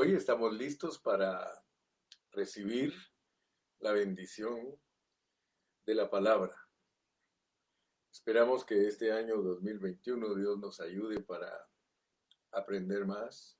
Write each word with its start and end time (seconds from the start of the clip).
Hoy 0.00 0.14
estamos 0.14 0.52
listos 0.52 0.96
para 0.96 1.60
recibir 2.30 2.94
la 3.80 3.90
bendición 3.90 4.78
de 5.84 5.94
la 5.96 6.08
palabra. 6.08 6.54
Esperamos 8.12 8.64
que 8.64 8.86
este 8.86 9.10
año 9.10 9.42
2021 9.42 10.36
Dios 10.36 10.56
nos 10.56 10.78
ayude 10.78 11.20
para 11.20 11.50
aprender 12.52 13.06
más, 13.06 13.58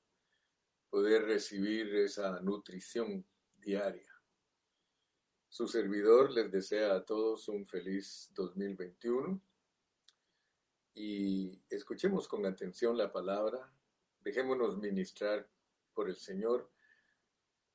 poder 0.90 1.24
recibir 1.24 1.92
esa 1.96 2.38
nutrición 2.38 3.26
diaria. 3.56 4.14
Su 5.48 5.66
servidor 5.66 6.30
les 6.30 6.52
desea 6.52 6.94
a 6.94 7.04
todos 7.04 7.48
un 7.48 7.66
feliz 7.66 8.30
2021 8.34 9.42
y 10.94 11.60
escuchemos 11.68 12.28
con 12.28 12.46
atención 12.46 12.96
la 12.96 13.10
palabra, 13.10 13.74
dejémonos 14.20 14.78
ministrar 14.78 15.50
por 15.98 16.08
el 16.08 16.16
Señor. 16.16 16.70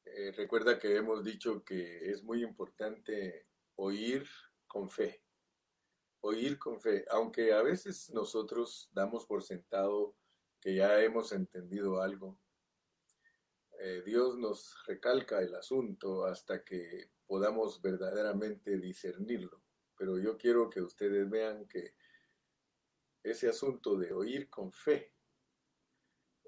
Eh, 0.05 0.31
recuerda 0.31 0.79
que 0.79 0.95
hemos 0.95 1.25
dicho 1.25 1.61
que 1.65 2.09
es 2.09 2.23
muy 2.23 2.41
importante 2.41 3.49
oír 3.75 4.25
con 4.65 4.89
fe, 4.89 5.21
oír 6.21 6.57
con 6.57 6.79
fe, 6.79 7.03
aunque 7.09 7.51
a 7.51 7.61
veces 7.61 8.09
nosotros 8.11 8.89
damos 8.93 9.25
por 9.25 9.43
sentado 9.43 10.15
que 10.61 10.73
ya 10.73 11.01
hemos 11.03 11.33
entendido 11.33 12.01
algo. 12.01 12.39
Eh, 13.81 14.03
Dios 14.05 14.37
nos 14.37 14.73
recalca 14.87 15.41
el 15.41 15.53
asunto 15.55 16.23
hasta 16.23 16.63
que 16.63 17.11
podamos 17.27 17.81
verdaderamente 17.81 18.77
discernirlo. 18.77 19.61
Pero 19.97 20.17
yo 20.17 20.37
quiero 20.37 20.69
que 20.69 20.79
ustedes 20.81 21.29
vean 21.29 21.67
que 21.67 21.93
ese 23.21 23.49
asunto 23.49 23.97
de 23.97 24.13
oír 24.13 24.49
con 24.49 24.71
fe 24.71 25.12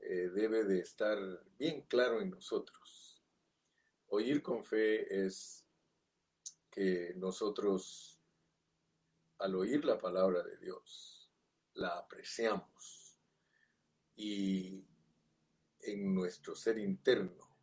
eh, 0.08 0.30
debe 0.30 0.64
de 0.66 0.80
estar 0.82 1.18
bien 1.58 1.82
claro 1.88 2.22
en 2.22 2.30
nosotros. 2.30 3.24
Oír 4.08 4.44
con 4.44 4.64
fe 4.64 5.26
es 5.26 5.66
que 6.70 7.14
nosotros, 7.16 8.20
al 9.40 9.56
oír 9.56 9.84
la 9.84 9.98
palabra 9.98 10.44
de 10.44 10.58
Dios, 10.58 11.32
la 11.74 11.98
apreciamos 11.98 13.18
y 14.16 14.86
en 15.80 16.14
nuestro 16.14 16.56
ser 16.56 16.78
interno 16.78 17.58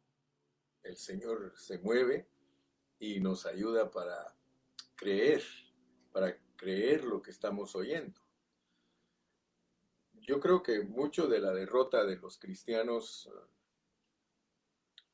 el 0.82 0.96
Señor 0.96 1.54
se 1.56 1.78
mueve 1.78 2.28
y 2.98 3.20
nos 3.20 3.46
ayuda 3.46 3.90
para 3.90 4.36
creer, 4.96 5.44
para 6.10 6.36
creer 6.56 7.04
lo 7.04 7.22
que 7.22 7.30
estamos 7.30 7.76
oyendo 7.76 8.21
yo 10.22 10.40
creo 10.40 10.62
que 10.62 10.82
mucho 10.82 11.26
de 11.26 11.40
la 11.40 11.52
derrota 11.52 12.04
de 12.04 12.16
los 12.16 12.38
cristianos 12.38 13.28
eh, 13.32 13.38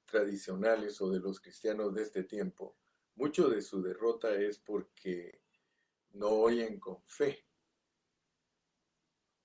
tradicionales 0.05 1.01
o 1.01 1.11
de 1.11 1.21
los 1.21 1.41
cristianos 1.41 1.95
de 1.95 2.03
este 2.03 2.25
tiempo, 2.25 2.77
mucho 3.15 3.49
de 3.49 3.63
su 3.63 3.83
derrota 3.83 4.35
es 4.35 4.59
porque 4.59 5.41
no 6.13 6.29
oyen 6.29 6.79
con 6.79 7.03
fe. 7.05 7.45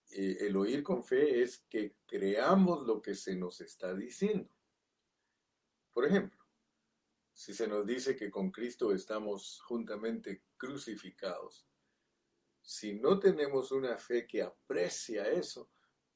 el 0.10 0.56
oír 0.56 0.84
con 0.84 1.04
fe 1.04 1.42
es 1.42 1.60
que 1.70 1.96
creamos 2.06 2.86
lo 2.86 3.02
que 3.02 3.16
se 3.16 3.36
nos 3.36 3.62
está 3.62 3.96
diciendo. 3.96 4.54
Por 5.92 6.06
ejemplo, 6.06 6.40
si 7.34 7.54
se 7.54 7.68
nos 7.68 7.86
dice 7.86 8.16
que 8.16 8.30
con 8.30 8.52
Cristo 8.52 8.94
estamos 8.94 9.62
juntamente 9.62 10.44
crucificados, 10.56 11.66
si 12.64 12.94
no 12.94 13.20
tenemos 13.20 13.72
una 13.74 13.98
fe 13.98 14.26
que 14.26 14.42
aprecia 14.42 15.28
eso, 15.28 15.70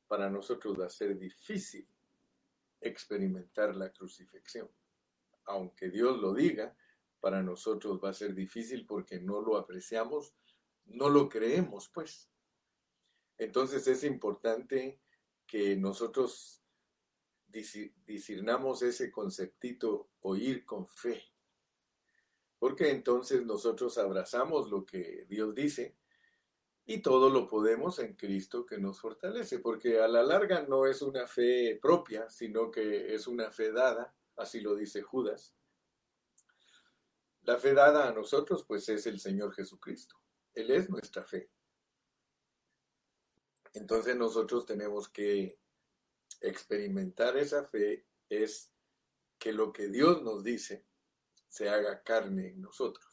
para 0.07 0.29
nosotros 0.29 0.79
va 0.79 0.85
a 0.85 0.89
ser 0.89 1.17
difícil 1.17 1.87
experimentar 2.79 3.75
la 3.75 3.91
crucifixión. 3.91 4.71
Aunque 5.45 5.89
Dios 5.89 6.19
lo 6.21 6.33
diga, 6.33 6.75
para 7.19 7.43
nosotros 7.43 7.99
va 8.01 8.11
a 8.11 8.13
ser 8.13 8.33
difícil 8.33 8.85
porque 8.85 9.19
no 9.19 9.41
lo 9.41 9.57
apreciamos, 9.57 10.33
no 10.85 11.09
lo 11.09 11.27
creemos, 11.27 11.89
pues. 11.89 12.29
Entonces 13.37 13.85
es 13.87 14.05
importante 14.05 15.01
que 15.45 15.75
nosotros 15.75 16.63
discernamos 17.47 18.81
ese 18.83 19.11
conceptito 19.11 20.11
oír 20.21 20.65
con 20.65 20.87
fe. 20.87 21.21
Porque 22.57 22.89
entonces 22.89 23.45
nosotros 23.45 23.97
abrazamos 23.97 24.69
lo 24.69 24.85
que 24.85 25.25
Dios 25.27 25.53
dice 25.53 25.97
y 26.89 27.01
todo 27.01 27.29
lo 27.29 27.45
podemos 27.47 27.99
en 27.99 28.15
Cristo 28.15 28.65
que 28.65 28.77
nos 28.77 29.01
fortalece, 29.01 29.59
porque 29.59 29.99
a 29.99 30.07
la 30.07 30.23
larga 30.23 30.61
no 30.61 30.85
es 30.85 31.01
una 31.01 31.27
fe 31.27 31.77
propia, 31.81 32.29
sino 32.29 32.71
que 32.71 33.13
es 33.13 33.27
una 33.27 33.51
fe 33.51 33.73
dada, 33.73 34.15
así 34.37 34.61
lo 34.61 34.73
dice 34.73 35.01
Judas. 35.01 35.53
La 37.41 37.57
fe 37.57 37.73
dada 37.73 38.07
a 38.07 38.13
nosotros, 38.13 38.63
pues 38.65 38.87
es 38.87 39.05
el 39.05 39.19
Señor 39.19 39.53
Jesucristo. 39.53 40.15
Él 40.53 40.71
es 40.71 40.89
nuestra 40.89 41.25
fe. 41.25 41.51
Entonces 43.73 44.15
nosotros 44.15 44.65
tenemos 44.65 45.09
que 45.09 45.59
experimentar 46.39 47.35
esa 47.35 47.65
fe, 47.65 48.05
es 48.29 48.71
que 49.37 49.51
lo 49.51 49.73
que 49.73 49.89
Dios 49.89 50.23
nos 50.23 50.41
dice 50.41 50.85
se 51.49 51.67
haga 51.67 52.01
carne 52.01 52.47
en 52.47 52.61
nosotros. 52.61 53.06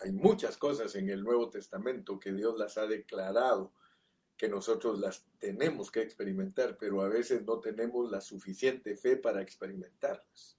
Hay 0.00 0.12
muchas 0.12 0.56
cosas 0.56 0.94
en 0.94 1.10
el 1.10 1.22
Nuevo 1.22 1.50
Testamento 1.50 2.18
que 2.18 2.32
Dios 2.32 2.58
las 2.58 2.78
ha 2.78 2.86
declarado, 2.86 3.72
que 4.36 4.48
nosotros 4.48 4.98
las 4.98 5.26
tenemos 5.38 5.90
que 5.90 6.00
experimentar, 6.00 6.78
pero 6.78 7.02
a 7.02 7.08
veces 7.08 7.44
no 7.44 7.60
tenemos 7.60 8.10
la 8.10 8.22
suficiente 8.22 8.96
fe 8.96 9.16
para 9.16 9.42
experimentarlas. 9.42 10.58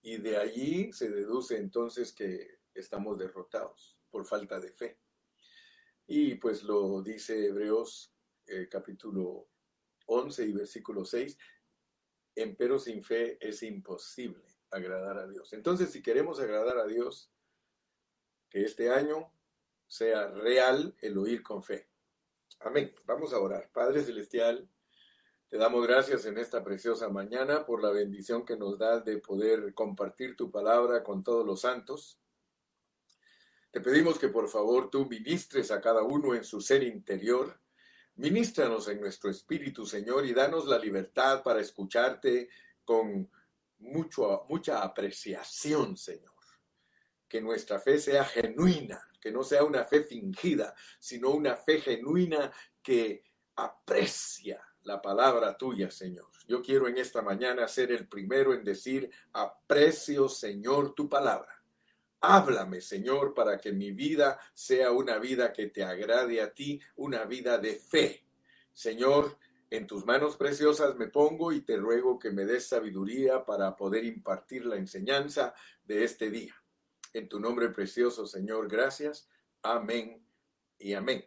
Y 0.00 0.16
de 0.16 0.38
allí 0.38 0.92
se 0.92 1.10
deduce 1.10 1.58
entonces 1.58 2.12
que 2.12 2.60
estamos 2.72 3.18
derrotados 3.18 3.98
por 4.10 4.24
falta 4.24 4.58
de 4.58 4.72
fe. 4.72 4.98
Y 6.06 6.36
pues 6.36 6.62
lo 6.62 7.02
dice 7.02 7.46
Hebreos 7.46 8.14
eh, 8.46 8.66
capítulo 8.68 9.48
11 10.06 10.46
y 10.46 10.52
versículo 10.52 11.04
6, 11.04 11.38
empero 12.34 12.78
sin 12.78 13.04
fe 13.04 13.38
es 13.40 13.62
imposible 13.62 14.44
agradar 14.70 15.18
a 15.18 15.28
Dios. 15.28 15.52
Entonces, 15.52 15.90
si 15.90 16.02
queremos 16.02 16.40
agradar 16.40 16.78
a 16.78 16.86
Dios, 16.86 17.30
que 18.50 18.64
este 18.64 18.90
año 18.90 19.32
sea 19.86 20.28
real 20.28 20.94
el 21.00 21.16
oír 21.16 21.42
con 21.42 21.62
fe. 21.62 21.88
Amén. 22.60 22.92
Vamos 23.06 23.32
a 23.32 23.38
orar. 23.38 23.70
Padre 23.72 24.02
Celestial, 24.02 24.68
te 25.48 25.56
damos 25.56 25.86
gracias 25.86 26.26
en 26.26 26.36
esta 26.36 26.62
preciosa 26.62 27.08
mañana 27.08 27.64
por 27.64 27.82
la 27.82 27.90
bendición 27.90 28.44
que 28.44 28.56
nos 28.56 28.76
das 28.76 29.04
de 29.04 29.18
poder 29.18 29.72
compartir 29.72 30.36
tu 30.36 30.50
palabra 30.50 31.02
con 31.02 31.22
todos 31.22 31.46
los 31.46 31.60
santos. 31.60 32.20
Te 33.70 33.80
pedimos 33.80 34.18
que 34.18 34.28
por 34.28 34.48
favor 34.48 34.90
tú 34.90 35.06
ministres 35.06 35.70
a 35.70 35.80
cada 35.80 36.02
uno 36.02 36.34
en 36.34 36.44
su 36.44 36.60
ser 36.60 36.82
interior. 36.82 37.60
Ministranos 38.16 38.88
en 38.88 39.00
nuestro 39.00 39.30
espíritu, 39.30 39.86
Señor, 39.86 40.26
y 40.26 40.34
danos 40.34 40.66
la 40.66 40.78
libertad 40.78 41.42
para 41.42 41.60
escucharte 41.60 42.48
con 42.84 43.30
mucho, 43.78 44.44
mucha 44.48 44.82
apreciación, 44.82 45.96
Señor 45.96 46.39
que 47.30 47.40
nuestra 47.40 47.78
fe 47.78 47.98
sea 47.98 48.24
genuina, 48.24 49.00
que 49.20 49.30
no 49.30 49.44
sea 49.44 49.62
una 49.62 49.84
fe 49.84 50.02
fingida, 50.02 50.74
sino 50.98 51.30
una 51.30 51.54
fe 51.54 51.80
genuina 51.80 52.52
que 52.82 53.22
aprecia 53.54 54.60
la 54.82 55.00
palabra 55.00 55.56
tuya, 55.56 55.90
Señor. 55.90 56.26
Yo 56.48 56.60
quiero 56.60 56.88
en 56.88 56.98
esta 56.98 57.22
mañana 57.22 57.68
ser 57.68 57.92
el 57.92 58.08
primero 58.08 58.52
en 58.52 58.64
decir, 58.64 59.08
aprecio, 59.32 60.28
Señor, 60.28 60.94
tu 60.94 61.08
palabra. 61.08 61.62
Háblame, 62.20 62.80
Señor, 62.80 63.32
para 63.32 63.58
que 63.58 63.72
mi 63.72 63.92
vida 63.92 64.38
sea 64.52 64.90
una 64.90 65.18
vida 65.18 65.52
que 65.52 65.68
te 65.68 65.84
agrade 65.84 66.42
a 66.42 66.52
ti, 66.52 66.80
una 66.96 67.24
vida 67.24 67.58
de 67.58 67.76
fe. 67.76 68.26
Señor, 68.72 69.38
en 69.70 69.86
tus 69.86 70.04
manos 70.04 70.36
preciosas 70.36 70.96
me 70.96 71.06
pongo 71.06 71.52
y 71.52 71.60
te 71.60 71.76
ruego 71.76 72.18
que 72.18 72.32
me 72.32 72.44
des 72.44 72.66
sabiduría 72.66 73.44
para 73.44 73.76
poder 73.76 74.04
impartir 74.04 74.66
la 74.66 74.74
enseñanza 74.74 75.54
de 75.84 76.02
este 76.02 76.28
día. 76.30 76.59
En 77.12 77.28
tu 77.28 77.40
nombre 77.40 77.70
precioso, 77.70 78.24
Señor, 78.24 78.68
gracias. 78.68 79.28
Amén 79.62 80.24
y 80.78 80.94
amén. 80.94 81.24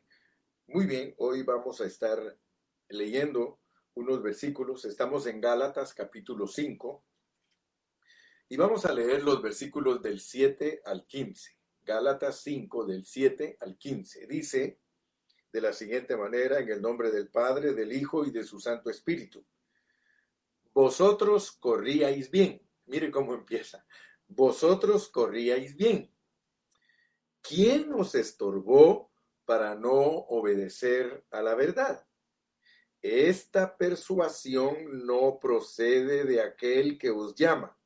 Muy 0.68 0.86
bien, 0.86 1.14
hoy 1.18 1.44
vamos 1.44 1.82
a 1.82 1.86
estar 1.86 2.38
leyendo 2.88 3.60
unos 3.96 4.24
versículos. 4.24 4.86
Estamos 4.86 5.28
en 5.28 5.42
Gálatas 5.42 5.94
capítulo 5.94 6.48
5 6.48 7.04
y 8.48 8.56
vamos 8.56 8.86
a 8.86 8.94
leer 8.94 9.24
los 9.24 9.42
versículos 9.42 10.02
del 10.02 10.22
7 10.22 10.84
al 10.86 11.06
15. 11.06 11.58
Gálatas 11.82 12.40
5 12.44 12.86
del 12.86 13.04
7 13.04 13.58
al 13.60 13.78
15. 13.78 14.26
Dice 14.28 14.80
de 15.52 15.62
la 15.62 15.74
siguiente 15.74 16.16
manera, 16.16 16.60
en 16.60 16.70
el 16.70 16.82
nombre 16.82 17.12
del 17.12 17.28
Padre, 17.28 17.74
del 17.74 17.92
Hijo 17.92 18.26
y 18.26 18.32
de 18.32 18.46
su 18.46 18.58
Santo 18.58 18.90
Espíritu. 18.90 19.46
Vosotros 20.74 21.52
corríais 21.52 22.32
bien. 22.32 22.66
Mire 22.86 23.12
cómo 23.12 23.34
empieza 23.34 23.86
vosotros 24.36 25.10
corríais 25.10 25.76
bien. 25.76 26.14
¿Quién 27.42 27.94
os 27.94 28.16
estorbó 28.16 29.12
para 29.46 29.76
no 29.76 29.94
obedecer 29.94 31.26
a 31.32 31.42
la 31.42 31.56
verdad? 31.56 32.06
esta 33.04 33.78
persuasión 33.78 35.06
no 35.06 35.38
procede 35.38 36.24
de 36.24 36.42
aquel 36.42 36.98
que 36.98 37.12
os 37.12 37.36
llama. 37.36 37.78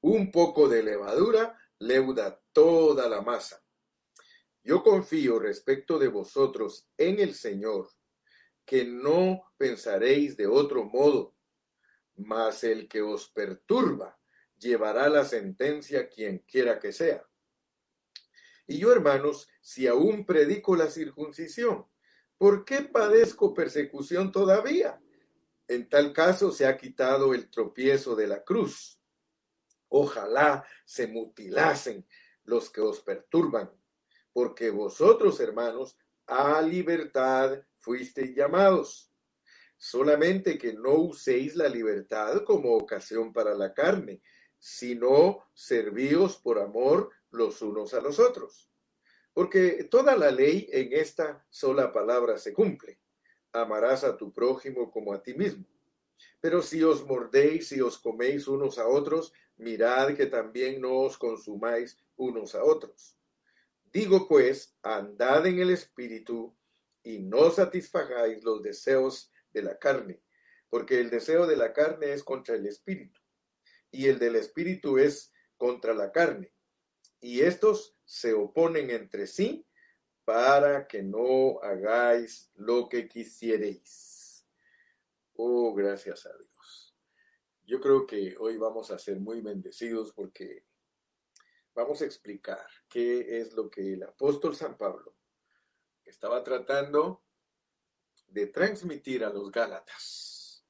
Un 0.00 0.32
poco 0.32 0.68
de 0.68 0.82
levadura 0.82 1.56
leuda 1.78 2.42
toda 2.52 3.08
la 3.08 3.22
masa. 3.22 3.64
Yo 4.64 4.82
confío 4.82 5.38
respecto 5.38 5.96
de 5.96 6.08
vosotros 6.08 6.88
en 6.98 7.20
el 7.20 7.34
Señor, 7.34 7.88
que 8.64 8.84
no 8.84 9.52
pensaréis 9.56 10.36
de 10.36 10.48
otro 10.48 10.84
modo, 10.84 11.36
mas 12.16 12.64
el 12.64 12.88
que 12.88 13.02
os 13.02 13.28
perturba 13.28 14.18
llevará 14.58 15.08
la 15.08 15.24
sentencia 15.24 16.08
quien 16.08 16.38
quiera 16.38 16.78
que 16.78 16.92
sea. 16.92 17.26
Y 18.66 18.78
yo, 18.78 18.92
hermanos, 18.92 19.48
si 19.60 19.86
aún 19.86 20.26
predico 20.26 20.74
la 20.76 20.90
circuncisión, 20.90 21.86
¿por 22.36 22.64
qué 22.64 22.82
padezco 22.82 23.54
persecución 23.54 24.32
todavía? 24.32 25.00
En 25.68 25.88
tal 25.88 26.12
caso 26.12 26.52
se 26.52 26.66
ha 26.66 26.76
quitado 26.76 27.34
el 27.34 27.50
tropiezo 27.50 28.16
de 28.16 28.26
la 28.26 28.42
cruz. 28.44 29.00
Ojalá 29.88 30.66
se 30.84 31.06
mutilasen 31.06 32.06
los 32.44 32.70
que 32.70 32.80
os 32.80 33.00
perturban, 33.00 33.70
porque 34.32 34.70
vosotros, 34.70 35.40
hermanos, 35.40 35.96
a 36.26 36.60
libertad 36.60 37.60
fuisteis 37.78 38.34
llamados. 38.34 39.12
Solamente 39.76 40.58
que 40.58 40.72
no 40.72 40.94
uséis 40.94 41.54
la 41.54 41.68
libertad 41.68 42.42
como 42.44 42.74
ocasión 42.76 43.32
para 43.32 43.54
la 43.54 43.74
carne, 43.74 44.22
sino 44.58 45.44
servíos 45.54 46.36
por 46.36 46.58
amor 46.58 47.10
los 47.30 47.62
unos 47.62 47.94
a 47.94 48.00
los 48.00 48.18
otros. 48.18 48.70
Porque 49.32 49.84
toda 49.84 50.16
la 50.16 50.30
ley 50.30 50.68
en 50.72 50.92
esta 50.92 51.46
sola 51.50 51.92
palabra 51.92 52.38
se 52.38 52.52
cumple. 52.52 52.98
Amarás 53.52 54.04
a 54.04 54.16
tu 54.16 54.32
prójimo 54.32 54.90
como 54.90 55.12
a 55.12 55.22
ti 55.22 55.34
mismo. 55.34 55.66
Pero 56.40 56.62
si 56.62 56.82
os 56.82 57.04
mordéis 57.04 57.72
y 57.72 57.80
os 57.80 57.98
coméis 57.98 58.48
unos 58.48 58.78
a 58.78 58.86
otros, 58.86 59.32
mirad 59.56 60.14
que 60.14 60.26
también 60.26 60.80
no 60.80 60.94
os 61.00 61.18
consumáis 61.18 61.98
unos 62.16 62.54
a 62.54 62.64
otros. 62.64 63.18
Digo 63.92 64.26
pues, 64.28 64.74
andad 64.82 65.46
en 65.46 65.58
el 65.58 65.70
espíritu 65.70 66.54
y 67.02 67.18
no 67.18 67.50
satisfagáis 67.50 68.42
los 68.42 68.62
deseos 68.62 69.30
de 69.52 69.62
la 69.62 69.78
carne, 69.78 70.22
porque 70.68 71.00
el 71.00 71.10
deseo 71.10 71.46
de 71.46 71.56
la 71.56 71.72
carne 71.72 72.12
es 72.12 72.22
contra 72.24 72.56
el 72.56 72.66
espíritu 72.66 73.20
y 73.96 74.08
el 74.08 74.18
del 74.18 74.36
espíritu 74.36 74.98
es 74.98 75.32
contra 75.56 75.94
la 75.94 76.12
carne. 76.12 76.52
Y 77.18 77.40
estos 77.40 77.96
se 78.04 78.34
oponen 78.34 78.90
entre 78.90 79.26
sí 79.26 79.66
para 80.26 80.86
que 80.86 81.02
no 81.02 81.60
hagáis 81.62 82.50
lo 82.56 82.90
que 82.90 83.08
quisierais. 83.08 84.46
Oh, 85.32 85.72
gracias 85.74 86.26
a 86.26 86.36
Dios. 86.36 86.94
Yo 87.62 87.80
creo 87.80 88.06
que 88.06 88.36
hoy 88.38 88.58
vamos 88.58 88.90
a 88.90 88.98
ser 88.98 89.18
muy 89.18 89.40
bendecidos 89.40 90.12
porque 90.12 90.66
vamos 91.74 92.02
a 92.02 92.04
explicar 92.04 92.66
qué 92.90 93.40
es 93.40 93.54
lo 93.54 93.70
que 93.70 93.94
el 93.94 94.02
apóstol 94.02 94.54
San 94.54 94.76
Pablo 94.76 95.16
estaba 96.04 96.44
tratando 96.44 97.24
de 98.26 98.46
transmitir 98.48 99.24
a 99.24 99.30
los 99.30 99.50
Gálatas. 99.50 100.66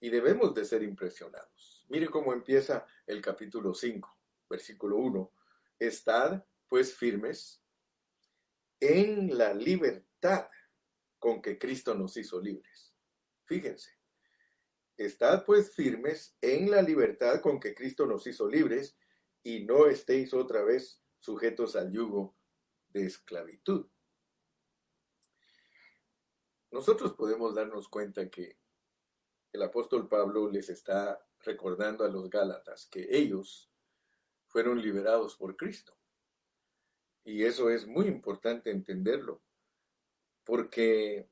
Y 0.00 0.10
debemos 0.10 0.52
de 0.54 0.64
ser 0.64 0.82
impresionados. 0.82 1.53
Mire 1.88 2.08
cómo 2.08 2.32
empieza 2.32 2.86
el 3.06 3.20
capítulo 3.20 3.74
5, 3.74 4.16
versículo 4.48 4.96
1. 4.96 5.30
Estad 5.78 6.44
pues 6.68 6.94
firmes 6.94 7.62
en 8.80 9.36
la 9.36 9.52
libertad 9.52 10.48
con 11.18 11.42
que 11.42 11.58
Cristo 11.58 11.94
nos 11.94 12.16
hizo 12.16 12.40
libres. 12.40 12.94
Fíjense, 13.44 13.90
estad 14.96 15.44
pues 15.44 15.74
firmes 15.74 16.36
en 16.40 16.70
la 16.70 16.80
libertad 16.80 17.40
con 17.40 17.60
que 17.60 17.74
Cristo 17.74 18.06
nos 18.06 18.26
hizo 18.26 18.48
libres 18.48 18.96
y 19.42 19.64
no 19.64 19.86
estéis 19.86 20.32
otra 20.32 20.64
vez 20.64 21.02
sujetos 21.20 21.76
al 21.76 21.92
yugo 21.92 22.34
de 22.88 23.06
esclavitud. 23.06 23.86
Nosotros 26.70 27.12
podemos 27.12 27.54
darnos 27.54 27.88
cuenta 27.88 28.28
que 28.30 28.58
el 29.52 29.62
apóstol 29.62 30.08
Pablo 30.08 30.50
les 30.50 30.70
está 30.70 31.24
recordando 31.44 32.04
a 32.04 32.08
los 32.08 32.28
Gálatas 32.30 32.86
que 32.90 33.06
ellos 33.10 33.70
fueron 34.46 34.80
liberados 34.80 35.36
por 35.36 35.56
Cristo. 35.56 35.96
Y 37.24 37.44
eso 37.44 37.70
es 37.70 37.86
muy 37.86 38.06
importante 38.06 38.70
entenderlo, 38.70 39.42
porque 40.44 41.28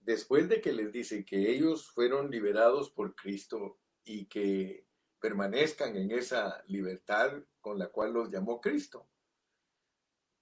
después 0.00 0.48
de 0.48 0.60
que 0.60 0.72
les 0.72 0.92
dice 0.92 1.24
que 1.24 1.50
ellos 1.50 1.90
fueron 1.90 2.30
liberados 2.30 2.90
por 2.90 3.14
Cristo 3.14 3.80
y 4.04 4.26
que 4.26 4.86
permanezcan 5.18 5.96
en 5.96 6.10
esa 6.12 6.62
libertad 6.66 7.42
con 7.60 7.78
la 7.78 7.88
cual 7.88 8.12
los 8.12 8.30
llamó 8.30 8.60
Cristo, 8.60 9.08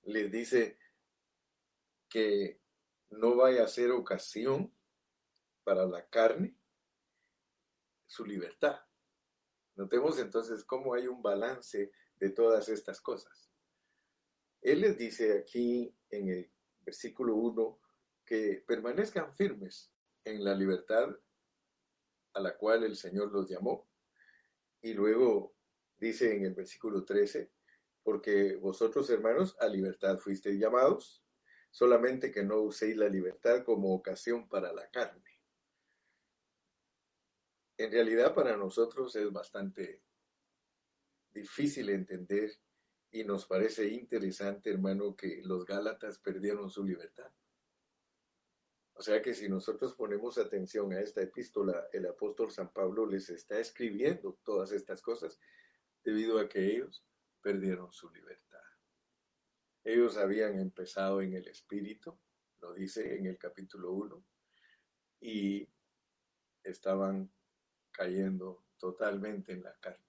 les 0.03 0.31
dice 0.31 0.79
que 2.09 2.61
no 3.11 3.37
vaya 3.37 3.65
a 3.65 3.69
ser 3.69 3.93
ocasión 3.93 4.75
para 5.65 5.87
la 5.87 6.07
carne 6.09 6.57
su 8.13 8.27
libertad. 8.27 8.79
Notemos 9.75 10.19
entonces 10.19 10.65
cómo 10.65 10.93
hay 10.93 11.07
un 11.07 11.23
balance 11.23 11.93
de 12.17 12.29
todas 12.29 12.69
estas 12.69 13.01
cosas. 13.01 13.51
Él 14.61 14.83
les 14.83 14.99
dice 14.99 15.39
aquí 15.39 15.97
en 16.11 16.29
el 16.29 16.53
versículo 16.81 17.35
1 17.37 17.81
que 18.27 18.63
permanezcan 18.67 19.35
firmes 19.35 19.91
en 20.25 20.45
la 20.45 20.55
libertad 20.55 21.09
a 22.35 22.41
la 22.41 22.55
cual 22.59 22.85
el 22.85 22.97
Señor 22.97 23.33
los 23.33 23.49
llamó. 23.49 23.89
Y 24.83 24.93
luego 24.93 25.57
dice 25.97 26.37
en 26.37 26.45
el 26.45 26.55
versículo 26.55 27.07
13, 27.07 27.51
porque 28.03 28.57
vosotros 28.57 29.09
hermanos 29.09 29.57
a 29.59 29.69
libertad 29.69 30.19
fuisteis 30.19 30.61
llamados, 30.61 31.25
solamente 31.71 32.31
que 32.31 32.45
no 32.45 32.61
uséis 32.61 32.95
la 32.95 33.09
libertad 33.09 33.65
como 33.65 33.95
ocasión 33.95 34.51
para 34.51 34.71
la 34.75 34.91
carne 34.91 35.32
en 37.77 37.91
realidad 37.91 38.35
para 38.35 38.57
nosotros 38.57 39.15
es 39.17 39.33
bastante 39.33 40.03
difícil 41.33 41.89
entender 41.91 42.59
y 43.11 43.25
nos 43.25 43.47
parece 43.47 43.89
interesante, 43.89 44.71
hermano, 44.71 45.17
que 45.17 45.43
los 45.45 45.65
Gálatas 45.65 46.19
perdieron 46.19 46.71
su 46.71 46.85
libertad. 46.85 47.31
O 48.95 49.03
sea 49.03 49.21
que 49.23 49.35
si 49.35 49.49
nosotros 49.49 49.95
ponemos 49.95 50.39
atención 50.39 50.93
a 50.93 51.01
esta 51.01 51.23
epístola, 51.23 51.89
el 51.93 52.07
apóstol 52.07 52.51
San 52.51 52.73
Pablo 52.73 53.07
les 53.07 53.29
está 53.31 53.59
escribiendo 53.59 54.39
todas 54.45 54.73
estas 54.73 55.03
cosas 55.03 55.41
debido 56.05 56.39
a 56.39 56.49
que 56.49 56.65
ellos 56.65 57.05
perdieron 57.41 57.93
su 57.93 58.11
libertad. 58.11 58.61
Ellos 59.85 60.17
habían 60.17 60.59
empezado 60.61 61.21
en 61.23 61.35
el 61.35 61.49
Espíritu, 61.49 62.17
lo 62.61 62.73
dice 62.73 63.17
en 63.17 63.27
el 63.27 63.39
capítulo 63.39 63.93
1, 63.93 64.25
y 65.21 65.69
estaban 66.63 67.33
cayendo 67.93 68.65
totalmente 68.79 69.53
en 69.53 69.63
la 69.63 69.75
carne. 69.79 70.05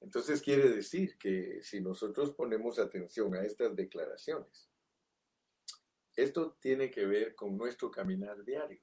Entonces 0.00 0.42
quiere 0.42 0.68
decir 0.68 1.16
que 1.18 1.60
si 1.62 1.80
nosotros 1.80 2.32
ponemos 2.34 2.78
atención 2.78 3.34
a 3.34 3.44
estas 3.44 3.74
declaraciones, 3.74 4.68
esto 6.14 6.56
tiene 6.60 6.90
que 6.90 7.06
ver 7.06 7.34
con 7.34 7.56
nuestro 7.56 7.90
caminar 7.90 8.44
diario. 8.44 8.80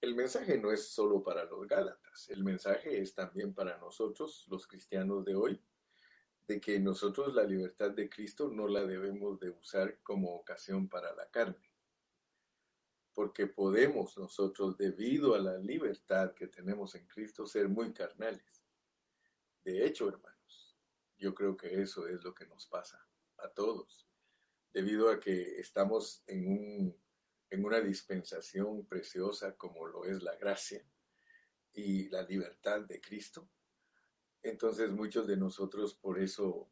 El 0.00 0.14
mensaje 0.14 0.58
no 0.58 0.70
es 0.70 0.88
solo 0.88 1.22
para 1.22 1.44
los 1.44 1.66
Gálatas, 1.66 2.28
el 2.28 2.44
mensaje 2.44 3.00
es 3.00 3.14
también 3.14 3.54
para 3.54 3.78
nosotros, 3.78 4.46
los 4.48 4.66
cristianos 4.66 5.24
de 5.24 5.34
hoy, 5.34 5.62
de 6.46 6.60
que 6.60 6.78
nosotros 6.78 7.34
la 7.34 7.44
libertad 7.44 7.90
de 7.92 8.10
Cristo 8.10 8.50
no 8.50 8.68
la 8.68 8.84
debemos 8.84 9.40
de 9.40 9.50
usar 9.50 9.98
como 10.02 10.34
ocasión 10.34 10.88
para 10.88 11.14
la 11.14 11.30
carne 11.30 11.73
porque 13.14 13.46
podemos 13.46 14.18
nosotros, 14.18 14.76
debido 14.76 15.34
a 15.34 15.38
la 15.38 15.56
libertad 15.58 16.34
que 16.34 16.48
tenemos 16.48 16.94
en 16.94 17.06
Cristo, 17.06 17.46
ser 17.46 17.68
muy 17.68 17.92
carnales. 17.92 18.64
De 19.62 19.86
hecho, 19.86 20.08
hermanos, 20.08 20.76
yo 21.16 21.34
creo 21.34 21.56
que 21.56 21.80
eso 21.80 22.06
es 22.08 22.22
lo 22.24 22.34
que 22.34 22.46
nos 22.46 22.66
pasa 22.66 23.08
a 23.38 23.48
todos, 23.48 24.08
debido 24.72 25.10
a 25.10 25.20
que 25.20 25.60
estamos 25.60 26.22
en, 26.26 26.48
un, 26.48 26.96
en 27.50 27.64
una 27.64 27.80
dispensación 27.80 28.84
preciosa 28.86 29.56
como 29.56 29.86
lo 29.86 30.04
es 30.04 30.22
la 30.22 30.34
gracia 30.36 30.84
y 31.72 32.08
la 32.08 32.22
libertad 32.22 32.80
de 32.82 33.00
Cristo. 33.00 33.48
Entonces 34.42 34.90
muchos 34.90 35.26
de 35.26 35.36
nosotros 35.36 35.94
por 35.94 36.20
eso 36.20 36.70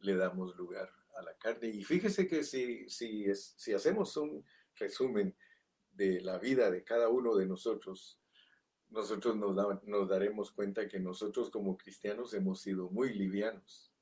le 0.00 0.16
damos 0.16 0.56
lugar 0.56 0.90
a 1.16 1.22
la 1.22 1.36
carne. 1.38 1.68
Y 1.68 1.84
fíjese 1.84 2.26
que 2.26 2.44
si, 2.44 2.88
si, 2.90 3.24
es, 3.24 3.54
si 3.56 3.72
hacemos 3.72 4.16
un 4.16 4.44
resumen, 4.76 5.34
de 5.94 6.20
la 6.20 6.38
vida 6.38 6.70
de 6.70 6.84
cada 6.84 7.08
uno 7.08 7.34
de 7.36 7.46
nosotros, 7.46 8.20
nosotros 8.90 9.36
nos, 9.36 10.08
daremos 10.08 10.52
cuenta 10.52 10.88
que 10.88 11.00
nosotros 11.00 11.50
como 11.50 11.76
cristianos 11.76 12.34
hemos 12.34 12.60
sido 12.60 12.90
muy 12.90 13.12
livianos, 13.12 13.92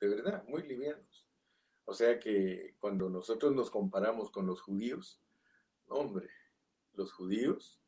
de 0.00 0.08
verdad, 0.08 0.44
muy 0.48 0.62
livianos. 0.62 1.26
O 1.84 1.92
sea 1.92 2.18
que 2.18 2.76
cuando 2.78 3.10
nosotros 3.10 3.54
nos 3.54 3.70
comparamos 3.70 4.30
con 4.30 4.46
los 4.46 4.60
judíos, 4.62 5.20
hombre, 5.88 6.30
los 6.94 7.12
judíos, 7.12 7.80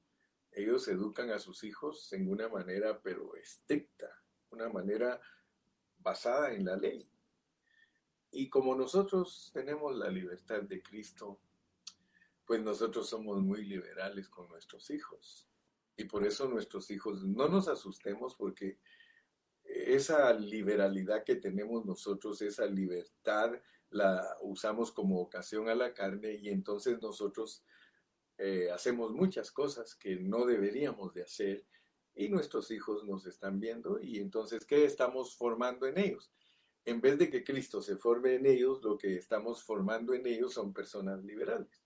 ellos 0.51 0.87
educan 0.89 1.31
a 1.31 1.39
sus 1.39 1.65
hijos 1.65 2.13
en 2.13 2.29
una 2.29 2.49
manera 2.49 3.01
pero 3.01 3.35
estricta, 3.37 4.23
una 4.51 4.69
manera 4.69 5.21
basada 5.99 6.53
en 6.53 6.65
la 6.65 6.77
ley. 6.77 7.09
Y 8.31 8.49
como 8.49 8.75
nosotros 8.75 9.51
tenemos 9.55 9.97
la 9.97 10.11
libertad 10.11 10.63
de 10.63 10.83
Cristo, 10.83 11.39
pues 12.53 12.65
nosotros 12.65 13.09
somos 13.09 13.41
muy 13.41 13.65
liberales 13.65 14.29
con 14.29 14.47
nuestros 14.51 14.91
hijos. 14.91 15.49
Y 15.97 16.05
por 16.05 16.23
eso 16.23 16.47
nuestros 16.47 16.91
hijos 16.91 17.25
no 17.25 17.49
nos 17.49 17.67
asustemos 17.67 18.35
porque 18.35 18.79
esa 19.65 20.35
liberalidad 20.35 21.25
que 21.25 21.37
tenemos 21.37 21.87
nosotros, 21.87 22.43
esa 22.43 22.67
libertad, 22.67 23.53
la 23.89 24.37
usamos 24.43 24.93
como 24.93 25.19
ocasión 25.19 25.71
a 25.71 25.75
la 25.75 25.95
carne 25.95 26.35
y 26.35 26.51
entonces 26.51 27.01
nosotros 27.01 27.65
eh, 28.37 28.71
hacemos 28.71 29.13
muchas 29.13 29.51
cosas 29.51 29.95
que 29.95 30.17
no 30.17 30.45
deberíamos 30.45 31.15
de 31.15 31.23
hacer 31.23 31.67
y 32.15 32.29
nuestros 32.29 32.71
hijos 32.71 33.03
nos 33.07 33.25
están 33.25 33.61
viendo 33.61 33.99
y 33.99 34.19
entonces, 34.19 34.67
¿qué 34.67 34.85
estamos 34.85 35.35
formando 35.39 35.87
en 35.87 35.97
ellos? 35.97 36.31
En 36.85 37.01
vez 37.01 37.17
de 37.17 37.31
que 37.31 37.45
Cristo 37.45 37.81
se 37.81 37.97
forme 37.97 38.35
en 38.35 38.45
ellos, 38.45 38.83
lo 38.83 38.99
que 38.99 39.17
estamos 39.17 39.65
formando 39.65 40.13
en 40.13 40.27
ellos 40.27 40.53
son 40.53 40.75
personas 40.75 41.25
liberales. 41.25 41.82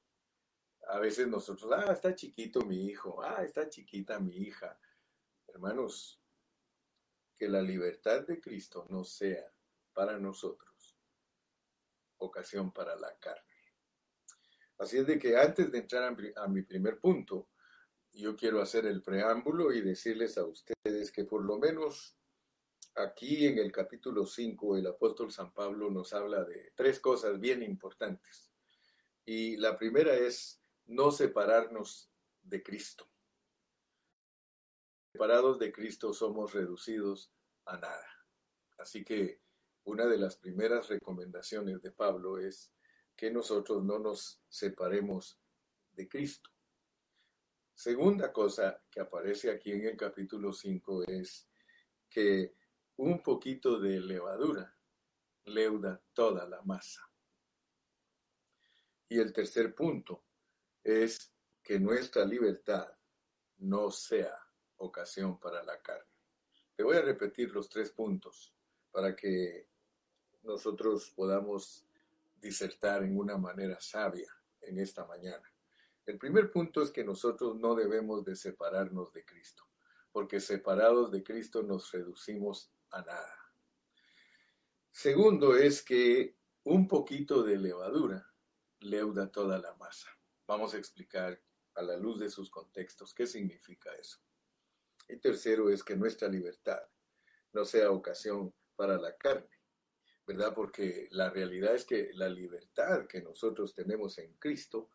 A 0.88 0.98
veces 0.98 1.26
nosotros, 1.28 1.72
ah, 1.72 1.92
está 1.92 2.14
chiquito 2.14 2.60
mi 2.60 2.86
hijo, 2.86 3.22
ah, 3.22 3.42
está 3.42 3.68
chiquita 3.68 4.20
mi 4.20 4.36
hija. 4.36 4.78
Hermanos, 5.48 6.20
que 7.36 7.48
la 7.48 7.60
libertad 7.60 8.26
de 8.26 8.40
Cristo 8.40 8.86
no 8.88 9.04
sea 9.04 9.52
para 9.92 10.18
nosotros 10.18 10.96
ocasión 12.18 12.72
para 12.72 12.96
la 12.96 13.16
carne. 13.18 13.42
Así 14.78 14.98
es 14.98 15.06
de 15.06 15.18
que 15.18 15.36
antes 15.36 15.70
de 15.72 15.78
entrar 15.78 16.16
a 16.36 16.48
mi 16.48 16.62
primer 16.62 16.98
punto, 16.98 17.48
yo 18.12 18.36
quiero 18.36 18.60
hacer 18.60 18.86
el 18.86 19.02
preámbulo 19.02 19.72
y 19.72 19.80
decirles 19.80 20.38
a 20.38 20.44
ustedes 20.44 21.12
que 21.12 21.24
por 21.24 21.44
lo 21.44 21.58
menos 21.58 22.16
aquí 22.94 23.46
en 23.46 23.58
el 23.58 23.70
capítulo 23.72 24.26
5 24.26 24.78
el 24.78 24.86
apóstol 24.86 25.30
San 25.30 25.52
Pablo 25.52 25.90
nos 25.90 26.12
habla 26.12 26.44
de 26.44 26.72
tres 26.74 27.00
cosas 27.00 27.38
bien 27.38 27.62
importantes. 27.62 28.50
Y 29.24 29.56
la 29.56 29.76
primera 29.76 30.14
es 30.14 30.62
no 30.86 31.10
separarnos 31.10 32.10
de 32.42 32.62
Cristo. 32.62 33.08
Separados 35.12 35.58
de 35.58 35.72
Cristo 35.72 36.12
somos 36.12 36.52
reducidos 36.52 37.32
a 37.64 37.78
nada. 37.78 38.06
Así 38.78 39.04
que 39.04 39.40
una 39.84 40.06
de 40.06 40.18
las 40.18 40.36
primeras 40.36 40.88
recomendaciones 40.88 41.80
de 41.82 41.90
Pablo 41.90 42.38
es 42.38 42.72
que 43.16 43.30
nosotros 43.30 43.82
no 43.82 43.98
nos 43.98 44.42
separemos 44.48 45.40
de 45.92 46.08
Cristo. 46.08 46.50
Segunda 47.74 48.32
cosa 48.32 48.82
que 48.90 49.00
aparece 49.00 49.50
aquí 49.50 49.72
en 49.72 49.86
el 49.86 49.96
capítulo 49.96 50.52
5 50.52 51.04
es 51.04 51.48
que 52.08 52.54
un 52.96 53.22
poquito 53.22 53.78
de 53.78 54.00
levadura 54.00 54.76
leuda 55.44 56.02
toda 56.12 56.46
la 56.46 56.62
masa. 56.62 57.10
Y 59.08 59.18
el 59.18 59.32
tercer 59.32 59.74
punto 59.74 60.25
es 60.86 61.32
que 61.64 61.80
nuestra 61.80 62.24
libertad 62.24 62.86
no 63.58 63.90
sea 63.90 64.38
ocasión 64.76 65.40
para 65.40 65.64
la 65.64 65.82
carne. 65.82 66.06
Te 66.76 66.84
voy 66.84 66.96
a 66.96 67.02
repetir 67.02 67.50
los 67.50 67.68
tres 67.68 67.90
puntos 67.90 68.54
para 68.92 69.16
que 69.16 69.68
nosotros 70.44 71.10
podamos 71.10 71.84
disertar 72.40 73.02
en 73.02 73.18
una 73.18 73.36
manera 73.36 73.80
sabia 73.80 74.32
en 74.60 74.78
esta 74.78 75.04
mañana. 75.06 75.52
El 76.04 76.18
primer 76.18 76.52
punto 76.52 76.82
es 76.82 76.92
que 76.92 77.02
nosotros 77.02 77.56
no 77.56 77.74
debemos 77.74 78.24
de 78.24 78.36
separarnos 78.36 79.12
de 79.12 79.24
Cristo, 79.24 79.64
porque 80.12 80.38
separados 80.38 81.10
de 81.10 81.24
Cristo 81.24 81.64
nos 81.64 81.90
reducimos 81.90 82.70
a 82.90 83.02
nada. 83.02 83.52
Segundo 84.92 85.56
es 85.56 85.82
que 85.82 86.36
un 86.62 86.86
poquito 86.86 87.42
de 87.42 87.58
levadura 87.58 88.32
leuda 88.78 89.32
toda 89.32 89.58
la 89.58 89.74
masa. 89.74 90.15
Vamos 90.46 90.74
a 90.74 90.78
explicar 90.78 91.40
a 91.74 91.82
la 91.82 91.96
luz 91.96 92.18
de 92.18 92.30
sus 92.30 92.50
contextos 92.50 93.12
qué 93.12 93.26
significa 93.26 93.94
eso. 93.94 94.18
Y 95.08 95.18
tercero 95.18 95.70
es 95.70 95.82
que 95.82 95.96
nuestra 95.96 96.28
libertad 96.28 96.80
no 97.52 97.64
sea 97.64 97.90
ocasión 97.90 98.54
para 98.74 98.98
la 98.98 99.16
carne, 99.16 99.48
¿verdad? 100.26 100.54
Porque 100.54 101.08
la 101.10 101.30
realidad 101.30 101.74
es 101.74 101.84
que 101.84 102.10
la 102.14 102.28
libertad 102.28 103.06
que 103.06 103.22
nosotros 103.22 103.74
tenemos 103.74 104.18
en 104.18 104.34
Cristo 104.34 104.90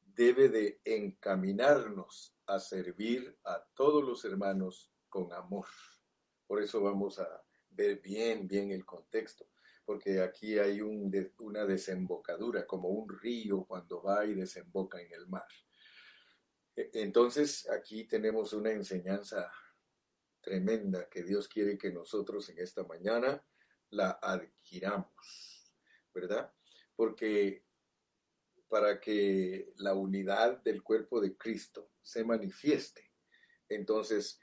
debe 0.00 0.48
de 0.48 0.80
encaminarnos 0.84 2.36
a 2.46 2.58
servir 2.58 3.38
a 3.44 3.64
todos 3.74 4.04
los 4.04 4.24
hermanos 4.24 4.92
con 5.08 5.32
amor. 5.32 5.66
Por 6.46 6.62
eso 6.62 6.80
vamos 6.82 7.18
a 7.18 7.44
ver 7.70 8.00
bien, 8.00 8.48
bien 8.48 8.72
el 8.72 8.84
contexto, 8.84 9.46
porque 9.90 10.20
aquí 10.20 10.56
hay 10.56 10.80
una 10.80 11.66
desembocadura, 11.66 12.64
como 12.64 12.90
un 12.90 13.08
río 13.08 13.64
cuando 13.64 14.00
va 14.00 14.24
y 14.24 14.34
desemboca 14.34 15.02
en 15.02 15.12
el 15.12 15.26
mar. 15.26 15.48
E, 16.76 16.90
entonces 16.92 17.68
aquí 17.68 18.04
tenemos 18.04 18.52
una 18.52 18.70
enseñanza 18.70 19.52
tremenda 20.40 21.08
que 21.08 21.24
Dios 21.24 21.48
quiere 21.48 21.76
que 21.76 21.90
nosotros 21.90 22.48
en 22.50 22.60
esta 22.60 22.84
mañana 22.84 23.44
la 23.88 24.10
adquiramos, 24.22 25.74
¿verdad? 26.14 26.54
Porque 26.94 27.64
para 28.68 29.00
que 29.00 29.72
la 29.78 29.94
unidad 29.94 30.62
del 30.62 30.84
cuerpo 30.84 31.20
de 31.20 31.36
Cristo 31.36 31.90
se 32.00 32.22
manifieste, 32.22 33.10
entonces 33.68 34.38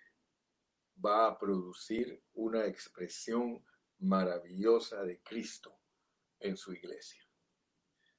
va 0.93 1.27
a 1.27 1.39
producir 1.39 2.21
una 2.33 2.65
expresión 2.65 3.63
maravillosa 3.99 5.03
de 5.03 5.21
Cristo 5.21 5.79
en 6.39 6.57
su 6.57 6.73
iglesia. 6.73 7.21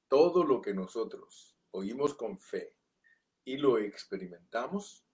Todo 0.09 0.45
lo 0.45 0.61
que 0.61 0.75
nosotros 0.75 1.57
oímos 1.71 2.15
con 2.15 2.39
fe 2.39 2.75
y 3.45 3.57
lo 3.57 3.79
experimentamos, 3.79 5.05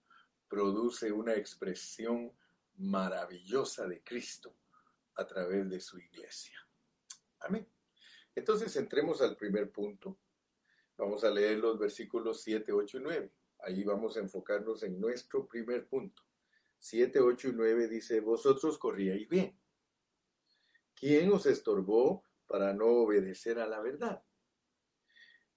produce 0.47 1.11
una 1.11 1.35
expresión 1.35 2.31
maravillosa 2.75 3.87
de 3.87 4.03
Cristo 4.03 4.55
a 5.15 5.25
través 5.25 5.69
de 5.69 5.79
su 5.79 5.99
iglesia. 5.99 6.57
Amén. 7.39 7.67
Entonces 8.35 8.75
entremos 8.75 9.21
al 9.21 9.35
primer 9.35 9.71
punto 9.71 10.19
Vamos 10.97 11.25
a 11.25 11.29
leer 11.29 11.59
los 11.59 11.77
versículos 11.77 12.41
7, 12.41 12.71
8 12.71 12.97
y 12.97 13.01
9. 13.01 13.31
Ahí 13.59 13.83
vamos 13.83 14.15
a 14.15 14.21
enfocarnos 14.21 14.81
en 14.83 14.99
nuestro 14.99 15.45
primer 15.45 15.87
punto. 15.87 16.23
7, 16.79 17.19
8 17.19 17.49
y 17.49 17.51
9 17.53 17.87
dice, 17.89 18.21
vosotros 18.21 18.77
corríais 18.77 19.27
bien. 19.27 19.57
¿Quién 20.95 21.31
os 21.31 21.45
estorbó 21.45 22.23
para 22.47 22.73
no 22.73 22.87
obedecer 22.87 23.59
a 23.59 23.67
la 23.67 23.81
verdad? 23.81 24.23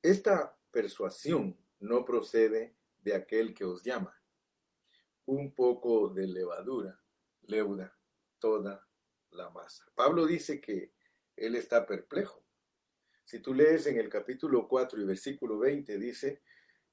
Esta 0.02 0.58
persuasión 0.70 1.58
no 1.80 2.04
procede 2.04 2.76
de 2.98 3.14
aquel 3.14 3.54
que 3.54 3.64
os 3.64 3.82
llama. 3.82 4.20
Un 5.26 5.54
poco 5.54 6.08
de 6.08 6.26
levadura 6.26 7.00
leuda 7.42 7.96
toda 8.38 8.86
la 9.30 9.50
masa. 9.50 9.84
Pablo 9.94 10.26
dice 10.26 10.60
que 10.60 10.92
él 11.36 11.54
está 11.54 11.86
perplejo 11.86 12.48
si 13.28 13.40
tú 13.40 13.52
lees 13.52 13.86
en 13.86 13.98
el 13.98 14.08
capítulo 14.08 14.66
4 14.66 15.02
y 15.02 15.04
versículo 15.04 15.58
20, 15.58 15.98
dice, 15.98 16.40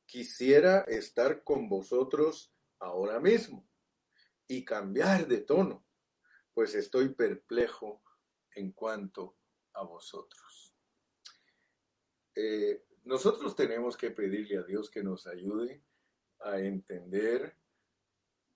quisiera 0.06 0.82
estar 0.82 1.46
con 1.46 1.70
vosotros 1.70 2.54
ahora 2.78 3.22
mismo 3.22 3.66
y 4.46 4.66
cambiar 4.66 5.28
de 5.28 5.38
tono, 5.38 5.88
pues 6.54 6.76
estoy 6.76 7.16
perplejo 7.16 8.04
en 8.56 8.72
cuanto 8.72 9.36
a 9.74 9.84
vosotros. 9.84 10.74
Eh, 12.34 12.86
nosotros 13.04 13.56
tenemos 13.56 13.96
que 13.96 14.12
pedirle 14.12 14.58
a 14.58 14.64
Dios 14.64 14.90
que 14.90 15.04
nos 15.04 15.28
ayude 15.28 15.84
a 16.40 16.60
entender 16.60 17.56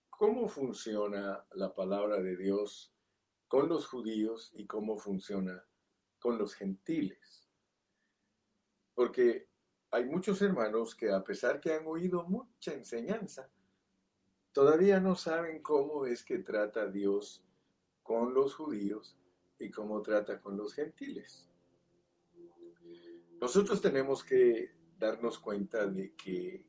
cómo 0.10 0.48
funciona 0.48 1.46
la 1.52 1.74
palabra 1.74 2.22
de 2.22 2.36
Dios 2.36 2.94
con 3.48 3.70
los 3.70 3.88
judíos 3.88 4.52
y 4.54 4.66
cómo 4.66 4.98
funciona 4.98 5.64
con 6.20 6.38
los 6.38 6.56
gentiles. 6.56 7.48
Porque 8.94 9.48
hay 9.92 10.06
muchos 10.06 10.42
hermanos 10.42 10.96
que 10.96 11.12
a 11.12 11.24
pesar 11.24 11.60
que 11.60 11.74
han 11.74 11.88
oído 11.88 12.24
mucha 12.24 12.74
enseñanza, 12.74 13.50
todavía 14.52 15.00
no 15.00 15.16
saben 15.16 15.62
cómo 15.62 16.06
es 16.06 16.24
que 16.24 16.40
trata 16.40 16.88
Dios 16.88 17.44
con 18.04 18.34
los 18.34 18.56
judíos 18.56 19.19
y 19.60 19.72
cómo 19.72 20.02
trata 20.02 20.40
con 20.40 20.58
los 20.58 20.74
gentiles. 20.74 21.48
Nosotros 23.40 23.82
tenemos 23.82 24.24
que 24.24 24.72
darnos 24.98 25.40
cuenta 25.40 25.86
de 25.88 26.14
que 26.16 26.66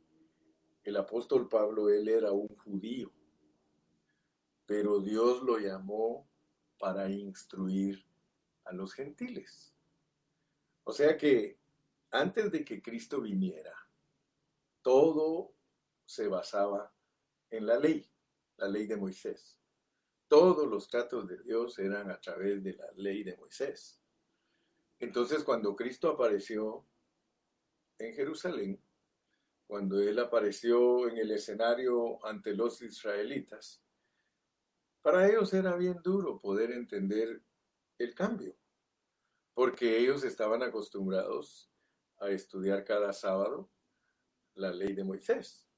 el 0.84 0.96
apóstol 0.96 1.48
Pablo, 1.48 1.88
él 1.88 2.08
era 2.08 2.32
un 2.32 2.48
judío, 2.56 3.12
pero 4.66 5.00
Dios 5.00 5.42
lo 5.42 5.58
llamó 5.58 6.28
para 6.78 7.08
instruir 7.08 8.04
a 8.64 8.72
los 8.72 8.94
gentiles. 8.94 9.74
O 10.84 10.92
sea 10.92 11.16
que 11.16 11.58
antes 12.10 12.50
de 12.50 12.64
que 12.64 12.80
Cristo 12.80 13.20
viniera, 13.20 13.74
todo 14.82 15.52
se 16.04 16.28
basaba 16.28 16.92
en 17.50 17.66
la 17.66 17.78
ley, 17.78 18.10
la 18.56 18.68
ley 18.68 18.86
de 18.86 18.96
Moisés. 18.96 19.59
Todos 20.30 20.68
los 20.68 20.88
tratos 20.88 21.26
de 21.26 21.38
Dios 21.38 21.76
eran 21.80 22.08
a 22.08 22.20
través 22.20 22.62
de 22.62 22.74
la 22.74 22.88
ley 22.92 23.24
de 23.24 23.36
Moisés. 23.36 24.00
Entonces 25.00 25.42
cuando 25.42 25.74
Cristo 25.74 26.08
apareció 26.08 26.86
en 27.98 28.14
Jerusalén, 28.14 28.80
cuando 29.66 29.98
Él 29.98 30.20
apareció 30.20 31.08
en 31.08 31.18
el 31.18 31.32
escenario 31.32 32.24
ante 32.24 32.54
los 32.54 32.80
israelitas, 32.80 33.82
para 35.02 35.28
ellos 35.28 35.52
era 35.52 35.74
bien 35.74 36.00
duro 36.00 36.38
poder 36.38 36.70
entender 36.70 37.42
el 37.98 38.14
cambio, 38.14 38.56
porque 39.52 39.98
ellos 39.98 40.22
estaban 40.22 40.62
acostumbrados 40.62 41.72
a 42.20 42.28
estudiar 42.28 42.84
cada 42.84 43.12
sábado 43.12 43.68
la 44.54 44.70
ley 44.70 44.92
de 44.92 45.02
Moisés. 45.02 45.69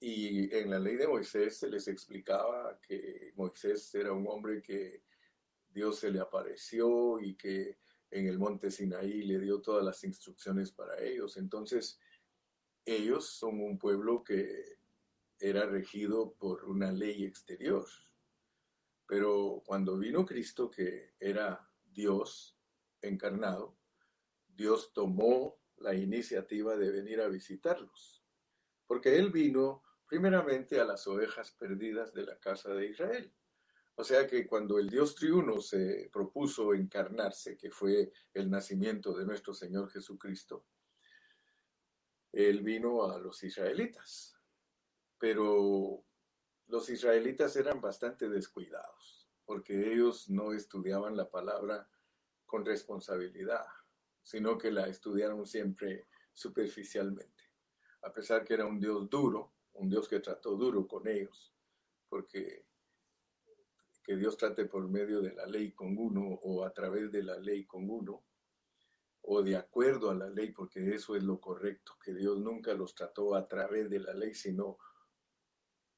Y 0.00 0.54
en 0.54 0.70
la 0.70 0.78
ley 0.78 0.96
de 0.96 1.08
Moisés 1.08 1.56
se 1.56 1.68
les 1.68 1.88
explicaba 1.88 2.78
que 2.80 3.32
Moisés 3.36 3.92
era 3.94 4.12
un 4.12 4.26
hombre 4.28 4.62
que 4.62 5.02
Dios 5.68 5.98
se 5.98 6.10
le 6.10 6.20
apareció 6.20 7.20
y 7.20 7.34
que 7.34 7.78
en 8.10 8.26
el 8.26 8.38
monte 8.38 8.70
Sinaí 8.70 9.22
le 9.22 9.38
dio 9.38 9.60
todas 9.60 9.84
las 9.84 10.02
instrucciones 10.04 10.72
para 10.72 11.00
ellos. 11.00 11.36
Entonces, 11.36 11.98
ellos 12.84 13.26
son 13.26 13.60
un 13.60 13.78
pueblo 13.78 14.22
que 14.22 14.78
era 15.38 15.66
regido 15.66 16.32
por 16.34 16.64
una 16.64 16.90
ley 16.92 17.24
exterior. 17.24 17.86
Pero 19.06 19.62
cuando 19.66 19.98
vino 19.98 20.24
Cristo, 20.24 20.70
que 20.70 21.14
era 21.18 21.70
Dios 21.84 22.58
encarnado, 23.00 23.76
Dios 24.46 24.92
tomó 24.92 25.58
la 25.76 25.94
iniciativa 25.94 26.76
de 26.76 26.90
venir 26.90 27.20
a 27.20 27.28
visitarlos, 27.28 28.24
porque 28.86 29.16
Él 29.16 29.30
vino 29.30 29.82
primeramente 30.08 30.80
a 30.80 30.84
las 30.84 31.06
ovejas 31.06 31.52
perdidas 31.52 32.12
de 32.14 32.24
la 32.24 32.38
casa 32.38 32.72
de 32.72 32.86
Israel. 32.86 33.32
O 33.94 34.04
sea 34.04 34.26
que 34.26 34.46
cuando 34.46 34.78
el 34.78 34.88
Dios 34.88 35.14
triuno 35.14 35.60
se 35.60 36.08
propuso 36.12 36.72
encarnarse, 36.72 37.56
que 37.56 37.70
fue 37.70 38.12
el 38.32 38.48
nacimiento 38.48 39.12
de 39.16 39.26
nuestro 39.26 39.52
Señor 39.52 39.90
Jesucristo, 39.90 40.64
Él 42.32 42.62
vino 42.62 43.10
a 43.10 43.18
los 43.18 43.42
israelitas. 43.42 44.34
Pero 45.18 46.04
los 46.68 46.88
israelitas 46.88 47.56
eran 47.56 47.80
bastante 47.80 48.28
descuidados, 48.28 49.28
porque 49.44 49.92
ellos 49.92 50.30
no 50.30 50.52
estudiaban 50.52 51.16
la 51.16 51.28
palabra 51.28 51.90
con 52.46 52.64
responsabilidad, 52.64 53.66
sino 54.22 54.56
que 54.56 54.70
la 54.70 54.86
estudiaron 54.86 55.44
siempre 55.44 56.06
superficialmente. 56.32 57.44
A 58.02 58.12
pesar 58.12 58.44
que 58.44 58.54
era 58.54 58.64
un 58.64 58.78
Dios 58.78 59.10
duro, 59.10 59.57
un 59.78 59.88
Dios 59.88 60.08
que 60.08 60.20
trató 60.20 60.56
duro 60.56 60.86
con 60.86 61.06
ellos, 61.08 61.54
porque 62.08 62.66
que 64.08 64.16
Dios 64.16 64.38
trate 64.38 64.64
por 64.64 64.88
medio 64.88 65.20
de 65.20 65.34
la 65.34 65.44
ley 65.44 65.72
con 65.72 65.98
uno 65.98 66.22
o 66.22 66.64
a 66.64 66.72
través 66.72 67.12
de 67.12 67.22
la 67.22 67.38
ley 67.38 67.66
con 67.66 67.90
uno, 67.90 68.24
o 69.20 69.42
de 69.42 69.56
acuerdo 69.56 70.10
a 70.10 70.14
la 70.14 70.30
ley, 70.30 70.52
porque 70.52 70.94
eso 70.94 71.14
es 71.14 71.22
lo 71.22 71.38
correcto, 71.38 71.92
que 72.02 72.14
Dios 72.14 72.38
nunca 72.38 72.72
los 72.72 72.94
trató 72.94 73.34
a 73.34 73.46
través 73.46 73.90
de 73.90 74.00
la 74.00 74.14
ley, 74.14 74.34
sino 74.34 74.78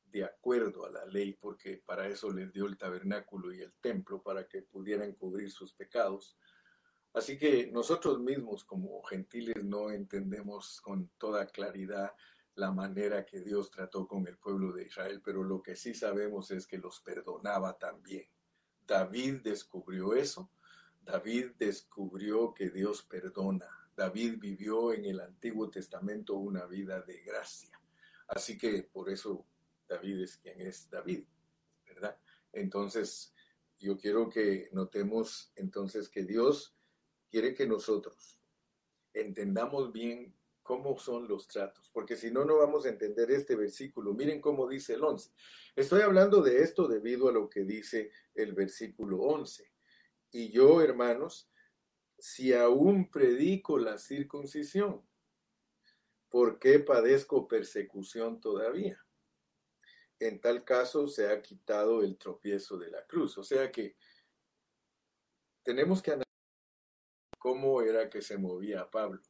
de 0.06 0.24
acuerdo 0.24 0.84
a 0.84 0.90
la 0.90 1.06
ley, 1.06 1.34
porque 1.34 1.80
para 1.86 2.08
eso 2.08 2.32
les 2.32 2.52
dio 2.52 2.66
el 2.66 2.76
tabernáculo 2.76 3.52
y 3.52 3.60
el 3.60 3.72
templo, 3.74 4.20
para 4.20 4.48
que 4.48 4.62
pudieran 4.62 5.12
cubrir 5.12 5.52
sus 5.52 5.72
pecados. 5.72 6.36
Así 7.12 7.38
que 7.38 7.70
nosotros 7.70 8.18
mismos 8.18 8.64
como 8.64 9.02
gentiles 9.04 9.64
no 9.64 9.90
entendemos 9.90 10.80
con 10.80 11.08
toda 11.16 11.46
claridad 11.46 12.12
la 12.60 12.70
manera 12.70 13.24
que 13.24 13.40
Dios 13.40 13.70
trató 13.70 14.06
con 14.06 14.28
el 14.28 14.36
pueblo 14.36 14.72
de 14.72 14.84
Israel, 14.84 15.22
pero 15.24 15.42
lo 15.42 15.62
que 15.62 15.76
sí 15.76 15.94
sabemos 15.94 16.50
es 16.50 16.66
que 16.66 16.76
los 16.76 17.00
perdonaba 17.00 17.78
también. 17.78 18.26
David 18.86 19.40
descubrió 19.42 20.14
eso. 20.14 20.50
David 21.00 21.52
descubrió 21.58 22.52
que 22.52 22.68
Dios 22.68 23.02
perdona. 23.02 23.66
David 23.96 24.34
vivió 24.38 24.92
en 24.92 25.06
el 25.06 25.20
Antiguo 25.20 25.70
Testamento 25.70 26.34
una 26.34 26.66
vida 26.66 27.00
de 27.00 27.22
gracia. 27.22 27.80
Así 28.28 28.58
que 28.58 28.82
por 28.82 29.08
eso 29.08 29.46
David 29.88 30.20
es 30.20 30.36
quien 30.36 30.60
es 30.60 30.90
David, 30.90 31.24
¿verdad? 31.86 32.18
Entonces, 32.52 33.34
yo 33.78 33.96
quiero 33.96 34.28
que 34.28 34.68
notemos 34.72 35.50
entonces 35.56 36.10
que 36.10 36.24
Dios 36.24 36.76
quiere 37.30 37.54
que 37.54 37.66
nosotros 37.66 38.38
entendamos 39.14 39.92
bien 39.92 40.34
cómo 40.70 40.96
son 41.00 41.26
los 41.26 41.48
tratos, 41.48 41.90
porque 41.92 42.14
si 42.14 42.30
no, 42.30 42.44
no 42.44 42.56
vamos 42.58 42.86
a 42.86 42.90
entender 42.90 43.28
este 43.32 43.56
versículo. 43.56 44.14
Miren 44.14 44.40
cómo 44.40 44.68
dice 44.68 44.94
el 44.94 45.02
11. 45.02 45.32
Estoy 45.74 46.02
hablando 46.02 46.42
de 46.42 46.62
esto 46.62 46.86
debido 46.86 47.28
a 47.28 47.32
lo 47.32 47.50
que 47.50 47.64
dice 47.64 48.12
el 48.36 48.52
versículo 48.52 49.18
11. 49.18 49.68
Y 50.30 50.50
yo, 50.52 50.80
hermanos, 50.80 51.50
si 52.16 52.54
aún 52.54 53.10
predico 53.10 53.78
la 53.78 53.98
circuncisión, 53.98 55.04
¿por 56.28 56.60
qué 56.60 56.78
padezco 56.78 57.48
persecución 57.48 58.40
todavía? 58.40 59.04
En 60.20 60.40
tal 60.40 60.62
caso 60.62 61.08
se 61.08 61.32
ha 61.32 61.42
quitado 61.42 62.04
el 62.04 62.16
tropiezo 62.16 62.78
de 62.78 62.92
la 62.92 63.04
cruz. 63.08 63.36
O 63.38 63.42
sea 63.42 63.72
que 63.72 63.96
tenemos 65.64 66.00
que 66.00 66.12
analizar 66.12 66.26
cómo 67.40 67.82
era 67.82 68.08
que 68.08 68.22
se 68.22 68.38
movía 68.38 68.88
Pablo 68.88 69.20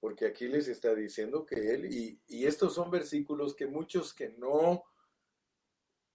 porque 0.00 0.26
aquí 0.26 0.46
les 0.46 0.68
está 0.68 0.94
diciendo 0.94 1.44
que 1.44 1.74
él, 1.74 1.92
y, 1.92 2.46
estos 2.46 2.74
son 2.74 2.90
versículos 2.90 3.54
que 3.54 3.66
muchos 3.66 4.14
que 4.14 4.30
no 4.30 4.84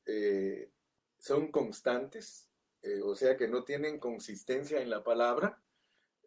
eh, 0.05 0.71
son 1.17 1.51
constantes, 1.51 2.49
eh, 2.81 3.01
o 3.01 3.15
sea, 3.15 3.35
que 3.37 3.47
no 3.47 3.63
tienen 3.63 3.99
consistencia 3.99 4.81
en 4.81 4.89
la 4.89 5.03
palabra, 5.03 5.61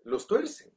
los 0.05 0.27
tuercen. 0.27 0.73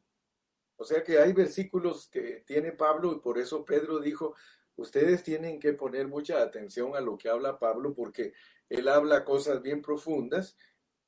O 0.77 0.85
sea 0.85 1.03
que 1.03 1.19
hay 1.19 1.33
versículos 1.33 2.07
que 2.07 2.43
tiene 2.47 2.71
Pablo 2.71 3.11
y 3.13 3.19
por 3.19 3.37
eso 3.37 3.65
Pedro 3.65 3.99
dijo, 3.99 4.35
ustedes 4.77 5.23
tienen 5.23 5.59
que 5.59 5.73
poner 5.73 6.07
mucha 6.07 6.41
atención 6.41 6.95
a 6.95 7.01
lo 7.01 7.17
que 7.17 7.29
habla 7.29 7.59
Pablo 7.59 7.93
porque 7.93 8.33
él 8.69 8.87
habla 8.87 9.25
cosas 9.25 9.61
bien 9.61 9.81
profundas 9.81 10.55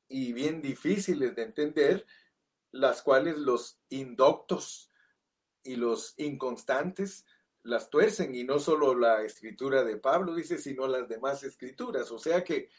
y 0.09 0.33
bien 0.33 0.61
difíciles 0.61 1.35
de 1.35 1.43
entender, 1.43 2.05
las 2.71 3.01
cuales 3.01 3.37
los 3.37 3.79
indoctos 3.87 4.90
y 5.63 5.75
los 5.75 6.13
inconstantes 6.17 7.25
las 7.63 7.89
tuercen 7.89 8.33
y 8.33 8.43
no 8.43 8.59
solo 8.59 8.95
la 8.95 9.23
escritura 9.23 9.83
de 9.83 9.97
Pablo 9.97 10.33
dice, 10.33 10.57
sino 10.57 10.87
las 10.87 11.07
demás 11.07 11.43
escrituras. 11.43 12.11
O 12.11 12.17
sea 12.17 12.43
que 12.43 12.69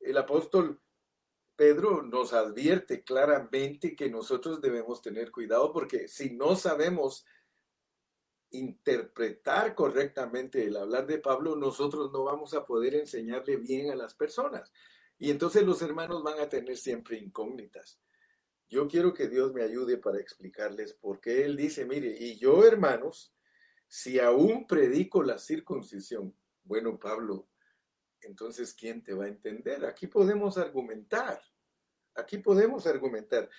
el 0.00 0.16
apóstol 0.16 0.80
Pedro 1.56 2.02
nos 2.02 2.32
advierte 2.32 3.02
claramente 3.02 3.94
que 3.94 4.10
nosotros 4.10 4.60
debemos 4.60 5.02
tener 5.02 5.30
cuidado 5.30 5.72
porque 5.72 6.08
si 6.08 6.30
no 6.30 6.56
sabemos 6.56 7.24
interpretar 8.50 9.74
correctamente 9.74 10.64
el 10.64 10.76
hablar 10.76 11.06
de 11.06 11.18
Pablo, 11.18 11.56
nosotros 11.56 12.12
no 12.12 12.24
vamos 12.24 12.54
a 12.54 12.64
poder 12.64 12.94
enseñarle 12.94 13.56
bien 13.56 13.90
a 13.90 13.96
las 13.96 14.14
personas. 14.14 14.70
Y 15.18 15.30
entonces 15.30 15.62
los 15.62 15.80
hermanos 15.82 16.22
van 16.22 16.40
a 16.40 16.48
tener 16.48 16.76
siempre 16.76 17.18
incógnitas. 17.18 17.98
Yo 18.72 18.88
quiero 18.88 19.12
que 19.12 19.28
Dios 19.28 19.52
me 19.52 19.62
ayude 19.62 19.98
para 19.98 20.18
explicarles 20.18 20.94
por 20.94 21.20
qué 21.20 21.44
Él 21.44 21.58
dice, 21.58 21.84
mire, 21.84 22.08
y 22.08 22.38
yo 22.38 22.64
hermanos, 22.64 23.36
si 23.86 24.18
aún 24.18 24.66
predico 24.66 25.22
la 25.22 25.36
circuncisión, 25.38 26.34
bueno 26.64 26.98
Pablo, 26.98 27.50
entonces 28.22 28.72
¿quién 28.72 29.04
te 29.04 29.12
va 29.12 29.26
a 29.26 29.28
entender? 29.28 29.84
Aquí 29.84 30.06
podemos 30.06 30.56
argumentar, 30.56 31.38
aquí 32.14 32.38
podemos 32.38 32.86
argumentar. 32.86 33.50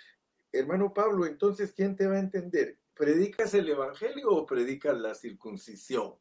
Hermano 0.51 0.91
Pablo, 0.91 1.27
entonces 1.27 1.73
¿quién 1.73 1.95
te 1.95 2.07
va 2.07 2.15
a 2.15 2.19
entender? 2.19 2.79
¿Predicas 2.95 3.53
el 3.53 3.69
Evangelio 3.69 4.31
o 4.31 4.47
predicas 4.47 4.97
la 4.97 5.13
circuncisión? 5.13 6.15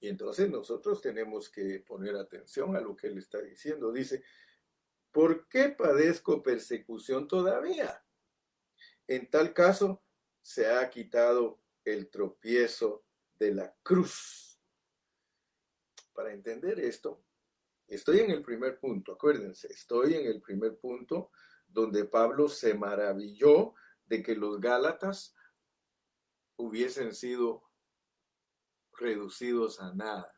Y 0.00 0.08
entonces 0.08 0.50
nosotros 0.50 1.00
tenemos 1.00 1.48
que 1.48 1.80
poner 1.80 2.14
atención 2.16 2.76
a 2.76 2.80
lo 2.82 2.94
que 2.94 3.06
él 3.06 3.16
está 3.16 3.40
diciendo. 3.40 3.90
Dice, 3.90 4.22
¿por 5.16 5.48
qué 5.48 5.70
padezco 5.70 6.42
persecución 6.42 7.26
todavía? 7.26 8.04
En 9.06 9.30
tal 9.30 9.54
caso, 9.54 10.04
se 10.42 10.70
ha 10.70 10.90
quitado 10.90 11.62
el 11.86 12.10
tropiezo 12.10 13.02
de 13.38 13.54
la 13.54 13.74
cruz. 13.82 14.60
Para 16.12 16.34
entender 16.34 16.78
esto, 16.78 17.24
estoy 17.88 18.18
en 18.18 18.30
el 18.30 18.42
primer 18.42 18.78
punto, 18.78 19.12
acuérdense, 19.12 19.72
estoy 19.72 20.16
en 20.16 20.26
el 20.26 20.42
primer 20.42 20.76
punto 20.76 21.30
donde 21.66 22.04
Pablo 22.04 22.50
se 22.50 22.74
maravilló 22.74 23.72
de 24.04 24.22
que 24.22 24.34
los 24.34 24.60
Gálatas 24.60 25.34
hubiesen 26.56 27.14
sido 27.14 27.70
reducidos 28.92 29.80
a 29.80 29.94
nada, 29.94 30.30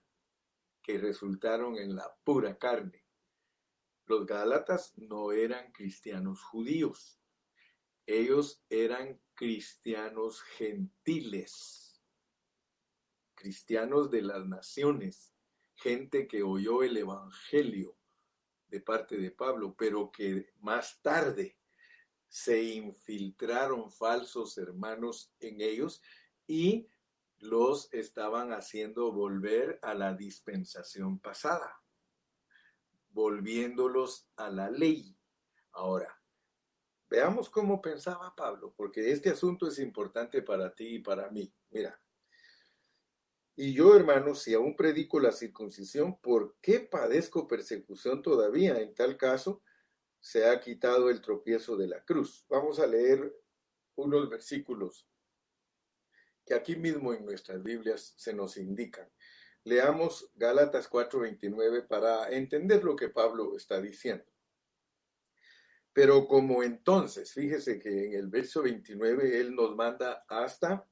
que 0.80 0.98
resultaron 0.98 1.76
en 1.78 1.96
la 1.96 2.16
pura 2.22 2.56
carne. 2.56 3.07
Los 4.08 4.24
Gálatas 4.24 4.94
no 4.96 5.32
eran 5.32 5.70
cristianos 5.70 6.42
judíos, 6.42 7.20
ellos 8.06 8.64
eran 8.70 9.20
cristianos 9.34 10.40
gentiles. 10.40 11.84
cristianos 13.34 14.10
de 14.10 14.22
las 14.22 14.44
naciones, 14.46 15.32
gente 15.76 16.26
que 16.26 16.42
oyó 16.42 16.82
el 16.82 16.96
Evangelio 16.96 17.96
de 18.66 18.80
parte 18.80 19.16
de 19.16 19.30
Pablo, 19.30 19.76
pero 19.78 20.10
que 20.10 20.52
más 20.60 21.00
tarde 21.02 21.56
se 22.26 22.62
infiltraron 22.62 23.92
falsos 23.92 24.58
hermanos 24.58 25.32
en 25.38 25.60
ellos 25.60 26.02
y 26.48 26.88
los 27.38 27.92
estaban 27.92 28.52
haciendo 28.52 29.12
volver 29.12 29.78
a 29.82 29.94
la 29.94 30.14
dispensación 30.14 31.20
pasada, 31.20 31.80
volviéndolos 33.18 34.30
a 34.36 34.48
la 34.48 34.70
ley. 34.70 35.18
Ahora, 35.72 36.22
veamos 37.10 37.50
cómo 37.50 37.82
pensaba 37.82 38.32
Pablo, 38.36 38.72
porque 38.76 39.10
este 39.10 39.28
asunto 39.28 39.66
es 39.66 39.80
importante 39.80 40.40
para 40.40 40.72
ti 40.72 40.86
y 40.94 40.98
para 41.00 41.28
mí. 41.28 41.52
Mira, 41.70 42.00
y 43.56 43.74
yo, 43.74 43.96
hermanos, 43.96 44.42
si 44.42 44.54
aún 44.54 44.76
predico 44.76 45.18
la 45.18 45.32
circuncisión, 45.32 46.20
¿por 46.20 46.58
qué 46.60 46.78
padezco 46.78 47.48
persecución 47.48 48.22
todavía? 48.22 48.80
En 48.80 48.94
tal 48.94 49.16
caso, 49.16 49.64
se 50.20 50.48
ha 50.48 50.60
quitado 50.60 51.10
el 51.10 51.20
tropiezo 51.20 51.76
de 51.76 51.88
la 51.88 52.04
cruz. 52.04 52.46
Vamos 52.48 52.78
a 52.78 52.86
leer 52.86 53.34
unos 53.96 54.30
versículos 54.30 55.08
que 56.46 56.54
aquí 56.54 56.76
mismo 56.76 57.12
en 57.12 57.24
nuestras 57.24 57.60
Biblias 57.64 58.14
se 58.16 58.32
nos 58.32 58.56
indican. 58.56 59.10
Leamos 59.68 60.30
Gálatas 60.34 60.88
4:29 60.88 61.86
para 61.86 62.30
entender 62.30 62.82
lo 62.82 62.96
que 62.96 63.10
Pablo 63.10 63.54
está 63.54 63.78
diciendo. 63.82 64.24
Pero 65.92 66.26
como 66.26 66.62
entonces, 66.62 67.34
fíjese 67.34 67.78
que 67.78 68.06
en 68.06 68.14
el 68.14 68.28
verso 68.28 68.62
29 68.62 69.38
él 69.38 69.54
nos 69.54 69.76
manda 69.76 70.24
hasta 70.26 70.88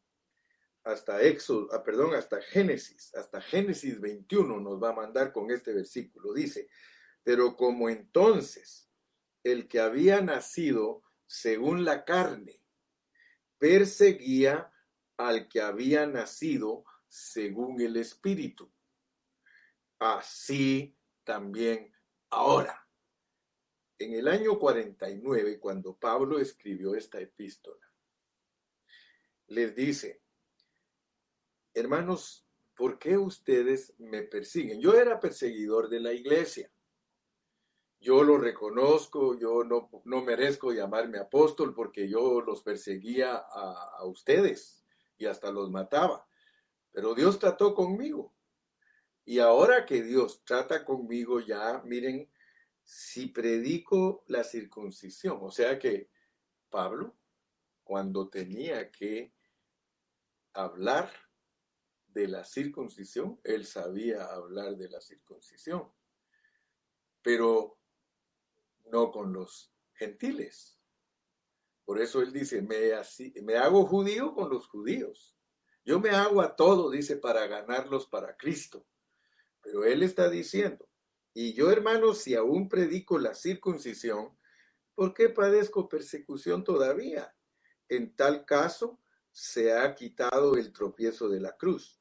hasta 0.85 1.23
Éxodo, 1.23 1.69
ah, 1.73 1.83
perdón, 1.83 2.15
hasta 2.15 2.41
Génesis, 2.43 3.12
hasta 3.15 3.41
Génesis 3.41 3.99
21 3.99 4.61
nos 4.61 4.81
va 4.81 4.91
a 4.91 4.95
mandar 4.95 5.33
con 5.33 5.51
este 5.51 5.73
versículo. 5.73 6.35
Dice, 6.35 6.69
pero 7.25 7.57
como 7.57 7.89
entonces 7.89 8.91
el 9.43 9.69
que 9.69 9.81
había 9.81 10.21
nacido 10.21 11.03
según 11.27 11.87
la 11.87 12.05
carne 12.05 12.62
perseguía 13.57 14.71
al 15.17 15.49
que 15.49 15.62
había 15.62 16.07
nacido 16.07 16.85
según 17.17 17.81
el 17.81 17.97
Espíritu. 17.97 18.71
Así 19.99 20.95
también 21.25 21.91
ahora. 22.29 22.87
En 23.99 24.13
el 24.13 24.29
año 24.29 24.59
49, 24.59 25.59
cuando 25.59 25.97
Pablo 25.97 26.39
escribió 26.39 26.95
esta 26.95 27.19
epístola, 27.19 27.91
les 29.47 29.75
dice, 29.75 30.21
hermanos, 31.73 32.47
¿por 32.77 32.99
qué 32.99 33.17
ustedes 33.17 33.95
me 33.97 34.23
persiguen? 34.23 34.83
Yo 34.83 34.95
era 34.95 35.19
perseguidor 35.19 35.89
de 35.89 36.01
la 36.01 36.13
iglesia. 36.13 36.71
Yo 37.99 38.23
lo 38.23 38.37
reconozco, 38.37 39.39
yo 39.39 39.65
no, 39.65 39.89
no 40.05 40.23
merezco 40.23 40.71
llamarme 40.71 41.19
apóstol 41.19 41.75
porque 41.75 42.11
yo 42.11 42.43
los 42.43 42.63
perseguía 42.63 43.37
a, 43.37 43.97
a 43.97 44.05
ustedes 44.05 44.85
y 45.17 45.25
hasta 45.25 45.51
los 45.51 45.71
mataba. 45.71 46.26
Pero 46.97 47.15
Dios 47.15 47.39
trató 47.39 47.75
conmigo. 47.75 48.35
Y 49.27 49.41
ahora 49.41 49.85
que 49.85 50.03
Dios 50.03 50.43
trata 50.47 50.83
conmigo 50.83 51.41
ya, 51.41 51.83
miren, 51.85 52.33
si 52.83 53.27
predico 53.27 54.25
la 54.29 54.43
circuncisión, 54.43 55.37
o 55.43 55.51
sea 55.51 55.79
que 55.79 56.09
Pablo, 56.71 57.15
cuando 57.85 58.31
tenía 58.31 58.91
que 58.91 59.35
hablar 60.55 61.13
de 62.07 62.29
la 62.29 62.47
circuncisión, 62.47 63.39
él 63.45 63.67
sabía 63.67 64.25
hablar 64.25 64.75
de 64.79 64.89
la 64.89 65.03
circuncisión, 65.03 65.93
pero 67.21 67.79
no 68.87 69.11
con 69.11 69.35
los 69.35 69.71
gentiles. 69.93 70.79
Por 71.85 72.01
eso 72.01 72.23
él 72.23 72.33
dice, 72.33 72.63
me, 72.63 72.93
me 73.43 73.57
hago 73.59 73.85
judío 73.85 74.33
con 74.33 74.49
los 74.49 74.67
judíos. 74.67 75.36
Yo 75.87 76.01
me 76.01 76.11
hago 76.11 76.42
a 76.42 76.57
todo, 76.57 76.90
dice, 76.90 77.16
para 77.16 77.46
ganarlos 77.46 78.07
para 78.07 78.37
Cristo. 78.37 78.85
Pero 79.62 79.85
él 79.85 80.03
está 80.03 80.29
diciendo, 80.29 80.88
y 81.33 81.53
yo 81.53 81.70
hermano, 81.70 82.12
si 82.12 82.35
aún 82.35 82.68
predico 82.68 83.20
la 83.20 83.35
circuncisión, 83.35 84.37
¿por 84.96 85.14
qué 85.14 85.29
padezco 85.29 85.88
persecución 85.88 86.64
todavía? 86.64 87.33
En 87.88 88.16
tal 88.16 88.44
caso, 88.44 89.01
se 89.31 89.72
ha 89.72 89.94
quitado 89.94 90.57
el 90.57 90.72
tropiezo 90.72 91.29
de 91.29 91.40
la 91.40 91.57
cruz. 91.57 92.01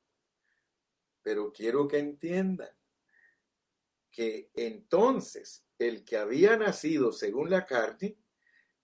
Pero 1.22 1.54
quiero 1.54 1.88
que 1.88 2.00
entiendan 2.00 2.76
que 4.10 4.50
entonces 4.56 5.64
el 5.78 6.04
que 6.04 6.18
había 6.18 6.58
nacido 6.58 7.12
según 7.12 7.52
la 7.52 7.66
carne, 7.68 8.18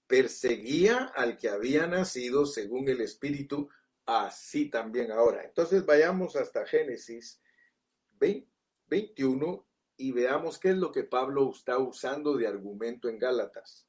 perseguía 0.05 1.05
al 1.15 1.37
que 1.37 1.49
había 1.49 1.87
nacido 1.87 2.45
según 2.45 2.87
el 2.89 3.01
Espíritu, 3.01 3.69
así 4.05 4.69
también 4.69 5.11
ahora. 5.11 5.43
Entonces 5.43 5.85
vayamos 5.85 6.35
hasta 6.35 6.65
Génesis 6.65 7.41
21 8.87 9.67
y 9.97 10.11
veamos 10.11 10.57
qué 10.59 10.69
es 10.69 10.77
lo 10.77 10.91
que 10.91 11.03
Pablo 11.03 11.51
está 11.51 11.77
usando 11.77 12.35
de 12.35 12.47
argumento 12.47 13.09
en 13.09 13.19
Gálatas. 13.19 13.87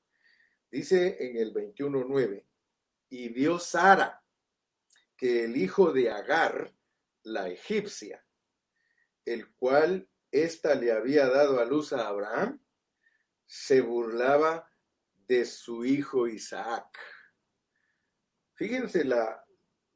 Dice 0.70 1.16
en 1.20 1.36
el 1.36 1.52
21.9, 1.52 2.46
y 3.10 3.28
vio 3.28 3.58
Sara 3.58 4.22
que 5.16 5.44
el 5.44 5.56
hijo 5.56 5.92
de 5.92 6.10
Agar, 6.10 6.74
la 7.24 7.48
egipcia, 7.48 8.24
el 9.24 9.52
cual 9.54 10.08
ésta 10.30 10.74
le 10.74 10.92
había 10.92 11.28
dado 11.28 11.60
a 11.60 11.64
luz 11.64 11.92
a 11.92 12.08
Abraham, 12.08 12.64
se 13.46 13.82
burlaba 13.82 14.68
de 15.14 15.44
su 15.44 15.84
hijo 15.84 16.26
Isaac. 16.26 16.98
Fíjense 18.54 19.04
la, 19.04 19.44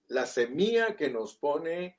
la 0.08 0.26
semilla 0.26 0.96
que 0.96 1.10
nos 1.10 1.36
pone 1.36 1.98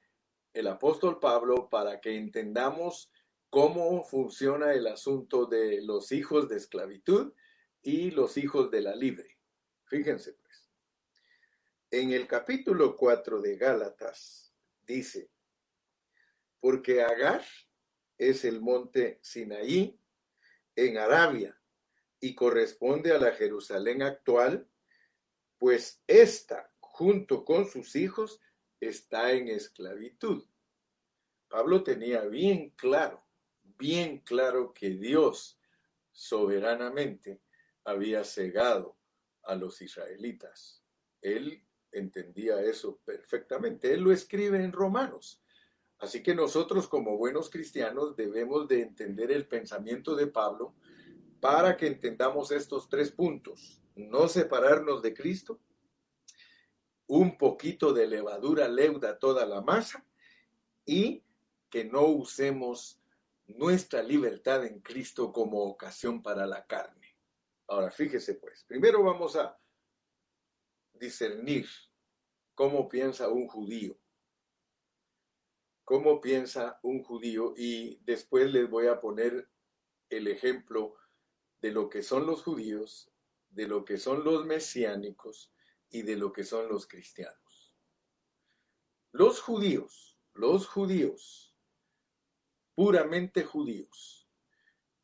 el 0.54 0.67
apóstol 0.67 1.20
Pablo 1.20 1.70
para 1.70 2.00
que 2.02 2.15
entendamos 2.15 3.12
cómo 3.50 4.04
funciona 4.04 4.74
el 4.74 4.88
asunto 4.88 5.46
de 5.46 5.82
los 5.82 6.12
hijos 6.12 6.50
de 6.50 6.58
esclavitud 6.58 7.34
y 7.82 8.12
los 8.12 8.38
hijos 8.38 8.72
de 8.72 8.82
la 8.82 8.96
libre. 8.96 9.38
Fíjense 9.86 10.34
pues. 10.34 10.70
En 11.91 12.12
el 12.12 12.28
capítulo 12.28 12.96
4 12.96 13.41
de 13.41 13.56
Gálatas 13.56 14.54
dice, 14.86 15.32
porque 16.60 17.02
Agar 17.02 17.43
es 18.17 18.43
el 18.43 18.60
monte 18.60 19.20
Sinaí 19.22 19.98
en 20.76 20.98
Arabia 20.98 21.58
y 22.20 22.36
corresponde 22.36 23.12
a 23.12 23.20
la 23.20 23.32
Jerusalén 23.32 24.02
actual, 24.02 24.67
pues 25.58 26.02
ésta, 26.08 26.74
junto 26.98 27.46
con 27.46 27.68
sus 27.68 27.96
hijos, 27.96 28.42
está 28.80 29.32
en 29.32 29.50
esclavitud. 29.50 30.44
Pablo 31.48 31.84
tenía 31.84 32.22
bien 32.26 32.72
claro, 32.72 33.24
bien 33.62 34.22
claro 34.22 34.74
que 34.74 34.90
Dios 34.90 35.60
soberanamente 36.12 37.40
había 37.84 38.24
cegado 38.24 38.98
a 39.44 39.54
los 39.54 39.80
israelitas. 39.84 40.82
Él 41.22 41.64
entendía 41.92 42.62
eso 42.62 43.00
perfectamente. 43.06 43.94
Él 43.94 44.02
lo 44.02 44.12
escribe 44.12 44.64
en 44.64 44.72
Romanos. 44.72 45.44
Así 46.00 46.24
que 46.24 46.34
nosotros 46.34 46.88
como 46.88 47.16
buenos 47.16 47.52
cristianos 47.52 48.16
debemos 48.16 48.68
de 48.68 48.82
entender 48.82 49.32
el 49.32 49.48
pensamiento 49.48 50.16
de 50.16 50.26
Pablo 50.26 50.74
para 51.40 51.78
que 51.78 51.86
entendamos 51.86 52.50
estos 52.50 52.90
tres 52.90 53.12
puntos. 53.12 53.84
No 53.96 54.28
separarnos 54.28 55.04
de 55.04 55.14
Cristo, 55.14 55.60
un 57.08 57.38
poquito 57.38 57.93
de 57.93 58.08
levadura 58.08 58.67
leuda 58.67 59.17
toda 59.17 59.46
la 59.46 59.62
masa 59.62 60.06
y 60.86 61.24
que 61.70 61.86
no 61.86 62.06
usemos 62.06 63.02
nuestra 63.48 64.04
libertad 64.04 64.65
en 64.65 64.82
Cristo 64.82 65.32
como 65.32 65.63
ocasión 65.63 66.22
para 66.22 66.46
la 66.46 66.65
carne. 66.65 67.15
Ahora, 67.67 67.91
fíjese 67.91 68.36
pues, 68.36 68.63
primero 68.65 69.04
vamos 69.04 69.36
a 69.38 69.58
discernir 70.93 71.67
cómo 72.56 72.89
piensa 72.89 73.30
un 73.30 73.48
judío. 73.48 73.98
Cómo 75.86 76.20
piensa 76.20 76.80
un 76.84 77.02
judío 77.02 77.54
y 77.56 77.98
después 78.04 78.52
les 78.52 78.70
voy 78.70 78.88
a 78.88 79.00
poner 79.00 79.50
el 80.10 80.28
ejemplo 80.28 80.96
de 81.62 81.72
lo 81.72 81.89
que 81.89 82.04
son 82.04 82.26
los 82.26 82.43
judíos, 82.43 83.10
de 83.50 83.67
lo 83.67 83.86
que 83.86 83.98
son 83.98 84.26
los 84.26 84.46
mesiánicos 84.46 85.54
y 85.89 86.02
de 86.02 86.15
lo 86.15 86.32
que 86.32 86.43
son 86.43 86.67
los 86.67 86.88
cristianos. 86.88 87.76
Los 89.12 89.41
judíos, 89.41 90.19
los 90.34 90.67
judíos, 90.67 91.56
puramente 92.76 93.43
judíos, 93.43 94.30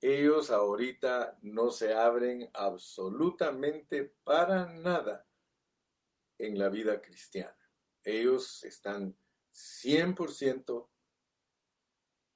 ellos 0.01 0.51
ahorita 0.51 1.39
no 1.43 1.71
se 1.71 1.93
abren 1.93 2.49
absolutamente 2.53 4.13
para 4.25 4.65
nada 4.65 5.25
en 6.37 6.59
la 6.59 6.67
vida 6.67 7.01
cristiana. 7.01 7.57
Ellos 8.03 8.65
están 8.65 9.17
100% 9.53 10.89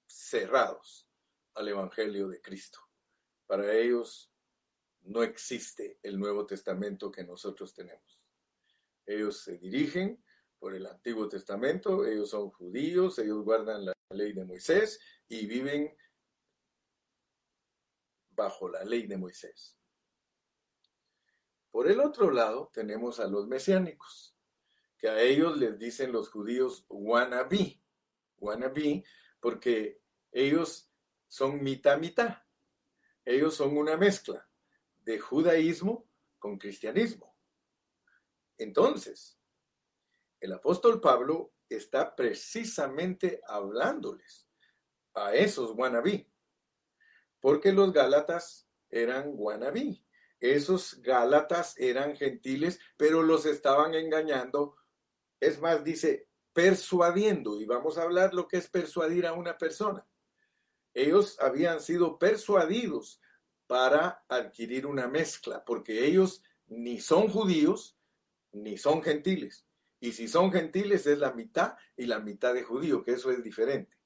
cerrados 0.06 1.10
al 1.56 1.68
Evangelio 1.68 2.30
de 2.30 2.42
Cristo. 2.42 2.80
Para 3.46 3.74
ellos 3.74 4.32
no 5.02 5.24
existe 5.24 6.00
el 6.04 6.18
Nuevo 6.18 6.46
Testamento 6.46 7.12
que 7.12 7.26
nosotros 7.26 7.74
tenemos. 7.74 8.07
Ellos 9.08 9.40
se 9.40 9.58
dirigen 9.58 10.22
por 10.60 10.76
el 10.76 10.86
Antiguo 10.86 11.30
Testamento, 11.30 12.06
ellos 12.06 12.30
son 12.30 12.50
judíos, 12.52 13.18
ellos 13.20 13.44
guardan 13.44 13.86
la 13.86 13.94
ley 14.10 14.34
de 14.34 14.44
Moisés 14.44 15.00
y 15.28 15.46
viven 15.46 15.96
bajo 18.32 18.70
la 18.70 18.84
ley 18.84 19.08
de 19.08 19.18
Moisés. 19.18 19.78
Por 21.72 21.90
el 21.90 22.00
otro 22.02 22.32
lado 22.32 22.70
tenemos 22.74 23.20
a 23.20 23.28
los 23.28 23.48
mesiánicos, 23.48 24.36
que 24.98 25.10
a 25.10 25.22
ellos 25.22 25.58
les 25.58 25.78
dicen 25.78 26.12
los 26.12 26.30
judíos 26.30 26.86
wannabe, 26.90 27.82
wannabe, 28.40 29.06
porque 29.40 30.02
ellos 30.32 30.92
son 31.28 31.64
mitad 31.64 31.98
mitad, 31.98 32.44
ellos 33.24 33.56
son 33.56 33.78
una 33.78 33.96
mezcla 33.96 34.50
de 35.04 35.20
judaísmo 35.20 36.10
con 36.40 36.58
cristianismo. 36.58 37.37
Entonces, 38.58 39.38
el 40.40 40.54
apóstol 40.54 41.02
Pablo 41.02 41.54
está 41.70 42.16
precisamente 42.16 43.42
hablándoles 43.48 44.48
a 45.14 45.34
esos 45.34 45.72
wannabe, 45.72 46.30
porque 47.40 47.72
los 47.72 47.92
gálatas 47.92 48.68
eran 48.90 49.32
wannabe. 49.34 50.04
Esos 50.40 51.02
gálatas 51.02 51.76
eran 51.78 52.16
gentiles, 52.16 52.80
pero 52.96 53.24
los 53.24 53.46
estaban 53.46 53.96
engañando. 53.96 54.76
Es 55.40 55.60
más, 55.60 55.84
dice, 55.84 56.30
persuadiendo, 56.54 57.60
y 57.60 57.66
vamos 57.66 57.98
a 57.98 58.04
hablar 58.04 58.34
lo 58.34 58.48
que 58.48 58.58
es 58.58 58.70
persuadir 58.70 59.26
a 59.26 59.34
una 59.34 59.58
persona. 59.58 60.08
Ellos 60.94 61.40
habían 61.40 61.82
sido 61.82 62.18
persuadidos 62.20 63.20
para 63.66 64.24
adquirir 64.28 64.86
una 64.86 65.08
mezcla, 65.08 65.66
porque 65.66 66.06
ellos 66.06 66.44
ni 66.68 67.00
son 67.00 67.28
judíos 67.28 67.97
ni 68.64 68.78
son 68.78 69.02
gentiles. 69.02 69.66
Y 70.00 70.12
si 70.12 70.28
son 70.28 70.52
gentiles 70.52 71.08
es 71.08 71.18
la 71.20 71.34
mitad 71.34 71.76
y 71.96 72.06
la 72.06 72.20
mitad 72.20 72.54
de 72.54 72.64
judío, 72.64 73.04
que 73.04 73.14
eso 73.14 73.32
es 73.32 73.44
diferente. 73.44 73.98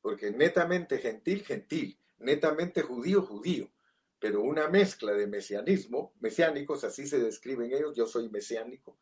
Porque 0.00 0.30
netamente 0.30 0.98
gentil, 0.98 1.44
gentil. 1.44 1.98
Netamente 2.18 2.82
judío, 2.82 3.22
judío. 3.22 3.70
Pero 4.18 4.42
una 4.42 4.68
mezcla 4.68 5.12
de 5.12 5.26
mesianismo, 5.26 6.12
mesiánicos, 6.20 6.84
así 6.84 7.06
se 7.06 7.18
describen 7.20 7.72
ellos, 7.72 7.94
yo 7.96 8.06
soy 8.06 8.28
mesiánico, 8.28 8.98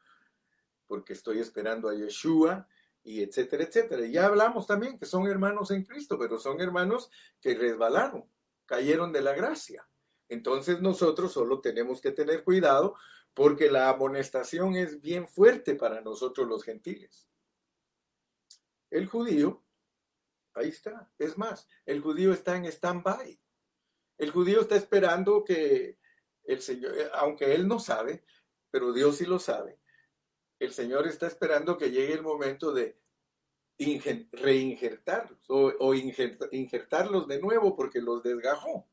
porque 0.86 1.14
estoy 1.14 1.38
esperando 1.38 1.88
a 1.88 1.94
Yeshua, 1.94 2.68
y 3.06 3.22
etcétera, 3.22 3.62
etcétera. 3.62 4.04
Y 4.04 4.12
ya 4.12 4.26
hablamos 4.26 4.66
también 4.66 4.98
que 4.98 5.06
son 5.06 5.28
hermanos 5.28 5.70
en 5.70 5.84
Cristo, 5.84 6.18
pero 6.18 6.38
son 6.38 6.60
hermanos 6.60 7.08
que 7.40 7.54
resbalaron, 7.54 8.24
cayeron 8.66 9.12
de 9.12 9.22
la 9.22 9.32
gracia. 9.32 9.88
Entonces 10.28 10.80
nosotros 10.80 11.32
solo 11.32 11.60
tenemos 11.60 12.00
que 12.00 12.10
tener 12.10 12.42
cuidado 12.42 12.96
porque 13.36 13.70
la 13.70 13.90
amonestación 13.90 14.76
es 14.76 15.02
bien 15.02 15.28
fuerte 15.28 15.74
para 15.74 16.00
nosotros 16.00 16.48
los 16.48 16.64
gentiles. 16.64 17.28
El 18.88 19.06
judío, 19.08 19.62
ahí 20.54 20.70
está, 20.70 21.12
es 21.18 21.36
más, 21.36 21.68
el 21.84 22.00
judío 22.00 22.32
está 22.32 22.56
en 22.56 22.64
stand-by. 22.64 23.38
El 24.16 24.30
judío 24.30 24.62
está 24.62 24.76
esperando 24.76 25.44
que 25.44 25.98
el 26.44 26.62
Señor, 26.62 26.94
aunque 27.12 27.54
él 27.54 27.68
no 27.68 27.78
sabe, 27.78 28.24
pero 28.70 28.94
Dios 28.94 29.18
sí 29.18 29.26
lo 29.26 29.38
sabe, 29.38 29.78
el 30.58 30.72
Señor 30.72 31.06
está 31.06 31.26
esperando 31.26 31.76
que 31.76 31.90
llegue 31.90 32.14
el 32.14 32.22
momento 32.22 32.72
de 32.72 32.98
reinjertarlos 34.32 35.44
o, 35.50 35.92
injertarlos 35.92 37.28
de 37.28 37.38
nuevo 37.38 37.76
porque 37.76 38.00
los 38.00 38.22
desgajó, 38.22 38.88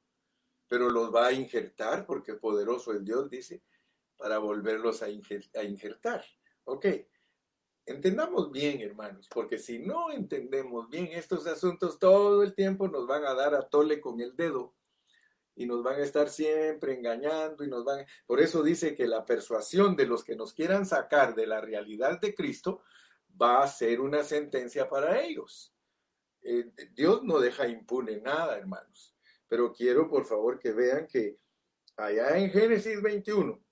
pero 0.67 0.89
los 0.89 1.15
va 1.15 1.27
a 1.27 1.31
injertar 1.31 2.05
porque 2.05 2.33
poderoso 2.33 2.91
es 2.91 3.05
Dios, 3.05 3.29
dice, 3.29 3.63
para 4.23 4.37
volverlos 4.37 5.03
a, 5.03 5.09
injertar. 5.09 6.23
Ok, 6.63 6.85
entendamos 7.85 8.53
bien, 8.53 8.79
hermanos, 8.79 9.27
porque 9.27 9.57
si 9.57 9.79
no 9.79 10.13
entendemos 10.13 10.89
bien 10.89 11.07
estos 11.07 11.45
asuntos, 11.45 11.99
todo 11.99 12.41
el 12.41 12.55
tiempo 12.55 12.87
nos 12.87 13.05
van 13.05 13.25
a 13.25 13.33
dar 13.33 13.53
a 13.53 13.67
tole 13.67 13.99
con 13.99 14.21
el 14.21 14.33
dedo 14.37 14.77
y 15.55 15.65
nos 15.65 15.83
van 15.83 15.99
a 15.99 16.05
estar 16.05 16.29
siempre 16.29 16.93
engañando 16.93 17.65
y 17.65 17.67
nos 17.67 17.83
van... 17.83 18.05
Por 18.25 18.39
eso 18.39 18.63
dice 18.63 18.95
que 18.95 19.07
la 19.07 19.25
persuasión 19.25 19.93
de 19.97 20.05
los 20.05 20.23
que 20.23 20.37
nos 20.37 20.53
quieran 20.53 20.85
sacar 20.85 21.35
de 21.35 21.45
la 21.45 21.59
realidad 21.59 22.21
de 22.21 22.33
Cristo 22.33 22.81
va 23.29 23.61
a 23.61 23.67
ser 23.67 23.99
una 23.99 24.23
sentencia 24.23 24.87
para 24.87 25.21
ellos. 25.21 25.75
Eh, 26.43 26.71
Dios 26.93 27.25
no 27.25 27.39
deja 27.39 27.67
impune 27.67 28.21
nada, 28.21 28.57
hermanos. 28.57 29.17
Pero 29.49 29.73
quiero, 29.73 30.09
por 30.09 30.23
favor, 30.23 30.59
que 30.59 30.71
vean 30.71 31.07
que 31.07 31.39
allá 31.97 32.37
en 32.37 32.51
Génesis 32.51 33.01
21, 33.01 33.62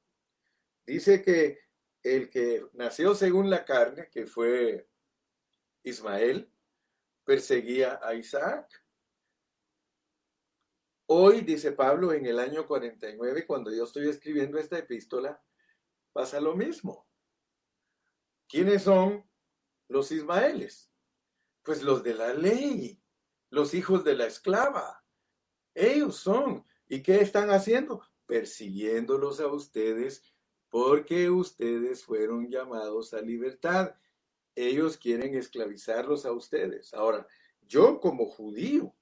Dice 0.85 1.21
que 1.21 1.59
el 2.03 2.29
que 2.29 2.65
nació 2.73 3.13
según 3.15 3.49
la 3.49 3.63
carne, 3.65 4.09
que 4.09 4.25
fue 4.25 4.89
Ismael, 5.83 6.51
perseguía 7.23 7.99
a 8.01 8.13
Isaac. 8.15 8.67
Hoy, 11.07 11.41
dice 11.41 11.73
Pablo, 11.73 12.13
en 12.13 12.25
el 12.25 12.39
año 12.39 12.65
49, 12.65 13.45
cuando 13.45 13.71
yo 13.73 13.83
estoy 13.83 14.09
escribiendo 14.09 14.57
esta 14.57 14.77
epístola, 14.77 15.43
pasa 16.13 16.39
lo 16.39 16.55
mismo. 16.55 17.07
¿Quiénes 18.47 18.83
son 18.83 19.29
los 19.87 20.11
Ismaeles? 20.11 20.91
Pues 21.63 21.83
los 21.83 22.03
de 22.03 22.15
la 22.15 22.33
ley, 22.33 23.01
los 23.49 23.73
hijos 23.73 24.03
de 24.03 24.15
la 24.15 24.25
esclava. 24.25 25.05
Ellos 25.73 26.17
son. 26.17 26.65
¿Y 26.87 27.03
qué 27.03 27.21
están 27.21 27.49
haciendo? 27.51 28.01
Persiguiéndolos 28.25 29.39
a 29.39 29.47
ustedes 29.47 30.23
porque 30.71 31.29
ustedes 31.29 32.03
fueron 32.05 32.49
llamados 32.49 33.13
a 33.13 33.21
libertad. 33.21 33.93
Ellos 34.55 34.97
quieren 34.97 35.35
esclavizarlos 35.35 36.25
a 36.25 36.31
ustedes. 36.31 36.93
Ahora, 36.93 37.27
yo 37.61 37.99
como 37.99 38.25
judío, 38.25 38.95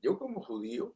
yo 0.00 0.18
como 0.18 0.40
judío, 0.40 0.94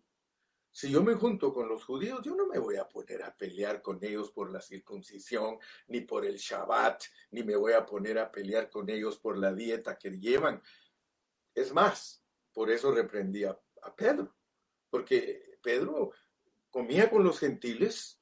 si 0.70 0.88
yo 0.88 1.02
me 1.02 1.14
junto 1.14 1.52
con 1.52 1.68
los 1.68 1.84
judíos, 1.84 2.20
yo 2.22 2.36
no 2.36 2.46
me 2.46 2.60
voy 2.60 2.76
a 2.76 2.88
poner 2.88 3.24
a 3.24 3.36
pelear 3.36 3.82
con 3.82 3.98
ellos 4.04 4.30
por 4.30 4.52
la 4.52 4.60
circuncisión, 4.60 5.58
ni 5.88 6.02
por 6.02 6.24
el 6.24 6.36
Shabbat, 6.36 7.02
ni 7.32 7.42
me 7.42 7.56
voy 7.56 7.72
a 7.72 7.84
poner 7.84 8.16
a 8.20 8.30
pelear 8.30 8.70
con 8.70 8.88
ellos 8.88 9.18
por 9.18 9.36
la 9.36 9.52
dieta 9.52 9.98
que 9.98 10.10
llevan. 10.10 10.62
Es 11.52 11.74
más, 11.74 12.24
por 12.52 12.70
eso 12.70 12.92
reprendí 12.92 13.42
a, 13.42 13.58
a 13.82 13.96
Pedro, 13.96 14.32
porque 14.90 15.58
Pedro 15.60 16.12
comía 16.70 17.10
con 17.10 17.24
los 17.24 17.40
gentiles 17.40 18.20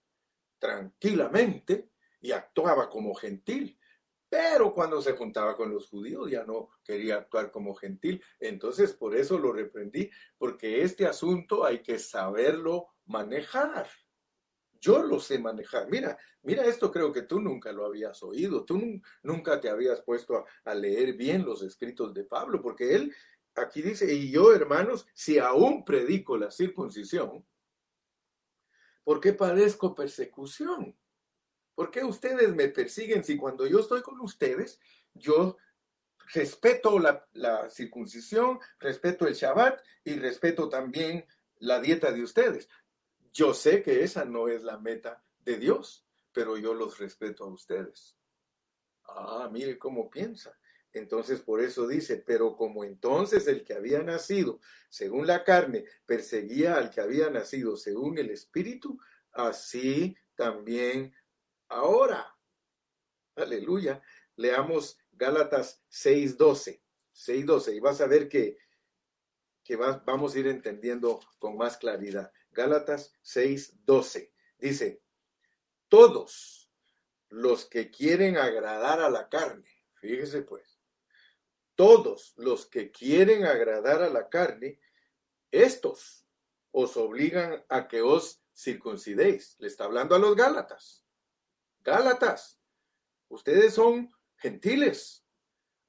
tranquilamente 0.59 1.91
y 2.21 2.33
actuaba 2.33 2.89
como 2.89 3.15
gentil. 3.15 3.79
Pero 4.29 4.75
cuando 4.75 5.01
se 5.01 5.13
juntaba 5.13 5.57
con 5.57 5.71
los 5.73 5.89
judíos 5.89 6.31
ya 6.31 6.45
no 6.45 6.71
quería 6.85 7.17
actuar 7.17 7.51
como 7.51 7.75
gentil. 7.75 8.23
Entonces 8.39 8.93
por 8.93 9.17
eso 9.17 9.39
lo 9.39 9.53
reprendí, 9.53 10.11
porque 10.37 10.83
este 10.83 11.07
asunto 11.07 11.65
hay 11.65 11.83
que 11.83 11.99
saberlo 11.99 12.89
manejar. 13.07 13.89
Yo 14.81 15.03
lo 15.03 15.19
sé 15.19 15.39
manejar. 15.39 15.89
Mira, 15.91 16.17
mira 16.43 16.65
esto 16.65 16.93
creo 16.93 17.13
que 17.13 17.23
tú 17.23 17.41
nunca 17.41 17.73
lo 17.73 17.85
habías 17.85 18.23
oído. 18.23 18.65
Tú 18.65 19.01
nunca 19.23 19.61
te 19.61 19.71
habías 19.71 20.03
puesto 20.03 20.45
a, 20.65 20.75
leer 20.75 21.15
bien 21.15 21.45
los 21.45 21.63
escritos 21.63 22.15
de 22.15 22.25
Pablo, 22.25 22.61
porque 22.61 22.95
él 22.95 23.15
aquí 23.55 23.83
dice, 23.83 24.13
y 24.13 24.31
yo 24.31 24.55
hermanos, 24.55 25.07
si 25.15 25.39
aún 25.39 25.85
predico 25.85 26.37
la 26.37 26.51
circuncisión, 26.51 27.45
¿por 29.03 29.21
qué 29.21 29.33
padezco 29.33 29.95
persecución? 29.95 30.97
¿Por 31.79 31.93
qué 31.93 32.03
ustedes 32.03 32.53
me 32.57 32.67
persiguen 32.67 33.23
si 33.23 33.37
cuando 33.37 33.65
yo 33.65 33.79
estoy 33.79 34.03
con 34.03 34.19
ustedes, 34.19 34.81
yo 35.15 35.59
respeto 36.35 36.99
la, 36.99 37.71
circuncisión, 37.71 38.59
respeto 38.81 39.29
el 39.29 39.35
Shabbat 39.35 39.81
y 40.03 40.15
respeto 40.17 40.69
también 40.69 41.25
la 41.61 41.81
dieta 41.81 42.11
de 42.11 42.25
ustedes? 42.25 42.69
Yo 43.33 43.55
sé 43.55 43.81
que 43.85 44.03
esa 44.03 44.25
no 44.25 44.49
es 44.49 44.65
la 44.65 44.77
meta 44.77 45.23
de 45.45 45.57
Dios, 45.57 46.05
pero 46.33 46.57
yo 46.57 46.75
los 46.75 46.99
respeto 46.99 47.45
a 47.45 47.53
ustedes. 47.53 48.17
Ah, 49.05 49.49
mire 49.53 49.79
cómo 49.79 50.11
piensa. 50.11 50.59
Entonces 50.93 51.43
por 51.43 51.61
eso 51.61 51.87
dice, 51.87 52.17
pero 52.17 52.57
como 52.57 52.83
entonces 52.83 53.47
el 53.47 53.63
que 53.63 53.75
había 53.75 54.03
nacido 54.03 54.59
según 54.89 55.29
la 55.29 55.45
carne 55.45 55.85
perseguía 56.07 56.75
al 56.75 56.91
que 56.91 57.01
había 57.01 57.31
nacido 57.31 57.77
según 57.77 58.19
el 58.19 58.31
Espíritu, 58.31 58.99
así 59.31 60.17
también 60.35 61.15
ahora. 61.69 62.37
Aleluya. 63.37 64.03
Leamos 64.37 64.99
Gálatas 65.13 65.83
6.12. 65.91 66.81
6.12 67.15 67.75
y 67.75 67.81
vas 67.81 68.01
a 68.01 68.07
ver 68.07 68.29
que, 68.29 68.59
que 69.65 69.77
vamos 69.77 70.35
a 70.35 70.39
ir 70.39 70.47
entendiendo 70.47 71.21
con 71.39 71.57
más 71.57 71.77
claridad. 71.77 72.33
Gálatas 72.51 73.13
6.12 73.25 74.31
dice, 74.59 75.03
todos 75.89 76.71
los 77.29 77.67
que 77.67 77.91
quieren 77.91 78.37
agradar 78.37 79.01
a 79.01 79.11
la 79.11 79.29
carne, 79.29 79.69
fíjese 79.95 80.43
pues, 80.43 80.79
todos 81.75 82.35
los 82.37 82.67
que 82.67 82.91
quieren 82.91 83.45
agradar 83.45 84.03
a 84.03 84.09
la 84.09 84.29
carne, 84.29 84.81
estos 85.51 86.27
os 86.71 86.97
obligan 86.97 87.65
a 87.69 87.89
que 87.89 88.03
os 88.03 88.43
circuncidéis. 88.55 89.57
Le 89.59 89.69
está 89.69 89.85
hablando 89.85 90.15
a 90.15 90.19
los 90.19 90.37
Gálatas. 90.37 91.08
Gálatas, 91.89 92.61
ustedes 93.29 93.75
son 93.75 94.13
gentiles. 94.37 95.25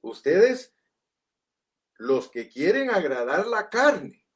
Ustedes, 0.00 0.74
los 1.98 2.30
que 2.30 2.48
quieren 2.48 2.90
agradar 2.90 3.46
la 3.46 3.68
carne, 3.68 4.26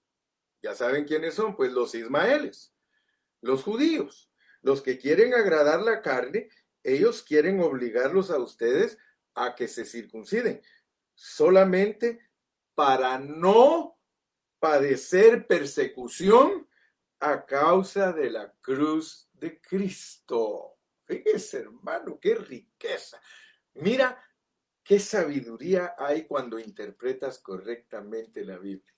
ya 0.62 0.74
saben 0.74 1.06
quiénes 1.06 1.34
son, 1.34 1.56
pues 1.56 1.72
los 1.72 1.94
ismaeles, 1.94 2.74
los 3.40 3.62
judíos. 3.62 4.30
Los 4.60 4.80
que 4.80 4.98
quieren 4.98 5.34
agradar 5.34 5.80
la 5.82 6.00
carne, 6.00 6.48
ellos 6.82 7.22
quieren 7.22 7.60
obligarlos 7.60 8.30
a 8.30 8.38
ustedes 8.38 8.98
a 9.34 9.54
que 9.54 9.68
se 9.68 9.84
circunciden, 9.84 10.62
solamente 11.14 12.20
para 12.74 13.18
no 13.18 13.98
padecer 14.58 15.46
persecución 15.46 16.68
a 17.20 17.44
causa 17.44 18.12
de 18.12 18.30
la 18.30 18.52
cruz 18.60 19.28
de 19.32 19.60
Cristo. 19.60 20.73
Fíjese, 21.04 21.58
hermano, 21.58 22.18
qué 22.20 22.34
riqueza. 22.34 23.20
Mira 23.74 24.22
qué 24.82 24.98
sabiduría 24.98 25.94
hay 25.98 26.26
cuando 26.26 26.58
interpretas 26.58 27.38
correctamente 27.38 28.44
la 28.44 28.58
Biblia. 28.58 28.94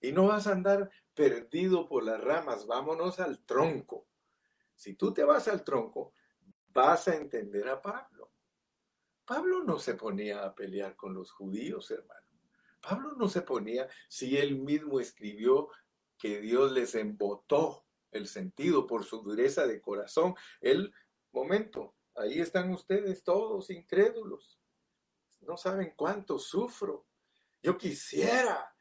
Y 0.00 0.12
no 0.12 0.26
vas 0.28 0.46
a 0.46 0.52
andar 0.52 0.90
perdido 1.14 1.88
por 1.88 2.04
las 2.04 2.20
ramas, 2.20 2.66
vámonos 2.66 3.20
al 3.20 3.44
tronco. 3.44 4.08
Si 4.74 4.94
tú 4.94 5.12
te 5.12 5.24
vas 5.24 5.48
al 5.48 5.62
tronco, 5.62 6.14
vas 6.68 7.08
a 7.08 7.16
entender 7.16 7.68
a 7.68 7.82
Pablo. 7.82 8.32
Pablo 9.24 9.62
no 9.62 9.78
se 9.78 9.94
ponía 9.94 10.44
a 10.44 10.54
pelear 10.54 10.96
con 10.96 11.14
los 11.14 11.30
judíos, 11.30 11.90
hermano. 11.90 12.26
Pablo 12.80 13.12
no 13.16 13.28
se 13.28 13.42
ponía, 13.42 13.88
si 14.08 14.38
él 14.38 14.56
mismo 14.58 15.00
escribió 15.00 15.68
que 16.18 16.40
Dios 16.40 16.72
les 16.72 16.94
embotó 16.94 17.84
el 18.10 18.26
sentido 18.26 18.86
por 18.86 19.04
su 19.04 19.22
dureza 19.22 19.66
de 19.66 19.80
corazón. 19.80 20.34
El 20.60 20.92
momento, 21.32 21.96
ahí 22.16 22.40
están 22.40 22.70
ustedes 22.72 23.22
todos 23.22 23.70
incrédulos. 23.70 24.60
No 25.40 25.56
saben 25.56 25.94
cuánto 25.96 26.38
sufro. 26.38 27.06
Yo 27.62 27.76
quisiera 27.76 28.74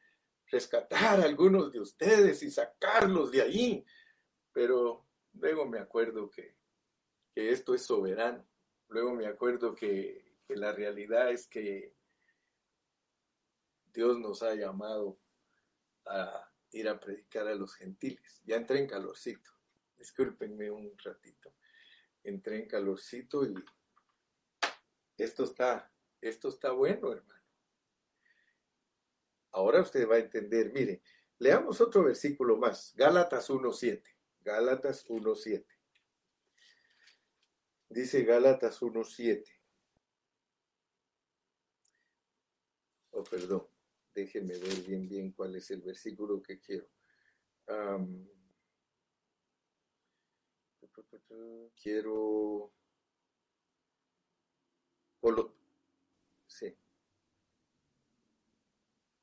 rescatar 0.48 1.22
a 1.22 1.24
algunos 1.24 1.72
de 1.72 1.80
ustedes 1.80 2.42
y 2.44 2.52
sacarlos 2.52 3.32
de 3.32 3.42
ahí, 3.42 3.86
pero 4.52 5.08
luego 5.34 5.66
me 5.66 5.80
acuerdo 5.80 6.30
que, 6.30 6.58
que 7.34 7.52
esto 7.52 7.74
es 7.74 7.84
soberano. 7.86 8.48
Luego 8.88 9.14
me 9.14 9.28
acuerdo 9.28 9.76
que, 9.76 10.38
que 10.48 10.56
la 10.56 10.72
realidad 10.72 11.32
es 11.32 11.48
que 11.48 11.96
Dios 13.94 14.20
nos 14.20 14.42
ha 14.44 14.56
llamado 14.56 15.20
a 16.06 16.50
ir 16.72 16.90
a 16.90 17.00
predicar 17.00 17.48
a 17.48 17.56
los 17.56 17.76
gentiles. 17.76 18.42
Ya 18.44 18.56
entré 18.56 18.80
en 18.80 18.88
calorcito. 18.88 19.52
Discúlpenme 19.98 20.72
un 20.72 20.98
ratito. 20.98 21.54
Entré 22.24 22.58
en 22.58 22.68
calorcito 22.68 23.46
y 23.46 23.54
esto 25.18 25.44
está, 25.44 25.92
esto 26.22 26.50
está 26.50 26.72
bueno, 26.72 27.12
hermano. 27.12 27.44
Ahora 29.52 29.82
usted 29.82 30.08
va 30.08 30.16
a 30.16 30.20
entender. 30.20 30.72
Mire, 30.74 31.02
leamos 31.40 31.82
otro 31.82 32.04
versículo 32.04 32.58
más. 32.58 32.94
Gálatas 32.96 33.50
1.7. 33.50 34.04
Gálatas 34.42 35.08
1.7. 35.08 35.66
Dice 37.90 38.24
Gálatas 38.24 38.82
1.7. 38.82 39.44
Oh, 43.12 43.24
perdón 43.24 43.68
déjenme 44.20 44.58
ver 44.58 44.82
bien, 44.82 45.08
bien 45.08 45.32
cuál 45.32 45.56
es 45.56 45.72
el 45.72 45.82
versículo 45.82 46.42
que 46.42 46.60
quiero. 46.60 46.88
Quiero... 51.82 52.72
Sí. 56.48 56.76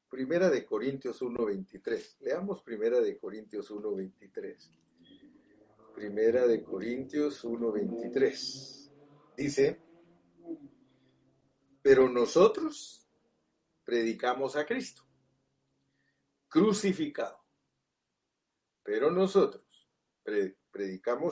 Primera 0.08 0.50
de 0.50 0.64
Corintios 0.64 1.22
1.23. 1.22 2.18
Leamos 2.20 2.62
Primera 2.62 3.00
de 3.00 3.18
Corintios 3.18 3.70
1.23. 3.70 4.78
Primera 5.94 6.46
de 6.46 6.62
Corintios 6.62 7.44
1.23. 7.44 8.92
Dice, 9.36 9.80
pero 11.82 12.08
nosotros 12.08 13.06
predicamos 13.84 14.56
a 14.56 14.66
Cristo, 14.66 15.02
crucificado. 16.48 17.38
Pero 18.82 19.10
nosotros 19.10 19.88
predicamos 20.22 20.65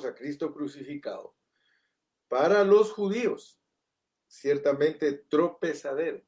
a 0.04 0.14
Cristo 0.14 0.52
crucificado 0.52 1.36
para 2.28 2.64
los 2.64 2.92
judíos, 2.92 3.60
ciertamente 4.26 5.12
tropezadero. 5.12 6.22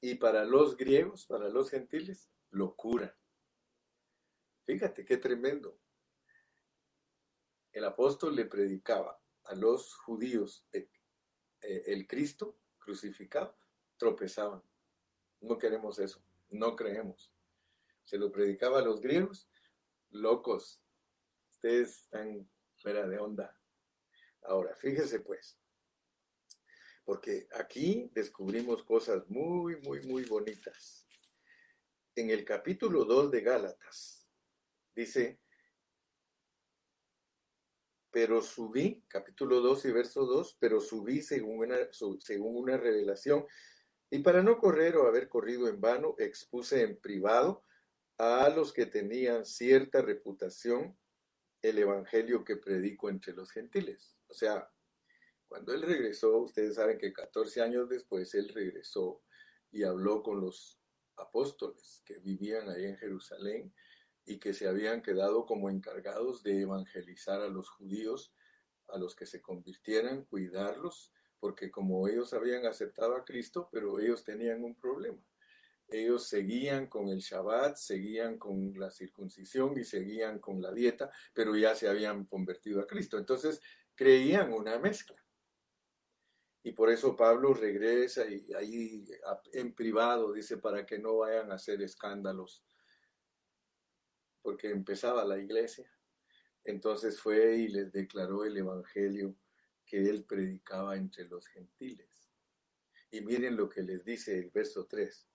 Y 0.00 0.14
para 0.14 0.44
los 0.44 0.76
griegos, 0.76 1.26
para 1.26 1.48
los 1.48 1.70
gentiles, 1.70 2.30
locura. 2.50 3.16
Fíjate 4.64 5.04
qué 5.04 5.16
tremendo. 5.16 5.78
El 7.72 7.84
apóstol 7.84 8.34
le 8.34 8.46
predicaba 8.46 9.20
a 9.44 9.54
los 9.54 9.94
judíos 9.94 10.66
eh, 10.72 10.88
el 11.60 12.06
Cristo 12.06 12.58
crucificado 12.78 13.56
tropezaban. 13.96 14.62
No 15.40 15.58
queremos 15.58 15.98
eso, 15.98 16.22
no 16.48 16.74
creemos. 16.74 17.30
Se 18.04 18.18
lo 18.18 18.32
predicaba 18.32 18.80
a 18.80 18.82
los 18.82 19.00
griegos, 19.00 19.48
locos. 20.10 20.82
Ustedes 21.62 22.04
están 22.04 22.50
fuera 22.76 23.06
de 23.06 23.18
onda. 23.18 23.54
Ahora, 24.44 24.74
fíjese 24.76 25.20
pues, 25.20 25.60
porque 27.04 27.48
aquí 27.52 28.10
descubrimos 28.14 28.82
cosas 28.82 29.28
muy, 29.28 29.78
muy, 29.82 30.00
muy 30.06 30.24
bonitas. 30.24 31.06
En 32.16 32.30
el 32.30 32.46
capítulo 32.46 33.04
2 33.04 33.30
de 33.30 33.42
Gálatas, 33.42 34.26
dice, 34.94 35.38
pero 38.10 38.40
subí, 38.40 39.04
capítulo 39.06 39.60
2 39.60 39.84
y 39.84 39.92
verso 39.92 40.24
2, 40.24 40.56
pero 40.58 40.80
subí 40.80 41.20
según 41.20 41.58
una, 41.58 41.76
según 42.20 42.56
una 42.56 42.78
revelación 42.78 43.44
y 44.08 44.20
para 44.20 44.42
no 44.42 44.56
correr 44.56 44.96
o 44.96 45.06
haber 45.06 45.28
corrido 45.28 45.68
en 45.68 45.78
vano, 45.78 46.14
expuse 46.16 46.82
en 46.82 46.98
privado 46.98 47.62
a 48.16 48.48
los 48.48 48.72
que 48.72 48.86
tenían 48.86 49.44
cierta 49.44 50.00
reputación 50.00 50.98
el 51.62 51.78
evangelio 51.78 52.44
que 52.44 52.56
predico 52.56 53.08
entre 53.08 53.34
los 53.34 53.50
gentiles. 53.50 54.16
O 54.28 54.34
sea, 54.34 54.70
cuando 55.46 55.72
él 55.72 55.82
regresó, 55.82 56.38
ustedes 56.38 56.76
saben 56.76 56.98
que 56.98 57.12
14 57.12 57.60
años 57.60 57.88
después 57.88 58.34
él 58.34 58.48
regresó 58.48 59.22
y 59.70 59.84
habló 59.84 60.22
con 60.22 60.40
los 60.40 60.80
apóstoles 61.16 62.02
que 62.04 62.18
vivían 62.18 62.68
ahí 62.70 62.84
en 62.84 62.96
Jerusalén 62.96 63.74
y 64.24 64.38
que 64.38 64.54
se 64.54 64.68
habían 64.68 65.02
quedado 65.02 65.46
como 65.46 65.70
encargados 65.70 66.42
de 66.42 66.62
evangelizar 66.62 67.40
a 67.40 67.48
los 67.48 67.68
judíos, 67.68 68.34
a 68.88 68.98
los 68.98 69.14
que 69.14 69.26
se 69.26 69.42
convirtieran, 69.42 70.24
cuidarlos 70.24 71.12
porque 71.40 71.70
como 71.70 72.06
ellos 72.06 72.34
habían 72.34 72.66
aceptado 72.66 73.16
a 73.16 73.24
Cristo, 73.24 73.68
pero 73.72 73.98
ellos 73.98 74.22
tenían 74.22 74.62
un 74.62 74.74
problema. 74.74 75.18
Ellos 75.90 76.28
seguían 76.28 76.86
con 76.86 77.08
el 77.08 77.18
Shabbat, 77.18 77.76
seguían 77.76 78.38
con 78.38 78.72
la 78.78 78.90
circuncisión 78.90 79.76
y 79.76 79.84
seguían 79.84 80.38
con 80.38 80.62
la 80.62 80.72
dieta, 80.72 81.10
pero 81.34 81.56
ya 81.56 81.74
se 81.74 81.88
habían 81.88 82.26
convertido 82.26 82.80
a 82.80 82.86
Cristo. 82.86 83.18
Entonces 83.18 83.60
creían 83.94 84.52
una 84.52 84.78
mezcla. 84.78 85.16
Y 86.62 86.72
por 86.72 86.90
eso 86.90 87.16
Pablo 87.16 87.54
regresa 87.54 88.26
y 88.28 88.46
ahí 88.54 89.04
en 89.52 89.74
privado 89.74 90.32
dice 90.32 90.58
para 90.58 90.84
que 90.84 90.98
no 90.98 91.18
vayan 91.18 91.50
a 91.50 91.54
hacer 91.54 91.80
escándalos, 91.82 92.62
porque 94.42 94.70
empezaba 94.70 95.24
la 95.24 95.38
iglesia. 95.38 95.90
Entonces 96.62 97.18
fue 97.18 97.56
y 97.56 97.68
les 97.68 97.90
declaró 97.90 98.44
el 98.44 98.56
Evangelio 98.56 99.34
que 99.86 100.08
él 100.08 100.24
predicaba 100.24 100.96
entre 100.96 101.24
los 101.24 101.48
gentiles. 101.48 102.30
Y 103.10 103.22
miren 103.22 103.56
lo 103.56 103.68
que 103.68 103.82
les 103.82 104.04
dice 104.04 104.38
el 104.38 104.50
verso 104.50 104.86
3. 104.86 105.29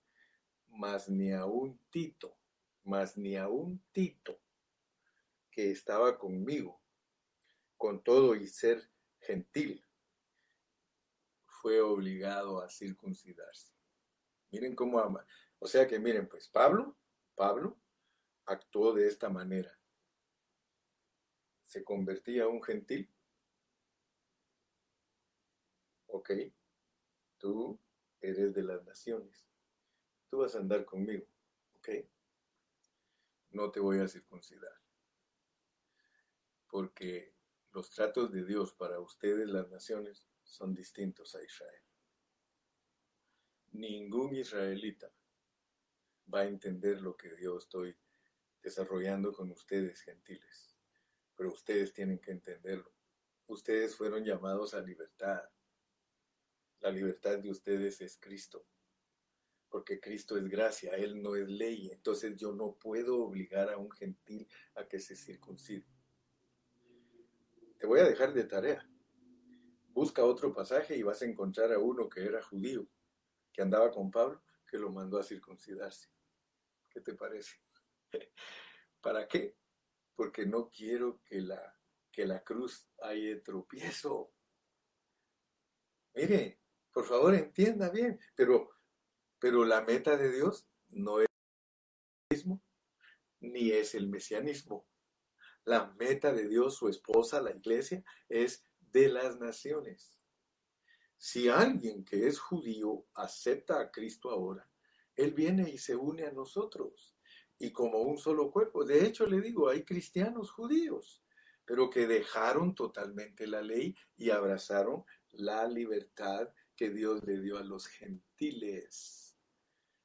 Mas 0.68 1.08
ni 1.08 1.32
a 1.32 1.46
un 1.46 1.78
Tito, 1.90 2.36
mas 2.84 3.16
ni 3.16 3.36
a 3.36 3.48
un 3.48 3.82
Tito 3.92 4.40
que 5.50 5.70
estaba 5.70 6.18
conmigo, 6.18 6.80
con 7.76 8.02
todo 8.02 8.34
y 8.34 8.46
ser 8.46 8.90
gentil, 9.20 9.84
fue 11.46 11.80
obligado 11.80 12.60
a 12.60 12.68
circuncidarse. 12.68 13.72
Miren 14.50 14.76
cómo 14.76 14.98
ama. 14.98 15.26
O 15.58 15.66
sea 15.66 15.86
que 15.86 15.98
miren, 15.98 16.28
pues 16.28 16.48
Pablo, 16.48 16.96
Pablo 17.34 17.78
actuó 18.44 18.92
de 18.92 19.08
esta 19.08 19.28
manera. 19.28 19.78
Se 21.62 21.82
convertía 21.82 22.44
a 22.44 22.48
un 22.48 22.62
gentil 22.62 23.10
ok, 26.16 26.30
tú 27.38 27.78
eres 28.20 28.54
de 28.54 28.62
las 28.62 28.84
naciones, 28.84 29.45
tú 30.28 30.38
vas 30.38 30.54
a 30.54 30.58
andar 30.58 30.84
conmigo, 30.84 31.26
¿ok? 31.76 31.88
No 33.50 33.70
te 33.70 33.80
voy 33.80 34.00
a 34.00 34.08
circuncidar. 34.08 34.74
Porque 36.68 37.34
los 37.72 37.90
tratos 37.90 38.32
de 38.32 38.44
Dios 38.44 38.72
para 38.72 39.00
ustedes, 39.00 39.48
las 39.48 39.68
naciones, 39.70 40.26
son 40.42 40.74
distintos 40.74 41.34
a 41.34 41.42
Israel. 41.42 41.82
Ningún 43.72 44.34
israelita 44.34 45.08
va 46.32 46.40
a 46.40 46.46
entender 46.46 47.00
lo 47.00 47.16
que 47.16 47.30
yo 47.40 47.58
estoy 47.58 47.96
desarrollando 48.62 49.32
con 49.32 49.50
ustedes, 49.50 50.00
gentiles. 50.00 50.76
Pero 51.36 51.52
ustedes 51.52 51.92
tienen 51.92 52.18
que 52.18 52.30
entenderlo. 52.30 52.90
Ustedes 53.46 53.94
fueron 53.94 54.24
llamados 54.24 54.74
a 54.74 54.80
libertad. 54.80 55.48
La 56.80 56.90
libertad 56.90 57.38
de 57.38 57.50
ustedes 57.50 58.00
es 58.00 58.16
Cristo. 58.18 58.66
Porque 59.68 60.00
Cristo 60.00 60.36
es 60.36 60.48
gracia, 60.48 60.92
Él 60.92 61.22
no 61.22 61.36
es 61.36 61.48
ley. 61.48 61.90
Entonces 61.90 62.36
yo 62.36 62.52
no 62.52 62.74
puedo 62.74 63.22
obligar 63.22 63.70
a 63.70 63.78
un 63.78 63.90
gentil 63.90 64.48
a 64.74 64.86
que 64.86 65.00
se 65.00 65.16
circuncide. 65.16 65.86
Te 67.78 67.86
voy 67.86 68.00
a 68.00 68.04
dejar 68.04 68.32
de 68.32 68.44
tarea. 68.44 68.88
Busca 69.88 70.24
otro 70.24 70.52
pasaje 70.54 70.96
y 70.96 71.02
vas 71.02 71.22
a 71.22 71.26
encontrar 71.26 71.72
a 71.72 71.78
uno 71.78 72.08
que 72.08 72.24
era 72.24 72.42
judío, 72.42 72.86
que 73.52 73.62
andaba 73.62 73.90
con 73.90 74.10
Pablo, 74.10 74.42
que 74.66 74.78
lo 74.78 74.90
mandó 74.90 75.18
a 75.18 75.24
circuncidarse. 75.24 76.08
¿Qué 76.90 77.00
te 77.00 77.14
parece? 77.14 77.56
¿Para 79.00 79.26
qué? 79.26 79.56
Porque 80.14 80.46
no 80.46 80.70
quiero 80.70 81.20
que 81.24 81.40
la, 81.40 81.78
que 82.10 82.26
la 82.26 82.42
cruz 82.42 82.88
haya 83.02 83.42
tropiezo. 83.42 84.32
Mire, 86.14 86.60
por 86.90 87.04
favor 87.04 87.34
entienda 87.34 87.90
bien, 87.90 88.18
pero, 88.34 88.70
pero 89.38 89.64
la 89.64 89.82
meta 89.82 90.16
de 90.16 90.32
Dios 90.32 90.66
no 90.88 91.20
es 91.20 91.26
el 92.30 92.36
mismo, 92.36 92.62
ni 93.40 93.70
es 93.70 93.94
el 93.94 94.08
mesianismo. 94.08 94.86
La 95.64 95.92
meta 95.98 96.32
de 96.32 96.48
Dios, 96.48 96.76
su 96.76 96.88
esposa, 96.88 97.40
la 97.40 97.50
iglesia, 97.50 98.04
es 98.28 98.64
de 98.92 99.08
las 99.08 99.38
naciones. 99.38 100.16
Si 101.18 101.48
alguien 101.48 102.04
que 102.04 102.26
es 102.26 102.38
judío 102.38 103.06
acepta 103.14 103.80
a 103.80 103.90
Cristo 103.90 104.30
ahora, 104.30 104.68
Él 105.14 105.32
viene 105.32 105.68
y 105.70 105.78
se 105.78 105.96
une 105.96 106.26
a 106.26 106.32
nosotros 106.32 107.16
y 107.58 107.72
como 107.72 108.00
un 108.02 108.18
solo 108.18 108.50
cuerpo. 108.50 108.84
De 108.84 109.04
hecho, 109.04 109.26
le 109.26 109.40
digo, 109.40 109.68
hay 109.68 109.84
cristianos 109.84 110.50
judíos, 110.50 111.22
pero 111.64 111.90
que 111.90 112.06
dejaron 112.06 112.74
totalmente 112.74 113.46
la 113.46 113.62
ley 113.62 113.96
y 114.16 114.30
abrazaron 114.30 115.04
la 115.32 115.66
libertad 115.66 116.48
que 116.76 116.90
Dios 116.90 117.24
le 117.24 117.40
dio 117.40 117.58
a 117.58 117.64
los 117.64 117.86
gentiles. 117.86 119.25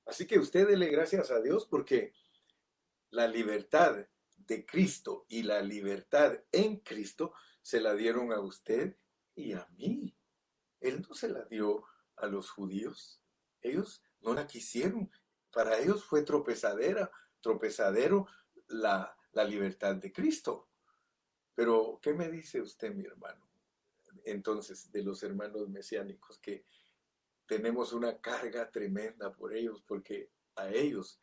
Así 0.06 0.26
que 0.26 0.40
usted 0.40 0.68
dele 0.68 0.88
gracias 0.88 1.32
a 1.32 1.42
Dios 1.42 1.66
porque 1.66 2.14
la 3.12 3.28
libertad 3.28 4.08
de 4.38 4.66
Cristo 4.66 5.26
y 5.30 5.44
la 5.44 5.62
libertad 5.62 6.40
en 6.52 6.78
Cristo 6.78 7.34
se 7.62 7.80
la 7.80 7.94
dieron 7.94 8.32
a 8.32 8.40
usted 8.40 8.98
y 9.36 9.54
a 9.54 9.68
mí. 9.78 10.16
Él 10.80 11.06
no 11.08 11.14
se 11.14 11.30
la 11.30 11.46
dio 11.46 11.84
a 12.18 12.28
los 12.28 12.50
judíos. 12.50 13.22
Ellos 13.62 14.04
no 14.22 14.34
la 14.34 14.48
quisieron. 14.48 15.12
Para 15.52 15.78
ellos 15.78 16.04
fue 16.04 16.24
tropezadera, 16.24 17.12
tropezadero 17.40 18.28
la, 18.68 19.16
la 19.34 19.44
libertad 19.44 19.96
de 19.96 20.12
Cristo. 20.12 20.70
Pero, 21.54 22.00
¿qué 22.02 22.14
me 22.14 22.30
dice 22.30 22.62
usted, 22.62 22.94
mi 22.94 23.06
hermano? 23.06 23.48
Entonces, 24.24 24.92
de 24.92 25.04
los 25.04 25.22
hermanos 25.24 25.70
mesiánicos, 25.70 26.40
que 26.40 26.66
tenemos 27.52 27.92
una 27.92 28.18
carga 28.22 28.72
tremenda 28.72 29.34
por 29.34 29.54
ellos, 29.54 29.84
porque 29.86 30.32
a 30.56 30.70
ellos 30.70 31.20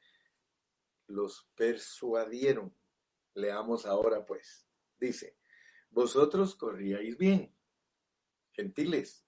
los 1.06 1.48
persuadieron. 1.54 2.76
Leamos 3.32 3.86
ahora, 3.86 4.26
pues. 4.26 4.68
Dice, 4.98 5.38
vosotros 5.88 6.54
corríais 6.54 7.16
bien, 7.16 7.56
gentiles. 8.52 9.24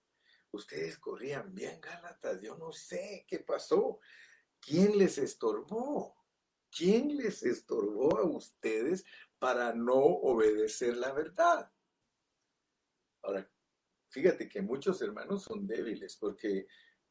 Ustedes 0.50 0.98
corrían 0.98 1.54
bien, 1.54 1.80
Gálatas. 1.80 2.42
Yo 2.42 2.58
no 2.58 2.70
sé 2.70 3.24
qué 3.26 3.38
pasó. 3.38 3.98
¿Quién 4.60 4.98
les 4.98 5.16
estorbó? 5.16 6.14
¿Quién 6.70 7.16
les 7.16 7.42
estorbó 7.44 8.18
a 8.18 8.24
ustedes 8.24 9.06
para 9.38 9.72
no 9.72 9.94
obedecer 9.94 10.98
la 10.98 11.14
verdad? 11.14 11.72
Ahora, 13.22 13.50
fíjate 14.10 14.50
que 14.50 14.60
muchos 14.60 15.00
hermanos 15.00 15.44
son 15.44 15.66
débiles 15.66 16.18
porque 16.18 16.66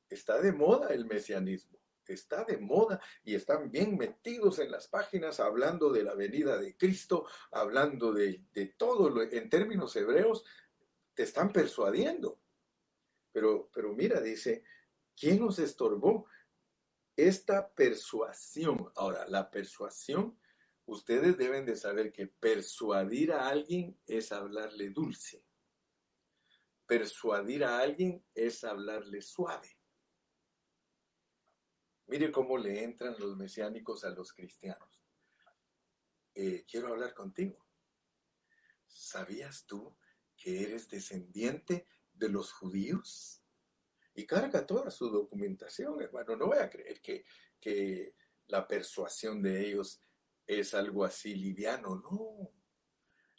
está 0.10 0.41
de 0.41 0.51
moda 0.51 0.89
el 0.89 1.05
mesianismo, 1.05 1.80
está 2.05 2.43
de 2.43 2.57
moda 2.57 2.99
y 3.24 3.36
están 3.36 3.70
bien 3.70 3.97
metidos 3.97 4.60
en 4.60 4.72
las 4.72 4.88
páginas 4.88 5.39
hablando 5.39 5.91
de 5.91 6.03
la 6.03 6.16
venida 6.16 6.57
de 6.57 6.76
Cristo, 6.76 7.28
hablando 7.51 8.12
de, 8.14 8.43
todo, 8.78 9.10
lo, 9.10 9.22
en 9.22 9.49
términos 9.49 9.95
hebreos, 9.95 10.43
te 11.14 11.24
están 11.24 11.51
persuadiendo. 11.51 12.41
Pero, 13.32 13.70
pero 13.74 13.93
mira, 13.93 14.20
dice, 14.22 14.64
¿quién 15.16 15.39
nos 15.39 15.60
estorbó? 15.60 16.28
esta 17.28 17.74
persuasión, 17.74 18.91
ahora, 18.95 19.28
la 19.28 19.51
persuasión, 19.51 20.39
ustedes 20.86 21.38
deben 21.38 21.66
de 21.66 21.76
saber 21.76 22.14
que 22.14 22.28
persuadir 22.28 23.34
a 23.34 23.49
alguien 23.49 23.99
es 24.07 24.32
hablarle 24.32 24.89
dulce. 24.89 25.43
Persuadir 26.86 27.66
a 27.66 27.80
alguien 27.80 28.26
es 28.34 28.64
hablarle 28.64 29.22
suave. 29.22 29.78
Mire 32.10 32.32
cómo 32.32 32.57
le 32.57 32.84
entran 32.84 33.16
los 33.20 33.38
mesiánicos 33.38 34.03
a 34.03 34.10
los 34.10 34.34
cristianos. 34.34 35.01
Eh, 36.36 36.66
quiero 36.70 36.89
hablar 36.89 37.14
contigo. 37.14 37.66
¿Sabías 38.88 39.66
tú 39.66 39.95
que 40.36 40.64
eres 40.64 40.89
descendiente 40.89 41.86
de 42.14 42.30
los 42.30 42.51
judíos? 42.51 43.39
y 44.20 44.26
carga 44.26 44.66
toda 44.66 44.91
su 44.91 45.10
documentación, 45.10 46.01
hermano. 46.01 46.36
No 46.36 46.47
voy 46.47 46.57
a 46.57 46.70
creer 46.70 46.99
que, 47.01 47.24
que 47.57 48.16
la 48.47 48.68
persuasión 48.68 49.41
de 49.41 49.66
ellos 49.66 50.01
es 50.45 50.74
algo 50.74 51.05
así 51.05 51.36
liviano, 51.36 51.95
no. 51.95 52.51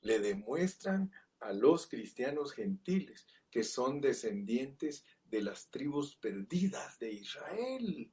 Le 0.00 0.20
demuestran 0.20 1.12
a 1.40 1.52
los 1.52 1.86
cristianos 1.86 2.54
gentiles 2.54 3.26
que 3.50 3.62
son 3.62 4.00
descendientes 4.00 5.04
de 5.22 5.42
las 5.42 5.70
tribus 5.70 6.16
perdidas 6.16 6.98
de 6.98 7.12
Israel 7.12 8.10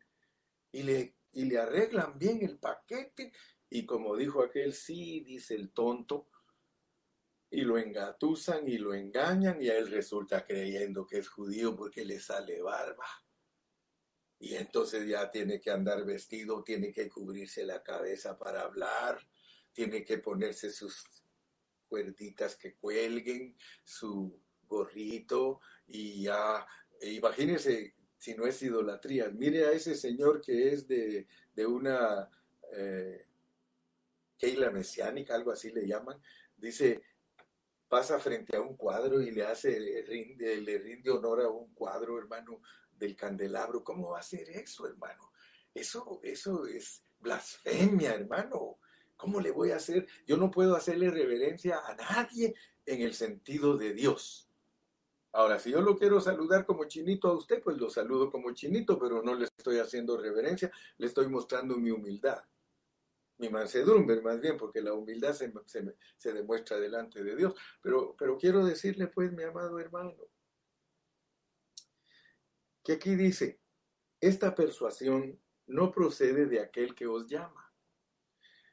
y 0.72 0.84
le, 0.84 1.16
y 1.34 1.46
le 1.46 1.58
arreglan 1.58 2.18
bien 2.18 2.44
el 2.44 2.58
paquete 2.58 3.32
y 3.70 3.86
como 3.86 4.16
dijo 4.16 4.42
aquel, 4.42 4.74
sí, 4.74 5.22
dice 5.22 5.56
el 5.56 5.72
tonto, 5.72 6.30
y 7.50 7.62
lo 7.62 7.78
engatusan 7.78 8.68
y 8.68 8.78
lo 8.78 8.94
engañan 8.94 9.62
y 9.62 9.70
a 9.70 9.78
él 9.78 9.90
resulta 9.90 10.46
creyendo 10.46 11.06
que 11.06 11.20
es 11.20 11.30
judío 11.30 11.76
porque 11.76 12.04
le 12.04 12.20
sale 12.20 12.62
barba. 12.62 13.08
Y 14.40 14.56
entonces 14.56 15.08
ya 15.08 15.32
tiene 15.32 15.60
que 15.60 15.72
andar 15.72 16.06
vestido, 16.06 16.64
tiene 16.64 16.92
que 16.92 17.10
cubrirse 17.10 17.66
la 17.66 17.82
cabeza 17.82 18.38
para 18.38 18.62
hablar, 18.62 19.20
tiene 19.74 20.04
que 20.04 20.20
ponerse 20.20 20.72
sus 20.72 21.06
cuerditas 21.88 22.56
que 22.56 22.76
cuelguen, 22.76 23.58
su 23.84 24.40
gorrito 24.68 25.62
y 25.88 26.24
ya, 26.24 26.68
e 27.00 27.14
imagínense 27.14 27.96
si 28.18 28.36
no 28.36 28.46
es 28.46 28.62
idolatría, 28.62 29.30
mire 29.30 29.66
a 29.66 29.72
ese 29.72 29.96
señor 29.96 30.42
que 30.42 30.74
es 30.74 30.88
de, 30.88 31.28
una 31.66 32.30
eh, 32.74 33.26
Keila 34.38 34.72
mesiánica, 34.72 35.36
algo 35.36 35.52
así 35.52 35.72
le 35.72 35.88
llaman, 35.88 36.22
dice, 36.56 37.02
pasa 37.88 38.20
frente 38.20 38.58
a 38.58 38.62
un 38.62 38.76
cuadro 38.76 39.22
y 39.22 39.32
le 39.32 39.46
hace, 39.46 40.04
rinde, 40.08 40.62
le 40.62 40.78
rinde 40.78 41.10
honor 41.10 41.42
a 41.42 41.50
un 41.50 41.74
cuadro, 41.74 42.18
hermano, 42.18 42.62
del 42.92 43.16
candelabro. 43.16 43.84
¿Cómo 43.84 44.10
va 44.10 44.20
a 44.20 44.24
ser 44.24 44.50
eso, 44.50 44.88
hermano? 44.88 45.32
Eso, 45.74 46.20
eso 46.24 46.66
es 46.66 47.04
blasfemia, 47.20 48.14
hermano. 48.16 48.80
¿Cómo 49.16 49.40
le 49.40 49.52
voy 49.52 49.72
a 49.72 49.78
hacer? 49.78 50.08
Yo 50.26 50.38
no 50.38 50.52
puedo 50.52 50.76
hacerle 50.76 51.10
reverencia 51.10 51.80
a 51.86 51.96
nadie 51.96 52.54
en 52.86 53.02
el 53.02 53.14
sentido 53.14 53.78
de 53.78 53.94
Dios. 53.94 54.47
Ahora, 55.38 55.60
si 55.60 55.70
yo 55.70 55.82
lo 55.82 55.96
quiero 55.96 56.20
saludar 56.20 56.66
como 56.66 56.86
chinito 56.86 57.28
a 57.28 57.38
usted, 57.38 57.62
pues 57.62 57.78
lo 57.78 57.92
saludo 57.92 58.32
como 58.32 58.56
chinito, 58.56 58.98
pero 58.98 59.22
no 59.22 59.36
le 59.36 59.46
estoy 59.46 59.78
haciendo 59.78 60.18
reverencia, 60.18 60.72
le 60.98 61.06
estoy 61.06 61.28
mostrando 61.28 61.78
mi 61.78 61.92
humildad 61.92 62.44
mi 63.38 63.50
mansedumbre 63.50 64.20
más 64.20 64.42
bien, 64.42 64.58
porque 64.58 64.82
la 64.82 64.94
humildad 64.94 65.32
se, 65.34 65.54
se, 66.18 66.34
demuestra 66.34 66.80
delante 66.80 67.24
de 67.24 67.36
Dios. 67.36 67.54
Pero, 67.84 68.16
pero 68.18 68.36
quiero 68.36 68.66
decirle 68.66 69.06
pues, 69.06 69.32
mi 69.32 69.44
amado 69.44 69.78
hermano, 69.78 70.16
que 72.84 72.94
aquí 72.94 73.14
dice, 73.14 73.60
esta 74.20 74.56
persuasión 74.56 75.40
no 75.68 75.92
procede 75.92 76.48
de 76.48 76.62
aquel 76.62 76.96
que 76.96 77.06
os 77.06 77.28
llama. 77.28 77.72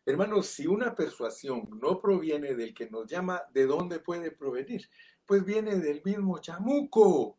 Hermanos, 0.07 0.47
si 0.47 0.67
una 0.67 0.95
persuasión 0.95 1.69
no 1.81 2.01
proviene 2.01 2.55
del 2.55 2.75
que 2.75 2.89
nos 2.89 3.07
llama, 3.07 3.43
¿de 3.53 3.67
dónde 3.67 4.01
puede 4.01 4.31
provenir? 4.31 4.89
Pues 5.27 5.45
viene 5.45 5.77
del 5.77 6.03
mismo 6.05 6.39
chamuco. 6.39 7.39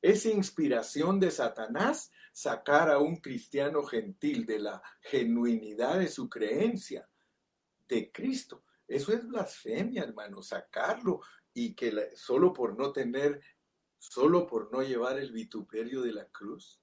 Es 0.00 0.26
inspiración 0.26 1.18
de 1.18 1.30
Satanás 1.30 2.12
sacar 2.32 2.90
a 2.90 2.98
un 2.98 3.16
cristiano 3.16 3.82
gentil 3.82 4.46
de 4.46 4.60
la 4.60 4.82
genuinidad 5.00 5.98
de 5.98 6.08
su 6.08 6.28
creencia 6.28 7.08
de 7.88 8.12
Cristo. 8.12 8.64
Eso 8.86 9.12
es 9.12 9.26
blasfemia, 9.26 10.04
hermano, 10.04 10.42
sacarlo 10.42 11.20
y 11.52 11.74
que 11.74 12.14
solo 12.14 12.52
por 12.52 12.78
no 12.78 12.92
tener, 12.92 13.40
solo 13.98 14.46
por 14.46 14.72
no 14.72 14.82
llevar 14.82 15.18
el 15.18 15.32
vituperio 15.32 16.02
de 16.02 16.12
la 16.12 16.26
cruz. 16.28 16.80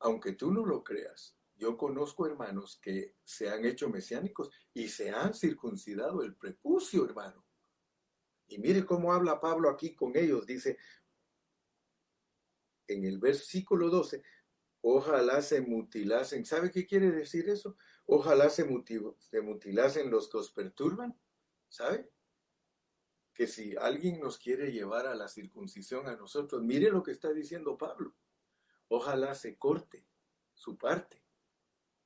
Aunque 0.00 0.32
tú 0.32 0.52
no 0.52 0.66
lo 0.66 0.84
creas, 0.84 1.34
yo 1.56 1.76
conozco 1.76 2.26
hermanos 2.26 2.78
que 2.80 3.16
se 3.24 3.48
han 3.48 3.64
hecho 3.64 3.88
mesiánicos 3.88 4.50
y 4.74 4.88
se 4.88 5.10
han 5.10 5.32
circuncidado 5.32 6.22
el 6.22 6.36
prepucio, 6.36 7.04
hermano. 7.06 7.47
Y 8.48 8.58
mire 8.58 8.84
cómo 8.84 9.12
habla 9.12 9.40
Pablo 9.40 9.68
aquí 9.68 9.94
con 9.94 10.16
ellos. 10.16 10.46
Dice 10.46 10.78
en 12.86 13.04
el 13.04 13.18
versículo 13.18 13.90
12, 13.90 14.22
ojalá 14.80 15.42
se 15.42 15.60
mutilasen. 15.60 16.46
¿Sabe 16.46 16.70
qué 16.70 16.86
quiere 16.86 17.10
decir 17.10 17.48
eso? 17.48 17.76
Ojalá 18.06 18.48
se, 18.48 18.66
se 19.18 19.40
mutilasen 19.42 20.10
los 20.10 20.28
que 20.28 20.38
os 20.38 20.50
perturban. 20.50 21.18
¿Sabe? 21.68 22.10
Que 23.34 23.46
si 23.46 23.76
alguien 23.76 24.18
nos 24.20 24.38
quiere 24.38 24.72
llevar 24.72 25.06
a 25.06 25.14
la 25.14 25.28
circuncisión 25.28 26.08
a 26.08 26.16
nosotros, 26.16 26.62
mire 26.62 26.90
lo 26.90 27.02
que 27.02 27.12
está 27.12 27.32
diciendo 27.32 27.76
Pablo. 27.76 28.14
Ojalá 28.88 29.34
se 29.34 29.58
corte 29.58 30.06
su 30.54 30.78
parte 30.78 31.22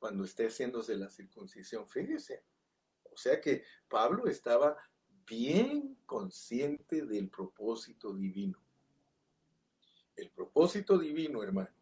cuando 0.00 0.24
esté 0.24 0.48
haciéndose 0.48 0.96
la 0.96 1.08
circuncisión. 1.08 1.88
Fíjese. 1.88 2.44
O 3.04 3.16
sea 3.16 3.40
que 3.40 3.64
Pablo 3.88 4.26
estaba 4.26 4.76
bien 5.26 5.98
consciente 6.06 7.06
del 7.06 7.28
propósito 7.28 8.12
divino. 8.12 8.58
El 10.16 10.30
propósito 10.30 10.98
divino, 10.98 11.42
hermano. 11.42 11.74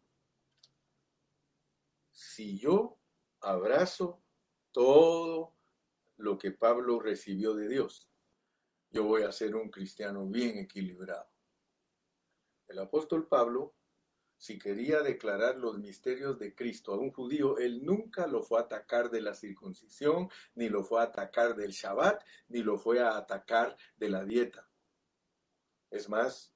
Si 2.11 2.57
yo 2.57 2.97
abrazo 3.41 4.21
todo 4.71 5.53
lo 6.17 6.37
que 6.37 6.51
Pablo 6.51 6.99
recibió 6.99 7.55
de 7.55 7.67
Dios, 7.67 8.07
yo 8.91 9.05
voy 9.05 9.23
a 9.23 9.31
ser 9.31 9.55
un 9.55 9.69
cristiano 9.69 10.25
bien 10.25 10.57
equilibrado. 10.57 11.29
El 12.67 12.79
apóstol 12.79 13.27
Pablo, 13.27 13.73
si 14.41 14.57
quería 14.57 15.03
declarar 15.03 15.57
los 15.57 15.77
misterios 15.77 16.39
de 16.39 16.55
Cristo 16.55 16.95
a 16.95 16.97
un 16.97 17.11
judío, 17.11 17.59
él 17.59 17.85
nunca 17.85 18.25
lo 18.25 18.41
fue 18.41 18.57
a 18.57 18.63
atacar 18.63 19.11
de 19.11 19.21
la 19.21 19.35
circuncisión, 19.35 20.29
ni 20.55 20.67
lo 20.67 20.83
fue 20.83 20.99
a 20.99 21.03
atacar 21.03 21.55
del 21.55 21.69
Shabbat, 21.69 22.23
ni 22.47 22.63
lo 22.63 22.79
fue 22.79 23.01
a 23.01 23.17
atacar 23.17 23.77
de 23.97 24.09
la 24.09 24.25
dieta. 24.25 24.67
Es 25.91 26.09
más, 26.09 26.55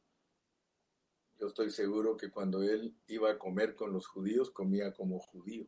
yo 1.38 1.45
estoy 1.45 1.69
seguro 1.69 2.17
que 2.17 2.31
cuando 2.31 2.63
él 2.63 2.97
iba 3.05 3.29
a 3.29 3.38
comer 3.38 3.75
con 3.75 3.93
los 3.93 4.07
judíos, 4.07 4.49
comía 4.49 4.91
como 4.91 5.19
judío. 5.19 5.67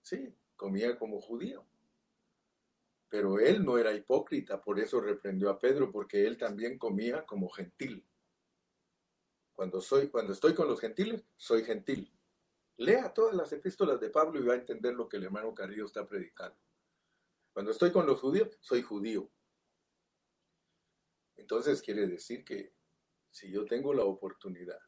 Sí, 0.00 0.34
comía 0.56 0.98
como 0.98 1.20
judío. 1.20 1.64
Pero 3.08 3.38
él 3.38 3.64
no 3.64 3.78
era 3.78 3.94
hipócrita, 3.94 4.60
por 4.60 4.80
eso 4.80 5.00
reprendió 5.00 5.50
a 5.50 5.60
Pedro, 5.60 5.92
porque 5.92 6.26
él 6.26 6.36
también 6.36 6.78
comía 6.78 7.24
como 7.24 7.48
gentil. 7.48 8.04
Cuando, 9.54 9.80
soy, 9.80 10.08
cuando 10.08 10.32
estoy 10.32 10.54
con 10.54 10.68
los 10.68 10.80
gentiles, 10.80 11.24
soy 11.36 11.64
gentil. 11.64 12.12
Lea 12.76 13.12
todas 13.12 13.34
las 13.34 13.52
epístolas 13.52 14.00
de 14.00 14.10
Pablo 14.10 14.40
y 14.40 14.46
va 14.46 14.54
a 14.54 14.56
entender 14.56 14.94
lo 14.94 15.08
que 15.08 15.18
el 15.18 15.24
hermano 15.24 15.54
Carrillo 15.54 15.86
está 15.86 16.06
predicando. 16.06 16.58
Cuando 17.52 17.70
estoy 17.70 17.92
con 17.92 18.06
los 18.06 18.20
judíos, 18.20 18.56
soy 18.60 18.82
judío. 18.82 19.30
Entonces 21.36 21.82
quiere 21.82 22.06
decir 22.06 22.44
que 22.44 22.74
si 23.30 23.50
yo 23.50 23.64
tengo 23.66 23.92
la 23.92 24.04
oportunidad 24.04 24.80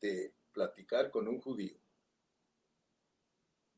de 0.00 0.34
platicar 0.52 1.10
con 1.10 1.28
un 1.28 1.40
judío, 1.40 1.78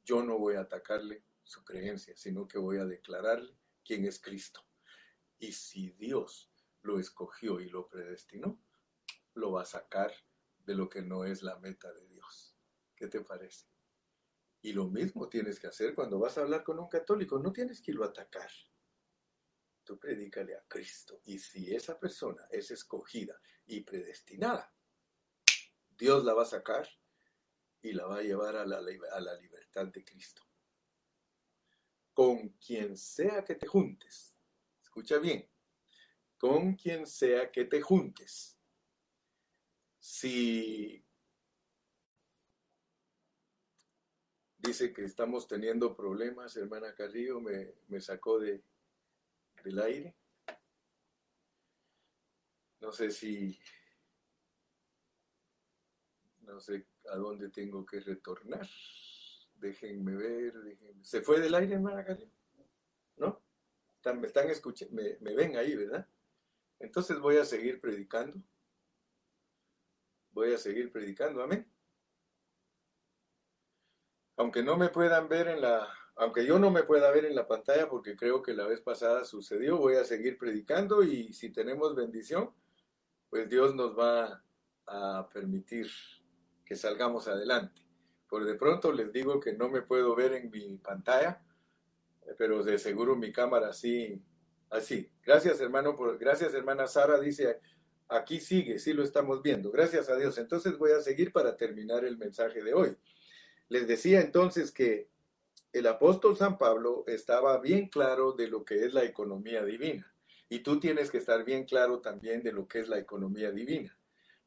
yo 0.05 0.23
no 0.23 0.39
voy 0.39 0.57
a 0.57 0.61
atacarle 0.61 1.25
su 1.43 1.65
creencia, 1.65 2.17
sino 2.17 2.47
que 2.47 2.59
voy 2.59 2.79
a 2.79 2.85
declararle 2.85 3.57
quién 3.85 4.05
es 4.05 4.21
Cristo. 4.21 4.61
Y 5.39 5.53
si 5.53 5.91
Dios 5.93 6.52
lo 6.83 6.99
escogió 6.99 7.61
y 7.61 7.69
lo 7.69 7.89
predestinó, 7.89 8.61
lo 9.35 9.53
va 9.53 9.63
a 9.63 9.67
sacar 9.67 10.13
de 10.59 10.75
lo 10.75 10.89
que 10.89 11.03
no 11.03 11.25
es 11.25 11.43
la 11.43 11.59
meta 11.59 11.93
de 11.93 12.07
Dios. 12.09 12.57
¿Qué 12.95 13.09
te 13.09 13.21
parece? 13.21 13.67
Y 14.61 14.73
lo 14.73 14.89
mismo 14.89 15.29
tienes 15.29 15.59
que 15.59 15.67
hacer 15.67 15.95
cuando 15.95 16.19
vas 16.19 16.39
a 16.39 16.43
hablar 16.43 16.63
con 16.63 16.79
un 16.79 16.89
católico, 16.89 17.39
no 17.39 17.53
tienes 17.53 17.81
que 17.81 17.91
irlo 17.91 18.05
a 18.05 18.09
atacar. 18.09 18.51
Tú 19.83 19.99
predícale 19.99 20.55
a 20.55 20.65
Cristo. 20.69 21.21
Y 21.25 21.39
si 21.39 21.75
esa 21.75 21.99
persona 21.99 22.47
es 22.51 22.71
escogida 22.71 23.41
y 23.67 23.81
predestinada, 23.81 24.73
Dios 25.89 26.25
la 26.25 26.35
va 26.35 26.43
a 26.43 26.47
sacar 26.47 26.89
y 27.81 27.93
la 27.93 28.07
va 28.07 28.19
a 28.19 28.23
llevar 28.23 28.55
a 28.55 28.65
la, 28.65 28.79
a 28.79 29.21
la 29.21 29.35
libertad 29.35 29.87
de 29.87 30.05
Cristo. 30.05 30.43
Con 32.13 32.51
quien 32.51 32.97
sea 32.97 33.43
que 33.43 33.57
te 33.57 33.67
juntes, 33.67 34.37
escucha 34.81 35.19
bien, 35.19 35.52
con 36.43 36.75
quien 36.75 37.07
sea 37.07 37.53
que 37.53 37.67
te 37.67 37.81
juntes, 37.81 38.59
si 40.01 41.07
dice 44.59 44.93
que 44.93 45.05
estamos 45.05 45.47
teniendo 45.47 45.95
problemas, 45.95 46.57
hermana 46.57 46.97
Carrillo 46.97 47.41
me, 47.41 47.77
me 47.87 48.01
sacó 48.01 48.41
de, 48.41 48.61
del 49.63 49.79
aire. 49.79 50.17
No 52.81 52.91
sé 52.91 53.13
si, 53.13 53.57
no 56.41 56.59
sé 56.59 56.89
a 57.09 57.17
dónde 57.19 57.51
tengo 57.51 57.87
que 57.87 58.01
retornar. 58.01 58.69
Déjenme 59.55 60.17
ver. 60.17 60.55
¿Se 61.03 61.23
fue 61.23 61.39
del 61.39 61.55
aire, 61.55 61.75
hermana 61.75 62.05
Carrillo? 62.05 62.35
¿No? 63.19 63.41
me 64.17 64.27
están 64.27 64.51
escuchando, 64.51 64.93
me, 64.97 65.19
me 65.21 65.37
ven 65.37 65.57
ahí, 65.57 65.77
¿verdad? 65.77 66.09
Entonces 66.83 67.21
voy 67.21 67.37
a 67.37 67.45
seguir 67.45 67.81
predicando. 67.81 68.43
Voy 70.33 70.53
a 70.53 70.59
seguir 70.59 70.91
predicando, 70.91 71.43
amén. 71.43 71.71
Aunque 74.37 74.65
no 74.65 74.77
me 74.77 74.89
puedan 74.89 75.29
ver 75.29 75.47
en 75.47 75.61
la, 75.61 75.89
aunque 76.17 76.45
yo 76.45 76.59
no 76.59 76.71
me 76.71 76.83
pueda 76.83 77.11
ver 77.13 77.25
en 77.25 77.37
la 77.37 77.47
pantalla 77.47 77.89
porque 77.89 78.17
creo 78.17 78.43
que 78.43 78.55
la 78.55 78.67
vez 78.67 78.81
pasada 78.81 79.25
sucedió, 79.25 79.79
voy 79.79 79.95
a 79.95 80.05
seguir 80.05 80.39
predicando 80.39 81.05
y 81.05 81.33
si 81.33 81.51
tenemos 81.51 81.95
bendición, 81.95 82.51
pues 83.31 83.49
Dios 83.49 83.77
nos 83.77 83.97
va 83.97 84.43
a 84.87 85.29
permitir 85.33 85.87
que 86.65 86.75
salgamos 86.75 87.29
adelante. 87.29 87.81
Por 88.29 88.45
de 88.45 88.57
pronto 88.57 88.91
les 88.91 89.13
digo 89.13 89.39
que 89.39 89.53
no 89.53 89.69
me 89.69 89.83
puedo 89.83 90.17
ver 90.17 90.33
en 90.33 90.51
mi 90.51 90.79
pantalla, 90.79 91.45
pero 92.37 92.65
de 92.65 92.79
seguro 92.79 93.15
mi 93.15 93.31
cámara 93.31 93.73
sí, 93.73 94.21
así. 94.73 95.09
Gracias 95.25 95.61
hermano, 95.61 95.95
por, 95.95 96.19
gracias 96.19 96.53
hermana 96.55 96.87
Sara, 96.87 97.21
dice, 97.21 97.61
aquí 98.09 98.41
sigue, 98.41 98.79
sí 98.79 98.93
lo 98.93 99.05
estamos 99.05 99.43
viendo. 99.43 99.71
Gracias 99.71 100.09
a 100.09 100.17
Dios. 100.17 100.39
Entonces 100.39 100.77
voy 100.77 100.93
a 100.93 101.01
seguir 101.01 101.33
para 101.33 101.57
terminar 101.57 102.05
el 102.05 102.19
mensaje 102.19 102.63
de 102.63 102.75
hoy. 102.75 102.97
Les 103.69 103.87
decía 103.87 104.21
entonces 104.21 104.73
que 104.73 105.09
el 105.73 105.87
apóstol 105.87 106.37
San 106.37 106.59
Pablo 106.59 107.05
estaba 107.07 107.59
bien 107.59 107.89
claro 107.89 108.33
de 108.33 108.49
lo 108.49 108.65
que 108.65 108.85
es 108.85 108.93
la 108.93 109.05
economía 109.05 109.65
divina. 109.65 110.13
Y 110.49 110.59
tú 110.59 110.79
tienes 110.79 111.11
que 111.11 111.19
estar 111.19 111.45
bien 111.45 111.65
claro 111.65 112.01
también 112.01 112.43
de 112.43 112.53
lo 112.53 112.69
que 112.69 112.81
es 112.81 112.89
la 112.89 112.99
economía 112.99 113.51
divina. 113.51 113.97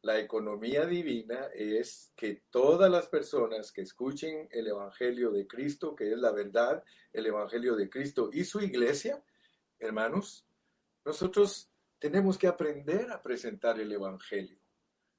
La 0.04 0.20
economía 0.20 0.86
divina 0.86 1.48
es 1.56 2.12
que 2.16 2.44
todas 2.52 2.92
las 2.92 3.08
personas 3.08 3.72
que 3.72 3.82
escuchen 3.82 4.48
el 4.52 4.68
Evangelio 4.68 5.32
de 5.32 5.48
Cristo, 5.48 5.96
que 5.96 6.12
es 6.12 6.18
la 6.20 6.32
verdad, 6.32 6.84
el 7.12 7.26
Evangelio 7.26 7.76
de 7.76 7.90
Cristo 7.90 8.30
y 8.32 8.44
su 8.44 8.62
iglesia, 8.62 9.24
hermanos, 9.80 10.46
nosotros 11.04 11.70
tenemos 12.00 12.38
que 12.38 12.48
aprender 12.48 13.12
a 13.12 13.22
presentar 13.22 13.80
el 13.80 13.92
Evangelio. 13.92 14.60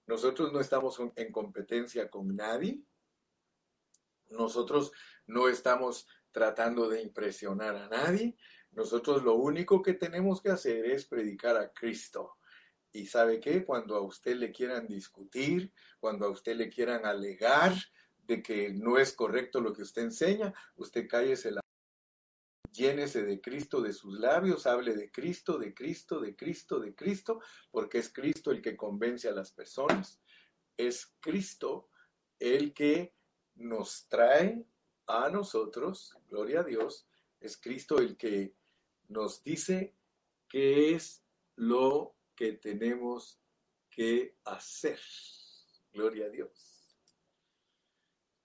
Nosotros 0.07 0.53
no 0.53 0.61
estamos 0.61 1.01
en 1.17 1.33
competencia 1.33 2.09
con 2.09 2.35
nadie. 2.37 2.81
Nosotros 4.31 4.93
no 5.27 5.49
estamos 5.49 6.07
tratando 6.31 6.89
de 6.89 7.03
impresionar 7.03 7.77
a 7.77 7.89
nadie. 7.89 8.37
Nosotros 8.71 9.23
lo 9.23 9.35
único 9.35 9.83
que 9.83 9.95
tenemos 9.95 10.41
que 10.41 10.51
hacer 10.51 10.85
es 10.87 11.07
predicar 11.07 11.57
a 11.57 11.73
Cristo. 11.73 12.37
Y 12.93 13.07
sabe 13.07 13.41
qué, 13.41 13.65
cuando 13.65 13.97
a 13.97 14.01
usted 14.01 14.37
le 14.37 14.53
quieran 14.53 14.87
discutir, 14.87 15.73
cuando 15.99 16.27
a 16.27 16.31
usted 16.31 16.57
le 16.57 16.69
quieran 16.69 17.05
alegar 17.05 17.75
de 18.19 18.43
que 18.43 18.73
no 18.73 18.99
es 18.99 19.13
correcto 19.13 19.61
lo 19.61 19.73
que 19.73 19.83
usted 19.83 20.03
enseña, 20.03 20.53
usted 20.77 21.07
cállese 21.09 21.51
la 21.51 21.61
llénese 22.77 23.25
de 23.25 23.41
Cristo 23.41 23.81
de 23.81 23.93
sus 23.93 24.19
labios, 24.19 24.67
hable 24.67 24.95
de 24.95 25.11
Cristo, 25.11 25.59
de 25.59 25.75
Cristo, 25.75 26.21
de 26.21 26.37
Cristo, 26.37 26.79
de 26.79 26.95
Cristo, 26.95 27.41
porque 27.71 27.99
es 27.99 28.13
Cristo 28.13 28.51
el 28.51 28.63
que 28.63 28.77
convence 28.77 29.29
a 29.29 29.33
las 29.33 29.53
personas, 29.53 30.21
es 30.77 31.15
Cristo 31.21 31.89
el 32.39 32.75
que 32.75 33.15
nos 33.55 34.07
trae 34.09 34.67
a 35.07 35.31
nosotros, 35.31 36.15
gloria 36.29 36.61
a 36.61 36.65
Dios, 36.65 37.09
es 37.41 37.57
Cristo 37.57 37.99
el 37.99 38.17
que 38.17 38.55
nos 39.09 39.43
dice 39.43 39.95
qué 40.49 40.95
es 40.95 41.25
lo 41.55 42.17
que 42.35 42.53
tenemos 42.53 43.41
que 43.91 44.37
hacer. 44.45 45.01
Gloria 45.93 46.27
a 46.27 46.29
Dios. 46.29 46.77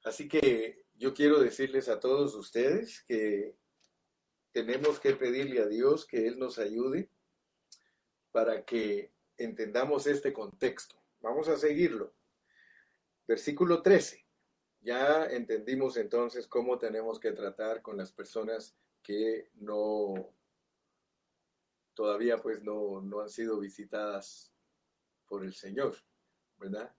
Así 0.04 0.28
que 0.28 0.86
yo 0.96 1.14
quiero 1.14 1.40
decirles 1.40 1.90
a 1.90 2.00
todos 2.00 2.36
ustedes 2.36 3.04
que 3.04 3.58
tenemos 4.52 5.00
que 5.00 5.16
pedirle 5.16 5.62
a 5.62 5.68
Dios 5.68 6.06
que 6.06 6.28
Él 6.28 6.40
nos 6.40 6.60
ayude 6.60 7.10
para 8.32 8.64
que 8.64 9.12
entendamos 9.38 10.08
este 10.08 10.34
contexto. 10.34 10.96
Vamos 11.22 11.48
a 11.48 11.58
seguirlo. 11.58 12.14
Versículo 13.28 13.82
13. 13.82 14.26
Ya 14.82 15.26
entendimos 15.26 15.96
entonces 15.98 16.48
cómo 16.48 16.80
tenemos 16.80 17.20
que 17.20 17.32
tratar 17.32 17.82
con 17.82 17.98
las 17.98 18.12
personas 18.12 18.76
que 19.04 19.50
no 19.56 20.34
todavía 21.94 22.38
pues 22.38 22.64
no, 22.64 23.02
no 23.02 23.22
han 23.22 23.30
sido 23.30 23.60
visitadas 23.60 24.52
por 25.28 25.44
el 25.44 25.54
Señor, 25.54 25.96
¿verdad? 26.58 26.94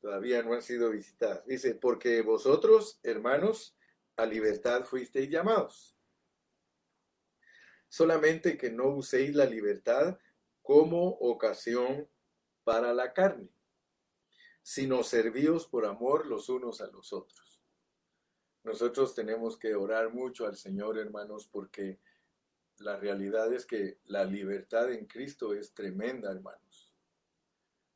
Todavía 0.00 0.42
no 0.42 0.54
han 0.54 0.62
sido 0.62 0.90
visitadas. 0.90 1.44
Dice, 1.44 1.74
porque 1.74 2.22
vosotros, 2.22 2.98
hermanos, 3.02 3.76
a 4.16 4.24
libertad 4.24 4.84
fuisteis 4.84 5.28
llamados. 5.28 5.97
Solamente 7.88 8.58
que 8.58 8.70
no 8.70 8.88
uséis 8.88 9.34
la 9.34 9.46
libertad 9.46 10.18
como 10.62 11.08
ocasión 11.08 12.08
para 12.64 12.92
la 12.92 13.14
carne, 13.14 13.48
sino 14.62 15.02
servíos 15.02 15.66
por 15.66 15.86
amor 15.86 16.26
los 16.26 16.48
unos 16.50 16.80
a 16.82 16.86
los 16.88 17.12
otros. 17.12 17.62
Nosotros 18.64 19.14
tenemos 19.14 19.56
que 19.56 19.74
orar 19.74 20.12
mucho 20.12 20.46
al 20.46 20.56
Señor, 20.56 20.98
hermanos, 20.98 21.48
porque 21.50 21.98
la 22.78 22.96
realidad 22.96 23.52
es 23.52 23.64
que 23.64 23.98
la 24.04 24.24
libertad 24.24 24.92
en 24.92 25.06
Cristo 25.06 25.54
es 25.54 25.72
tremenda, 25.72 26.30
hermanos. 26.30 26.92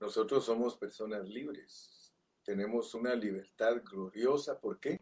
Nosotros 0.01 0.45
somos 0.45 0.77
personas 0.77 1.29
libres. 1.29 2.13
Tenemos 2.43 2.95
una 2.95 3.15
libertad 3.15 3.83
gloriosa. 3.85 4.59
¿Por 4.59 4.81
qué? 4.81 5.01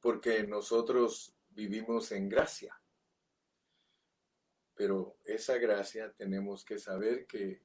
Porque 0.00 0.44
nosotros 0.46 1.36
vivimos 1.50 2.10
en 2.10 2.28
gracia. 2.28 2.81
Pero 4.82 5.16
esa 5.22 5.58
gracia 5.58 6.12
tenemos 6.12 6.64
que 6.64 6.76
saber 6.76 7.28
que 7.28 7.62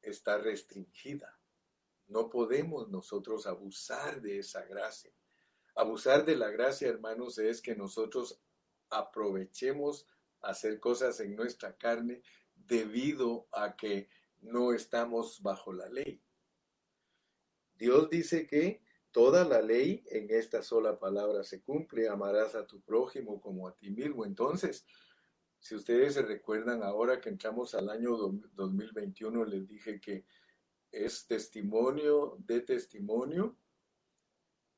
está 0.00 0.38
restringida. 0.38 1.38
No 2.06 2.30
podemos 2.30 2.88
nosotros 2.88 3.46
abusar 3.46 4.22
de 4.22 4.38
esa 4.38 4.64
gracia. 4.64 5.12
Abusar 5.74 6.24
de 6.24 6.36
la 6.36 6.48
gracia, 6.48 6.88
hermanos, 6.88 7.36
es 7.38 7.60
que 7.60 7.76
nosotros 7.76 8.40
aprovechemos 8.88 10.06
hacer 10.40 10.80
cosas 10.80 11.20
en 11.20 11.36
nuestra 11.36 11.76
carne 11.76 12.22
debido 12.54 13.46
a 13.52 13.76
que 13.76 14.08
no 14.40 14.72
estamos 14.72 15.42
bajo 15.42 15.74
la 15.74 15.90
ley. 15.90 16.22
Dios 17.74 18.08
dice 18.08 18.46
que 18.46 18.80
toda 19.12 19.44
la 19.44 19.60
ley 19.60 20.02
en 20.06 20.30
esta 20.30 20.62
sola 20.62 20.98
palabra 20.98 21.44
se 21.44 21.60
cumple, 21.60 22.08
amarás 22.08 22.54
a 22.54 22.66
tu 22.66 22.80
prójimo 22.80 23.38
como 23.38 23.68
a 23.68 23.76
ti 23.76 23.90
mismo. 23.90 24.24
Entonces, 24.24 24.86
si 25.60 25.74
ustedes 25.74 26.14
se 26.14 26.22
recuerdan 26.22 26.82
ahora 26.82 27.20
que 27.20 27.28
entramos 27.28 27.74
al 27.74 27.90
año 27.90 28.16
2021, 28.54 29.44
les 29.44 29.68
dije 29.68 30.00
que 30.00 30.24
es 30.90 31.26
testimonio 31.26 32.36
de 32.46 32.60
testimonio 32.60 33.56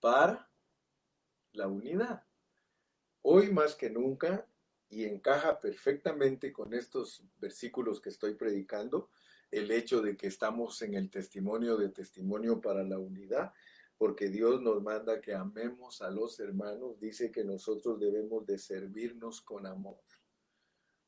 para 0.01 0.51
la 1.53 1.69
unidad. 1.69 2.25
Hoy 3.23 3.53
más 3.53 3.75
que 3.75 3.91
nunca, 3.91 4.47
y 4.89 5.05
encaja 5.05 5.61
perfectamente 5.61 6.53
con 6.53 6.75
estos 6.75 7.23
versículos 7.39 8.01
que 8.01 8.09
estoy 8.09 8.35
predicando, 8.35 9.11
el 9.51 9.71
hecho 9.71 10.01
de 10.01 10.17
que 10.17 10.27
estamos 10.27 10.81
en 10.83 10.95
el 10.95 11.11
testimonio 11.11 11.77
de 11.77 11.91
testimonio 11.91 12.61
para 12.61 12.83
la 12.83 12.99
unidad, 12.99 13.53
porque 13.99 14.29
Dios 14.29 14.63
nos 14.63 14.83
manda 14.83 15.21
que 15.21 15.35
amemos 15.35 16.03
a 16.03 16.11
los 16.11 16.41
hermanos, 16.41 16.99
dice 16.99 17.31
que 17.31 17.45
nosotros 17.45 18.01
debemos 18.01 18.47
de 18.47 18.59
servirnos 18.59 19.41
con 19.43 19.67
amor. 19.67 19.99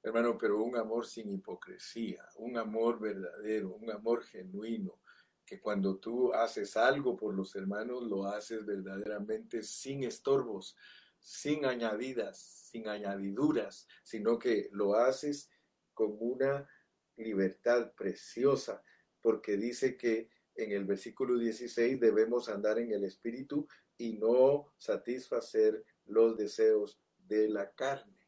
Hermano, 0.03 0.37
pero 0.37 0.63
un 0.63 0.77
amor 0.77 1.07
sin 1.07 1.33
hipocresía, 1.33 2.27
un 2.37 2.57
amor 2.57 2.99
verdadero, 2.99 3.75
un 3.75 3.91
amor 3.91 4.25
genuino, 4.25 4.99
que 5.45 5.61
cuando 5.61 5.99
tú 5.99 6.33
haces 6.33 6.77
algo 6.77 7.17
por 7.17 7.35
los 7.35 7.55
hermanos, 7.55 8.03
lo 8.03 8.27
haces 8.27 8.65
verdaderamente 8.67 9.63
sin 9.63 10.03
estorbos, 10.03 10.77
sin 11.21 11.65
añadidas, 11.67 12.39
sin 12.39 12.89
añadiduras, 12.89 13.87
sino 14.03 14.39
que 14.39 14.69
lo 14.73 14.95
haces 14.95 15.51
con 15.95 16.17
una 16.19 16.69
libertad 17.17 17.93
preciosa, 17.95 18.83
porque 19.21 19.57
dice 19.57 19.97
que 19.97 20.31
en 20.55 20.73
el 20.73 20.85
versículo 20.85 21.39
16 21.39 22.01
debemos 22.01 22.49
andar 22.49 22.79
en 22.79 22.93
el 22.93 23.05
Espíritu 23.05 23.69
y 23.97 24.15
no 24.15 24.75
satisfacer 24.79 25.85
los 26.07 26.37
deseos 26.37 27.01
de 27.19 27.49
la 27.49 27.73
carne. 27.73 28.19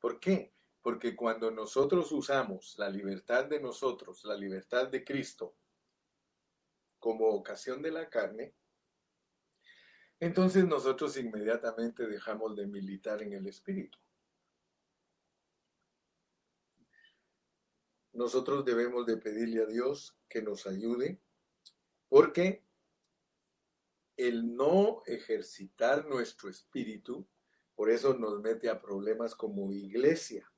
¿Por 0.00 0.18
qué? 0.18 0.55
Porque 0.86 1.16
cuando 1.16 1.50
nosotros 1.50 2.12
usamos 2.12 2.78
la 2.78 2.88
libertad 2.88 3.46
de 3.46 3.58
nosotros, 3.58 4.24
la 4.24 4.36
libertad 4.36 4.86
de 4.86 5.02
Cristo, 5.02 5.56
como 7.00 7.26
ocasión 7.26 7.82
de 7.82 7.90
la 7.90 8.08
carne, 8.08 8.54
entonces 10.20 10.64
nosotros 10.64 11.16
inmediatamente 11.16 12.06
dejamos 12.06 12.54
de 12.54 12.68
militar 12.68 13.20
en 13.20 13.32
el 13.32 13.48
espíritu. 13.48 13.98
Nosotros 18.12 18.64
debemos 18.64 19.06
de 19.06 19.16
pedirle 19.16 19.64
a 19.64 19.66
Dios 19.66 20.16
que 20.28 20.40
nos 20.40 20.68
ayude 20.68 21.20
porque 22.08 22.64
el 24.16 24.54
no 24.54 25.02
ejercitar 25.04 26.06
nuestro 26.06 26.48
espíritu, 26.48 27.26
por 27.74 27.90
eso 27.90 28.14
nos 28.14 28.40
mete 28.40 28.68
a 28.68 28.80
problemas 28.80 29.34
como 29.34 29.72
iglesia. 29.72 30.48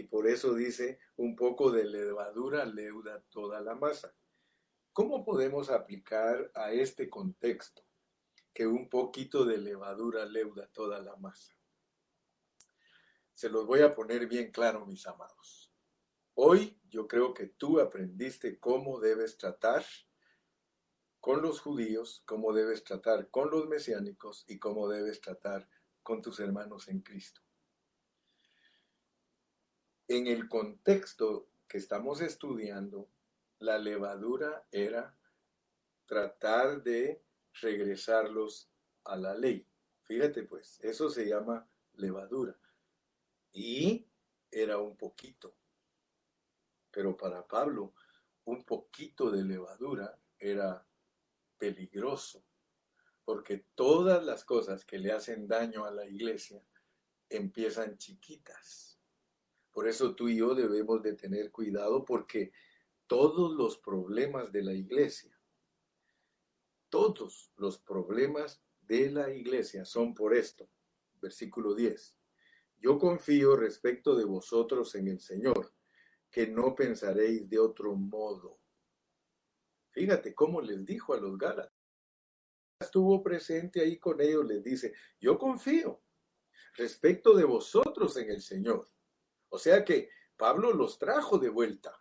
Y 0.00 0.04
por 0.04 0.26
eso 0.26 0.54
dice, 0.54 0.98
un 1.16 1.36
poco 1.36 1.70
de 1.70 1.84
levadura 1.84 2.64
leuda 2.64 3.22
toda 3.28 3.60
la 3.60 3.74
masa. 3.74 4.14
¿Cómo 4.94 5.22
podemos 5.26 5.68
aplicar 5.68 6.50
a 6.54 6.72
este 6.72 7.10
contexto 7.10 7.82
que 8.54 8.66
un 8.66 8.88
poquito 8.88 9.44
de 9.44 9.58
levadura 9.58 10.24
leuda 10.24 10.70
toda 10.72 11.02
la 11.02 11.16
masa? 11.16 11.54
Se 13.34 13.50
los 13.50 13.66
voy 13.66 13.82
a 13.82 13.94
poner 13.94 14.26
bien 14.26 14.50
claro, 14.50 14.86
mis 14.86 15.06
amados. 15.06 15.70
Hoy 16.32 16.80
yo 16.88 17.06
creo 17.06 17.34
que 17.34 17.48
tú 17.48 17.78
aprendiste 17.78 18.58
cómo 18.58 19.00
debes 19.00 19.36
tratar 19.36 19.84
con 21.20 21.42
los 21.42 21.60
judíos, 21.60 22.22
cómo 22.24 22.54
debes 22.54 22.84
tratar 22.84 23.28
con 23.28 23.50
los 23.50 23.68
mesiánicos 23.68 24.46
y 24.48 24.58
cómo 24.58 24.88
debes 24.88 25.20
tratar 25.20 25.68
con 26.02 26.22
tus 26.22 26.40
hermanos 26.40 26.88
en 26.88 27.02
Cristo 27.02 27.42
en 30.10 30.26
el 30.26 30.48
contexto 30.48 31.46
que 31.68 31.78
estamos 31.78 32.20
estudiando, 32.20 33.08
la 33.60 33.78
levadura 33.78 34.66
era 34.72 35.16
tratar 36.04 36.82
de 36.82 37.22
regresarlos 37.60 38.68
a 39.04 39.16
la 39.16 39.34
ley. 39.34 39.64
Fíjate 40.02 40.42
pues, 40.42 40.80
eso 40.82 41.10
se 41.10 41.28
llama 41.28 41.64
levadura. 41.94 42.58
Y 43.52 44.04
era 44.50 44.78
un 44.78 44.96
poquito. 44.96 45.54
Pero 46.90 47.16
para 47.16 47.46
Pablo, 47.46 47.94
un 48.46 48.64
poquito 48.64 49.30
de 49.30 49.44
levadura 49.44 50.18
era 50.40 50.84
peligroso, 51.56 52.42
porque 53.24 53.64
todas 53.76 54.24
las 54.24 54.44
cosas 54.44 54.84
que 54.84 54.98
le 54.98 55.12
hacen 55.12 55.46
daño 55.46 55.84
a 55.84 55.92
la 55.92 56.04
iglesia 56.04 56.60
empiezan 57.28 57.96
chiquitas 57.96 58.89
por 59.72 59.86
eso 59.88 60.14
tú 60.14 60.28
y 60.28 60.36
yo 60.36 60.54
debemos 60.54 61.02
de 61.02 61.14
tener 61.14 61.50
cuidado 61.50 62.04
porque 62.04 62.52
todos 63.06 63.54
los 63.54 63.78
problemas 63.78 64.52
de 64.52 64.62
la 64.62 64.72
iglesia, 64.72 65.38
todos 66.88 67.52
los 67.56 67.78
problemas 67.78 68.62
de 68.80 69.10
la 69.10 69.32
iglesia 69.32 69.84
son 69.84 70.14
por 70.14 70.34
esto. 70.34 70.68
Versículo 71.20 71.74
10. 71.74 72.16
Yo 72.78 72.98
confío 72.98 73.56
respecto 73.56 74.16
de 74.16 74.24
vosotros 74.24 74.94
en 74.94 75.08
el 75.08 75.20
Señor, 75.20 75.72
que 76.30 76.46
no 76.46 76.74
pensaréis 76.74 77.48
de 77.48 77.58
otro 77.58 77.94
modo. 77.94 78.58
Fíjate 79.90 80.34
cómo 80.34 80.60
les 80.60 80.84
dijo 80.84 81.14
a 81.14 81.20
los 81.20 81.36
Gálatas. 81.36 81.74
Estuvo 82.80 83.22
presente 83.22 83.80
ahí 83.82 83.98
con 83.98 84.20
ellos, 84.20 84.46
les 84.46 84.64
dice, 84.64 84.94
yo 85.20 85.38
confío 85.38 86.02
respecto 86.76 87.36
de 87.36 87.44
vosotros 87.44 88.16
en 88.16 88.30
el 88.30 88.40
Señor 88.40 88.88
o 89.50 89.58
sea 89.58 89.84
que 89.84 90.08
Pablo 90.36 90.72
los 90.72 90.98
trajo 90.98 91.38
de 91.38 91.50
vuelta. 91.50 92.00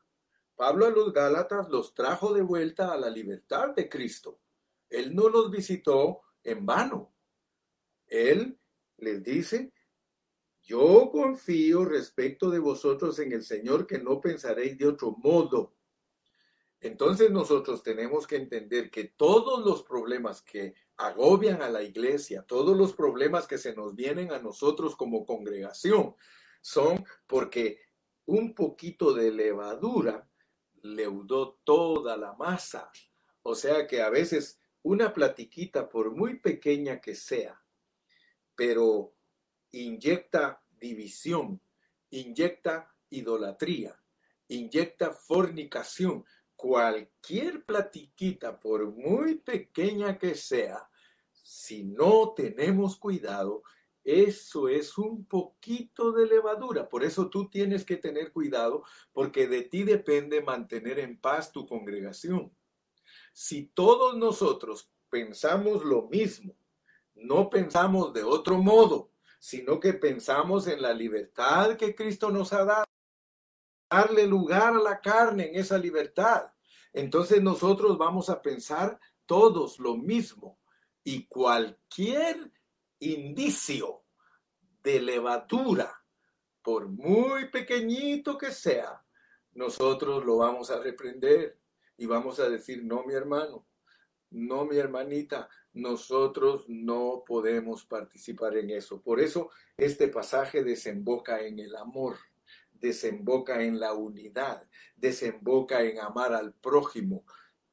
Pablo 0.56 0.86
a 0.86 0.90
los 0.90 1.14
Gálatas 1.14 1.70
los 1.70 1.94
trajo 1.94 2.34
de 2.34 2.42
vuelta 2.42 2.92
a 2.92 2.98
la 2.98 3.10
libertad 3.10 3.76
de 3.76 3.90
Cristo. 3.90 4.40
Él 4.90 5.16
no 5.16 5.30
los 5.30 5.52
visitó 5.52 6.22
en 6.44 6.66
vano. 6.66 7.14
Él 8.08 8.60
les 8.98 9.24
dice, 9.24 9.74
yo 10.62 11.10
confío 11.12 11.86
respecto 11.86 12.50
de 12.50 12.60
vosotros 12.60 13.20
en 13.20 13.32
el 13.32 13.44
Señor 13.44 13.88
que 13.88 14.00
no 14.00 14.20
pensaréis 14.22 14.78
de 14.78 14.88
otro 14.88 15.12
modo. 15.12 15.76
Entonces 16.82 17.30
nosotros 17.30 17.84
tenemos 17.84 18.26
que 18.26 18.38
entender 18.38 18.90
que 18.90 19.06
todos 19.06 19.66
los 19.66 19.84
problemas 19.84 20.42
que 20.42 20.76
agobian 20.98 21.62
a 21.62 21.70
la 21.70 21.84
iglesia, 21.84 22.44
todos 22.44 22.78
los 22.78 22.94
problemas 22.94 23.48
que 23.48 23.58
se 23.58 23.76
nos 23.76 23.96
vienen 23.96 24.32
a 24.32 24.40
nosotros 24.40 24.96
como 24.96 25.26
congregación, 25.26 26.16
son 26.62 27.04
porque 27.28 27.82
un 28.26 28.54
poquito 28.54 29.14
de 29.14 29.32
levadura 29.32 30.30
leudó 30.82 31.60
toda 31.64 32.18
la 32.18 32.34
masa. 32.34 32.92
O 33.42 33.56
sea 33.56 33.88
que 33.88 34.02
a 34.02 34.10
veces 34.10 34.60
una 34.82 35.14
platiquita, 35.14 35.90
por 35.90 36.12
muy 36.16 36.40
pequeña 36.40 37.02
que 37.02 37.16
sea, 37.16 37.62
pero 38.56 39.14
inyecta 39.72 40.64
división, 40.70 41.62
inyecta 42.10 42.96
idolatría, 43.10 44.00
inyecta 44.48 45.12
fornicación. 45.12 46.26
Cualquier 46.56 47.66
platiquita, 47.66 48.60
por 48.60 48.92
muy 48.92 49.36
pequeña 49.36 50.18
que 50.18 50.36
sea, 50.36 50.90
si 51.32 51.84
no 51.84 52.34
tenemos 52.34 52.98
cuidado, 52.98 53.64
eso 54.04 54.70
es 54.70 54.98
un 54.98 55.26
poquito 55.26 56.12
de 56.12 56.26
levadura. 56.26 56.88
Por 56.88 57.04
eso 57.04 57.30
tú 57.30 57.50
tienes 57.50 57.86
que 57.86 57.98
tener 57.98 58.32
cuidado 58.32 58.84
porque 59.12 59.48
de 59.48 59.64
ti 59.64 59.84
depende 59.84 60.42
mantener 60.42 61.00
en 61.00 61.20
paz 61.20 61.52
tu 61.52 61.68
congregación. 61.68 62.52
Si 63.34 63.68
todos 63.68 64.18
nosotros 64.18 64.92
pensamos 65.10 65.84
lo 65.84 66.08
mismo, 66.08 66.56
no 67.16 67.50
pensamos 67.50 68.14
de 68.14 68.24
otro 68.24 68.58
modo, 68.58 69.12
sino 69.40 69.80
que 69.80 69.94
pensamos 69.94 70.68
en 70.68 70.82
la 70.82 70.94
libertad 70.94 71.76
que 71.76 71.96
Cristo 71.96 72.32
nos 72.32 72.54
ha 72.54 72.66
dado, 72.66 72.86
darle 73.90 74.28
lugar 74.28 74.74
a 74.74 74.80
la 74.80 75.02
carne 75.02 75.50
en 75.50 75.56
esa 75.56 75.78
libertad. 75.78 76.52
Entonces 76.94 77.42
nosotros 77.42 77.98
vamos 77.98 78.30
a 78.30 78.42
pensar 78.42 79.00
todos 79.26 79.80
lo 79.80 79.96
mismo 79.96 80.60
y 81.04 81.26
cualquier 81.28 82.52
indicio 83.00 84.04
de 84.84 85.02
levadura, 85.02 86.04
por 86.62 86.88
muy 86.88 87.50
pequeñito 87.50 88.38
que 88.38 88.52
sea, 88.52 89.04
nosotros 89.54 90.26
lo 90.26 90.38
vamos 90.38 90.70
a 90.72 90.80
reprender 90.80 91.58
y 91.98 92.06
vamos 92.06 92.40
a 92.40 92.50
decir, 92.50 92.84
no 92.84 93.04
mi 93.04 93.14
hermano, 93.14 93.66
no 94.32 94.66
mi 94.66 94.78
hermanita, 94.78 95.50
nosotros 95.74 96.66
no 96.68 97.24
podemos 97.26 97.86
participar 97.86 98.58
en 98.58 98.70
eso. 98.72 99.02
Por 99.02 99.20
eso 99.20 99.50
este 99.78 100.08
pasaje 100.08 100.64
desemboca 100.64 101.42
en 101.42 101.60
el 101.60 101.76
amor, 101.76 102.18
desemboca 102.72 103.64
en 103.64 103.80
la 103.80 103.94
unidad, 103.94 104.62
desemboca 104.96 105.82
en 105.84 106.00
amar 106.00 106.34
al 106.34 106.54
prójimo. 106.54 107.26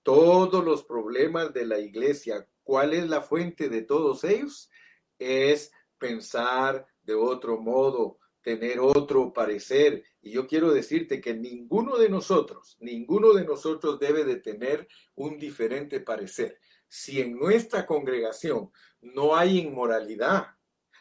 Todos 0.02 0.64
los 0.64 0.84
problemas 0.84 1.52
de 1.52 1.66
la 1.66 1.78
iglesia, 1.78 2.46
¿cuál 2.62 2.94
es 2.94 3.08
la 3.08 3.20
fuente 3.20 3.68
de 3.68 3.82
todos 3.82 4.24
ellos? 4.24 4.70
Es 5.18 5.72
pensar 5.98 6.86
de 7.02 7.14
otro 7.14 7.60
modo, 7.60 8.18
tener 8.42 8.78
otro 8.78 9.32
parecer. 9.32 10.04
Y 10.22 10.30
yo 10.30 10.46
quiero 10.46 10.72
decirte 10.72 11.20
que 11.20 11.34
ninguno 11.34 11.96
de 11.96 12.08
nosotros, 12.08 12.76
ninguno 12.80 13.32
de 13.32 13.44
nosotros 13.44 13.98
debe 13.98 14.24
de 14.24 14.36
tener 14.36 14.86
un 15.14 15.38
diferente 15.38 16.00
parecer. 16.00 16.60
Si 16.88 17.20
en 17.20 17.36
nuestra 17.36 17.84
congregación 17.84 18.70
no 19.00 19.34
hay 19.34 19.58
inmoralidad, 19.58 20.56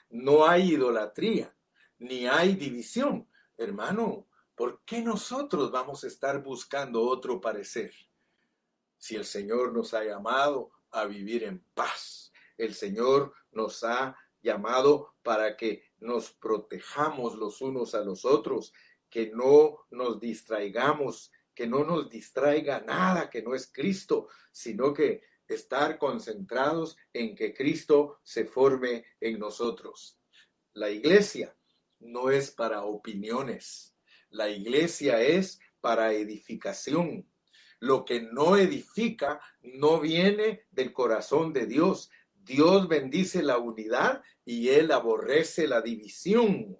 no 0.09 0.47
hay 0.47 0.73
idolatría, 0.73 1.55
ni 1.99 2.27
hay 2.27 2.55
división, 2.55 3.27
hermano, 3.57 4.27
¿por 4.55 4.81
qué 4.83 5.01
nosotros 5.01 5.71
vamos 5.71 6.03
a 6.03 6.07
estar 6.07 6.41
buscando 6.41 7.03
otro 7.03 7.39
parecer? 7.39 7.93
Si 8.97 9.15
el 9.15 9.25
Señor 9.25 9.71
nos 9.73 9.93
ha 9.93 10.03
llamado 10.03 10.71
a 10.91 11.05
vivir 11.05 11.43
en 11.43 11.59
paz, 11.73 12.31
el 12.57 12.73
Señor 12.73 13.33
nos 13.51 13.83
ha 13.83 14.17
llamado 14.41 15.15
para 15.23 15.57
que 15.57 15.83
nos 15.97 16.31
protejamos 16.31 17.35
los 17.35 17.61
unos 17.61 17.95
a 17.95 18.03
los 18.03 18.25
otros, 18.25 18.73
que 19.09 19.31
no 19.31 19.85
nos 19.89 20.19
distraigamos, 20.19 21.31
que 21.53 21.67
no 21.67 21.83
nos 21.83 22.09
distraiga 22.09 22.81
nada 22.81 23.29
que 23.29 23.41
no 23.41 23.55
es 23.55 23.71
Cristo, 23.71 24.27
sino 24.51 24.93
que 24.93 25.23
estar 25.47 25.97
concentrados 25.97 26.97
en 27.13 27.35
que 27.35 27.53
Cristo 27.53 28.19
se 28.23 28.45
forme 28.45 29.05
en 29.19 29.39
nosotros. 29.39 30.19
La 30.73 30.89
iglesia 30.89 31.55
no 31.99 32.29
es 32.29 32.51
para 32.51 32.83
opiniones, 32.83 33.95
la 34.29 34.49
iglesia 34.49 35.21
es 35.21 35.59
para 35.79 36.13
edificación. 36.13 37.29
Lo 37.79 38.05
que 38.05 38.21
no 38.21 38.57
edifica 38.57 39.39
no 39.61 39.99
viene 39.99 40.65
del 40.71 40.91
corazón 40.91 41.53
de 41.53 41.67
Dios, 41.67 42.09
Dios 42.45 42.87
bendice 42.87 43.41
la 43.41 43.57
unidad 43.57 44.21
y 44.45 44.69
Él 44.69 44.91
aborrece 44.91 45.67
la 45.67 45.81
división. 45.81 46.77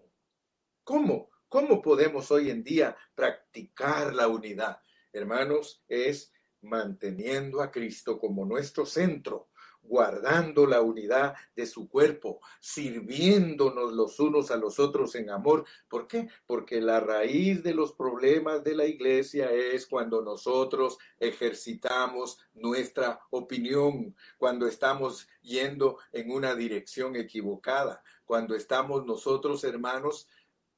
¿Cómo? 0.84 1.32
¿Cómo 1.50 1.82
podemos 1.82 2.30
hoy 2.30 2.52
en 2.52 2.64
día 2.64 2.96
practicar 3.16 4.14
la 4.14 4.28
unidad? 4.28 4.80
Hermanos, 5.12 5.84
es 5.88 6.32
manteniendo 6.62 7.62
a 7.62 7.72
Cristo 7.72 8.20
como 8.20 8.46
nuestro 8.46 8.86
centro, 8.86 9.50
guardando 9.88 10.66
la 10.66 10.82
unidad 10.82 11.36
de 11.56 11.66
su 11.66 11.88
cuerpo, 11.88 12.42
sirviéndonos 12.60 13.94
los 13.94 14.20
unos 14.20 14.52
a 14.52 14.58
los 14.58 14.80
otros 14.80 15.16
en 15.16 15.30
amor. 15.30 15.66
¿Por 15.88 16.08
qué? 16.08 16.28
Porque 16.46 16.82
la 16.82 17.00
raíz 17.00 17.64
de 17.64 17.74
los 17.74 17.94
problemas 17.94 18.64
de 18.64 18.76
la 18.76 18.86
iglesia 18.86 19.52
es 19.52 19.86
cuando 19.88 20.22
nosotros 20.22 20.98
ejercitamos 21.20 22.40
nuestra 22.54 23.20
opinión, 23.30 24.16
cuando 24.38 24.68
estamos 24.68 25.28
yendo 25.42 26.00
en 26.12 26.32
una 26.32 26.56
dirección 26.56 27.16
equivocada, 27.16 28.04
cuando 28.26 28.56
estamos 28.56 29.06
nosotros, 29.06 29.64
hermanos, 29.64 30.28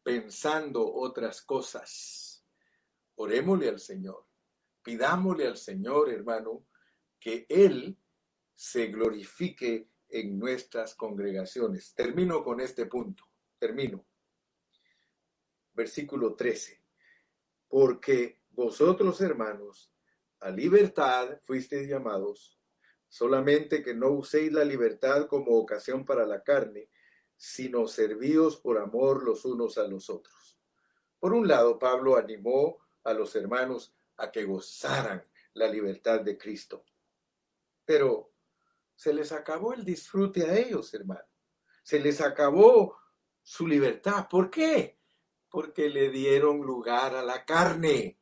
pensando 0.04 0.94
otras 0.94 1.42
cosas. 1.42 2.44
Orémosle 3.16 3.70
al 3.70 3.80
Señor, 3.80 4.26
pidámosle 4.84 5.48
al 5.48 5.58
Señor, 5.58 6.10
hermano, 6.10 6.66
que 7.20 7.46
Él 7.50 7.98
se 8.58 8.88
glorifique 8.88 9.88
en 10.10 10.40
nuestras 10.40 10.96
congregaciones. 10.96 11.94
Termino 11.94 12.44
con 12.44 12.60
este 12.60 12.88
punto. 12.88 13.24
Termino. 13.60 14.04
Versículo 15.74 16.34
13. 16.34 16.82
Porque 17.68 18.42
vosotros, 18.50 19.22
hermanos, 19.22 19.94
a 20.40 20.50
libertad 20.50 21.40
fuisteis 21.44 21.88
llamados, 21.88 22.60
solamente 23.08 23.84
que 23.84 23.94
no 23.94 24.10
uséis 24.10 24.52
la 24.52 24.66
libertad 24.66 25.28
como 25.28 25.52
ocasión 25.52 26.04
para 26.04 26.26
la 26.26 26.42
carne, 26.42 26.90
sino 27.36 27.88
servíos 27.88 28.58
por 28.58 28.80
amor 28.80 29.24
los 29.24 29.46
unos 29.46 29.78
a 29.78 29.88
los 29.88 30.10
otros. 30.10 30.58
Por 31.20 31.34
un 31.34 31.48
lado, 31.48 31.78
Pablo 31.78 32.18
animó 32.18 32.80
a 33.04 33.14
los 33.14 33.36
hermanos 33.36 33.94
a 34.16 34.32
que 34.32 34.46
gozaran 34.46 35.24
la 35.54 35.68
libertad 35.68 36.22
de 36.22 36.40
Cristo. 36.40 36.84
Pero 37.86 38.32
se 38.98 39.14
les 39.14 39.32
acabó 39.32 39.74
el 39.74 39.86
disfrute 39.86 40.44
a 40.50 40.58
ellos, 40.58 40.92
hermano. 40.96 41.30
Se 41.84 42.00
les 42.00 42.20
acabó 42.20 42.98
su 43.44 43.68
libertad. 43.68 44.28
¿Por 44.28 44.50
qué? 44.50 45.00
Porque 45.50 45.88
le 45.88 46.10
dieron 46.10 46.62
lugar 46.62 47.16
a 47.16 47.22
la 47.22 47.46
carne. 47.46 48.20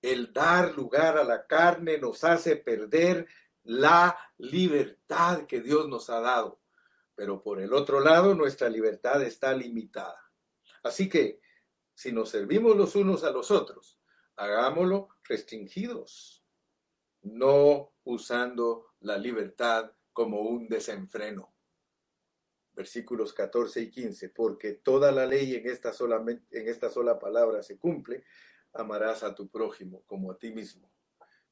El 0.00 0.32
dar 0.32 0.74
lugar 0.74 1.18
a 1.18 1.24
la 1.24 1.46
carne 1.46 1.98
nos 1.98 2.24
hace 2.24 2.56
perder 2.56 3.28
la 3.64 4.18
libertad 4.38 5.44
que 5.46 5.60
Dios 5.60 5.88
nos 5.88 6.08
ha 6.08 6.20
dado. 6.20 6.62
Pero 7.14 7.42
por 7.42 7.60
el 7.60 7.74
otro 7.74 8.00
lado, 8.00 8.34
nuestra 8.34 8.70
libertad 8.70 9.22
está 9.22 9.52
limitada. 9.52 10.32
Así 10.82 11.06
que, 11.06 11.42
si 11.92 12.12
nos 12.12 12.30
servimos 12.30 12.74
los 12.76 12.96
unos 12.96 13.24
a 13.24 13.30
los 13.30 13.50
otros, 13.50 14.00
hagámoslo 14.36 15.10
restringidos, 15.22 16.42
no 17.20 17.92
usando 18.04 18.94
la 19.00 19.18
libertad 19.18 19.92
como 20.14 20.40
un 20.40 20.68
desenfreno. 20.68 21.52
Versículos 22.72 23.34
14 23.34 23.82
y 23.82 23.90
15, 23.90 24.30
porque 24.30 24.72
toda 24.72 25.12
la 25.12 25.26
ley 25.26 25.54
en 25.54 25.66
esta, 25.66 25.92
en 26.50 26.68
esta 26.68 26.88
sola 26.88 27.18
palabra 27.18 27.62
se 27.62 27.76
cumple, 27.76 28.24
amarás 28.72 29.22
a 29.22 29.34
tu 29.34 29.48
prójimo 29.48 30.02
como 30.06 30.30
a 30.30 30.38
ti 30.38 30.52
mismo. 30.52 30.90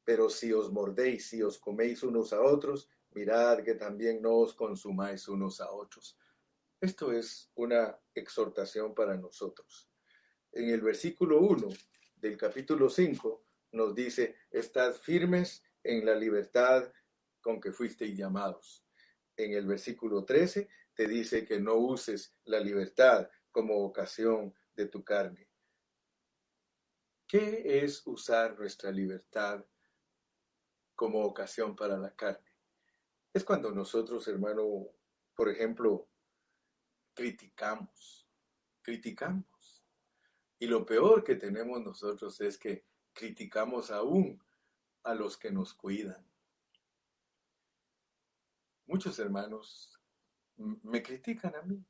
Pero 0.04 0.30
si 0.30 0.52
os 0.52 0.72
mordéis, 0.72 1.28
si 1.28 1.42
os 1.42 1.58
coméis 1.58 2.02
unos 2.02 2.32
a 2.32 2.40
otros, 2.40 2.88
mirad 3.10 3.62
que 3.62 3.74
también 3.74 4.22
no 4.22 4.36
os 4.36 4.54
consumáis 4.54 5.28
unos 5.28 5.60
a 5.60 5.70
otros. 5.70 6.16
Esto 6.80 7.12
es 7.12 7.50
una 7.54 7.96
exhortación 8.14 8.94
para 8.94 9.16
nosotros. 9.16 9.88
En 10.50 10.70
el 10.70 10.80
versículo 10.80 11.40
1 11.40 11.68
del 12.16 12.36
capítulo 12.36 12.90
5 12.90 13.44
nos 13.72 13.94
dice, 13.94 14.36
estad 14.50 14.92
firmes 14.94 15.62
en 15.84 16.04
la 16.04 16.14
libertad 16.14 16.92
con 17.42 17.60
que 17.60 17.72
fuisteis 17.72 18.16
llamados. 18.16 18.82
En 19.36 19.52
el 19.52 19.66
versículo 19.66 20.24
13 20.24 20.70
te 20.94 21.06
dice 21.06 21.44
que 21.44 21.60
no 21.60 21.74
uses 21.74 22.34
la 22.44 22.60
libertad 22.60 23.28
como 23.50 23.76
ocasión 23.84 24.54
de 24.74 24.86
tu 24.86 25.04
carne. 25.04 25.50
¿Qué 27.26 27.82
es 27.84 28.06
usar 28.06 28.58
nuestra 28.58 28.90
libertad 28.90 29.62
como 31.02 31.24
ocasión 31.24 31.74
para 31.74 31.96
la 31.96 32.14
carne. 32.14 32.52
Es 33.32 33.42
cuando 33.42 33.72
nosotros, 33.72 34.28
hermano, 34.28 34.86
por 35.34 35.48
ejemplo, 35.48 36.08
criticamos, 37.12 38.28
criticamos. 38.82 39.84
Y 40.60 40.66
lo 40.66 40.86
peor 40.86 41.24
que 41.24 41.34
tenemos 41.34 41.82
nosotros 41.82 42.40
es 42.40 42.56
que 42.56 42.84
criticamos 43.12 43.90
aún 43.90 44.40
a 45.02 45.14
los 45.14 45.36
que 45.36 45.50
nos 45.50 45.74
cuidan. 45.74 46.24
Muchos 48.86 49.18
hermanos 49.18 49.98
me 50.56 51.02
critican 51.02 51.54
a 51.54 51.62
mí. 51.62 51.84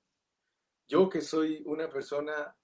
Yo 0.89 1.09
que 1.09 1.21
soy 1.21 1.63
una 1.67 1.89
persona 1.89 2.57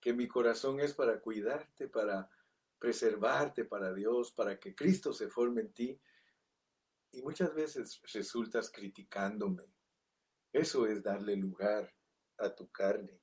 que 0.00 0.12
mi 0.12 0.28
corazón 0.28 0.80
es 0.80 0.94
para 0.94 1.20
cuidarte, 1.20 1.88
para 1.88 2.30
preservarte 2.78 3.66
para 3.66 3.92
Dios, 3.92 4.32
para 4.32 4.58
que 4.58 4.74
Cristo 4.74 5.12
se 5.12 5.28
forme 5.28 5.60
en 5.60 5.72
ti. 5.72 6.00
Y 7.12 7.22
muchas 7.22 7.54
veces 7.54 8.00
resultas 8.12 8.70
criticándome. 8.70 9.72
Eso 10.52 10.86
es 10.86 11.02
darle 11.02 11.36
lugar 11.36 11.94
a 12.38 12.54
tu 12.54 12.70
carne. 12.70 13.20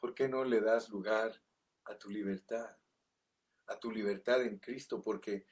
¿Por 0.00 0.14
qué 0.14 0.28
no 0.28 0.44
le 0.44 0.60
das 0.60 0.88
lugar 0.88 1.40
a 1.84 1.96
tu 1.96 2.10
libertad? 2.10 2.76
A 3.66 3.78
tu 3.78 3.90
libertad 3.90 4.42
en 4.42 4.58
Cristo, 4.58 5.00
porque 5.00 5.46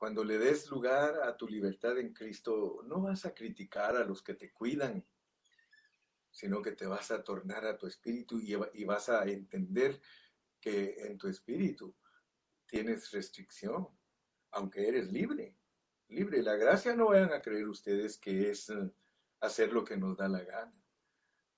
cuando 0.00 0.24
le 0.24 0.38
des 0.38 0.70
lugar 0.70 1.20
a 1.24 1.36
tu 1.36 1.46
libertad 1.46 1.98
en 1.98 2.14
Cristo, 2.14 2.82
no 2.86 3.02
vas 3.02 3.26
a 3.26 3.34
criticar 3.34 3.96
a 3.96 4.04
los 4.06 4.22
que 4.22 4.32
te 4.32 4.50
cuidan, 4.50 5.06
sino 6.30 6.62
que 6.62 6.72
te 6.72 6.86
vas 6.86 7.10
a 7.10 7.22
tornar 7.22 7.66
a 7.66 7.76
tu 7.76 7.86
espíritu 7.86 8.40
y, 8.40 8.54
vas 8.84 9.10
a 9.10 9.24
entender 9.24 10.00
que 10.58 11.06
en 11.06 11.18
tu 11.18 11.28
espíritu 11.28 11.94
tienes 12.64 13.10
restricción, 13.10 13.88
aunque 14.52 14.88
eres 14.88 15.12
libre. 15.12 15.54
Libre. 16.08 16.42
La 16.42 16.56
gracia 16.56 16.96
no 16.96 17.08
vayan 17.08 17.34
a 17.34 17.42
creer 17.42 17.68
ustedes 17.68 18.16
que 18.16 18.48
es 18.48 18.70
eh, 18.70 18.90
hacer 19.40 19.70
lo 19.70 19.84
que 19.84 19.98
nos 19.98 20.16
da 20.16 20.28
la 20.28 20.42
gana. 20.42 20.82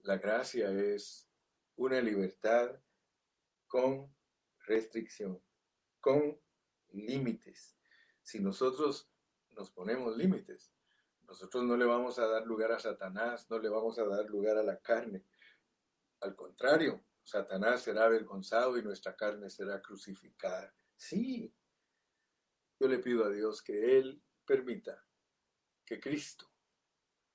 La 0.01 0.18
gracia 0.18 0.68
es 0.72 1.28
una 1.76 2.01
libertad 2.01 2.76
con 3.68 4.12
restricción, 4.66 5.40
con 6.01 6.40
límites. 6.90 7.76
Si 8.33 8.41
nosotros 8.41 9.11
nos 9.51 9.70
ponemos 9.70 10.16
límites, 10.16 10.72
nosotros 11.28 11.64
no 11.64 11.76
le 11.76 11.85
vamos 11.85 12.18
a 12.18 12.26
dar 12.26 12.47
lugar 12.47 12.72
a 12.72 12.78
Satanás, 12.78 13.51
no 13.51 13.59
le 13.59 13.68
vamos 13.68 13.99
a 13.99 14.07
dar 14.07 14.24
lugar 14.24 14.57
a 14.57 14.62
la 14.62 14.80
carne. 14.80 15.26
Al 16.20 16.35
contrario, 16.35 17.05
Satanás 17.22 17.83
será 17.83 18.07
avergonzado 18.07 18.78
y 18.78 18.83
nuestra 18.83 19.14
carne 19.14 19.51
será 19.51 19.83
crucificada. 19.83 20.74
Sí, 20.97 21.55
yo 22.80 22.89
le 22.89 23.01
pido 23.01 23.26
a 23.26 23.28
Dios 23.28 23.61
que 23.61 23.99
Él 23.99 24.22
permita 24.47 25.05
que 25.85 26.01
Cristo 26.01 26.51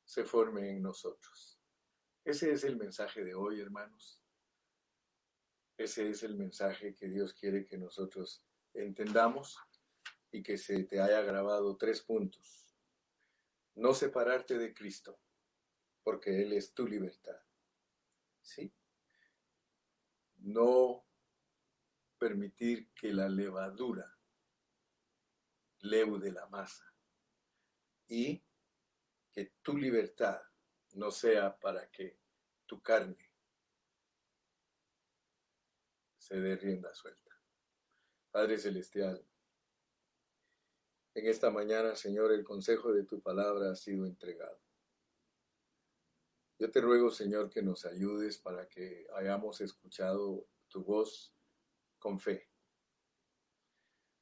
se 0.03 0.23
forme 0.23 0.71
en 0.71 0.81
nosotros. 0.81 1.61
Ese 2.25 2.51
es 2.51 2.63
el 2.63 2.75
mensaje 2.75 3.23
de 3.23 3.35
hoy, 3.35 3.61
hermanos. 3.61 4.19
Ese 5.77 6.09
es 6.09 6.23
el 6.23 6.35
mensaje 6.35 6.95
que 6.95 7.07
Dios 7.07 7.35
quiere 7.35 7.67
que 7.67 7.77
nosotros 7.77 8.43
entendamos 8.73 9.59
y 10.31 10.43
que 10.43 10.57
se 10.57 10.83
te 10.83 10.99
haya 10.99 11.21
grabado 11.21 11.77
tres 11.77 12.01
puntos 12.01 12.67
no 13.77 13.93
separarte 13.93 14.57
de 14.57 14.73
Cristo, 14.73 15.19
porque 16.03 16.41
Él 16.41 16.53
es 16.53 16.73
tu 16.73 16.87
libertad. 16.87 17.39
¿Sí? 18.41 18.73
No 20.37 21.05
permitir 22.17 22.91
que 22.93 23.13
la 23.13 23.29
levadura 23.29 24.17
leude 25.79 26.31
la 26.31 26.47
masa 26.47 26.91
y 28.07 28.43
que 29.31 29.53
tu 29.61 29.77
libertad 29.77 30.41
no 30.93 31.11
sea 31.11 31.59
para 31.59 31.89
que 31.91 32.17
tu 32.65 32.81
carne 32.81 33.31
se 36.17 36.39
dé 36.39 36.55
rienda 36.55 36.93
suelta. 36.95 37.39
Padre 38.31 38.57
Celestial, 38.57 39.23
en 41.17 41.25
esta 41.27 41.49
mañana, 41.49 41.95
Señor, 41.95 42.31
el 42.31 42.43
consejo 42.43 42.93
de 42.93 43.03
tu 43.03 43.21
palabra 43.21 43.71
ha 43.71 43.75
sido 43.75 44.05
entregado. 44.05 44.61
Yo 46.59 46.69
te 46.69 46.79
ruego, 46.79 47.09
Señor, 47.09 47.49
que 47.49 47.63
nos 47.63 47.85
ayudes 47.85 48.37
para 48.37 48.67
que 48.69 49.07
hayamos 49.15 49.59
escuchado 49.61 50.47
tu 50.67 50.83
voz 50.83 51.35
con 51.97 52.19
fe, 52.19 52.47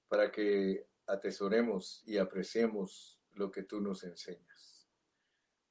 para 0.07 0.31
que 0.31 0.87
atesoremos 1.05 2.01
y 2.05 2.17
apreciemos 2.17 3.21
lo 3.31 3.51
que 3.51 3.63
tú 3.63 3.81
nos 3.81 4.05
enseñas. 4.05 4.89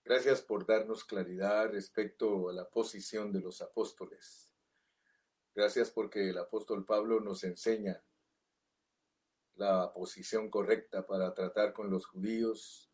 Gracias 0.04 0.42
por 0.42 0.66
darnos 0.66 1.04
claridad 1.04 1.70
respecto 1.70 2.50
a 2.50 2.52
la 2.52 2.68
posición 2.68 3.32
de 3.32 3.40
los 3.40 3.62
apóstoles. 3.62 4.52
Gracias 5.54 5.90
porque 5.90 6.28
el 6.28 6.36
apóstol 6.36 6.84
Pablo 6.84 7.20
nos 7.20 7.44
enseña 7.44 8.04
la 9.56 9.92
posición 9.92 10.50
correcta 10.50 11.06
para 11.06 11.32
tratar 11.34 11.72
con 11.72 11.90
los 11.90 12.06
judíos, 12.06 12.90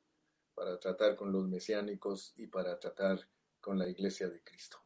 para 0.54 0.78
tratar 0.78 1.16
con 1.16 1.32
los 1.32 1.48
mesiánicos 1.48 2.32
y 2.36 2.46
para 2.46 2.78
tratar 2.78 3.28
con 3.60 3.78
la 3.78 3.88
iglesia 3.88 4.28
de 4.28 4.42
Cristo. 4.42 4.78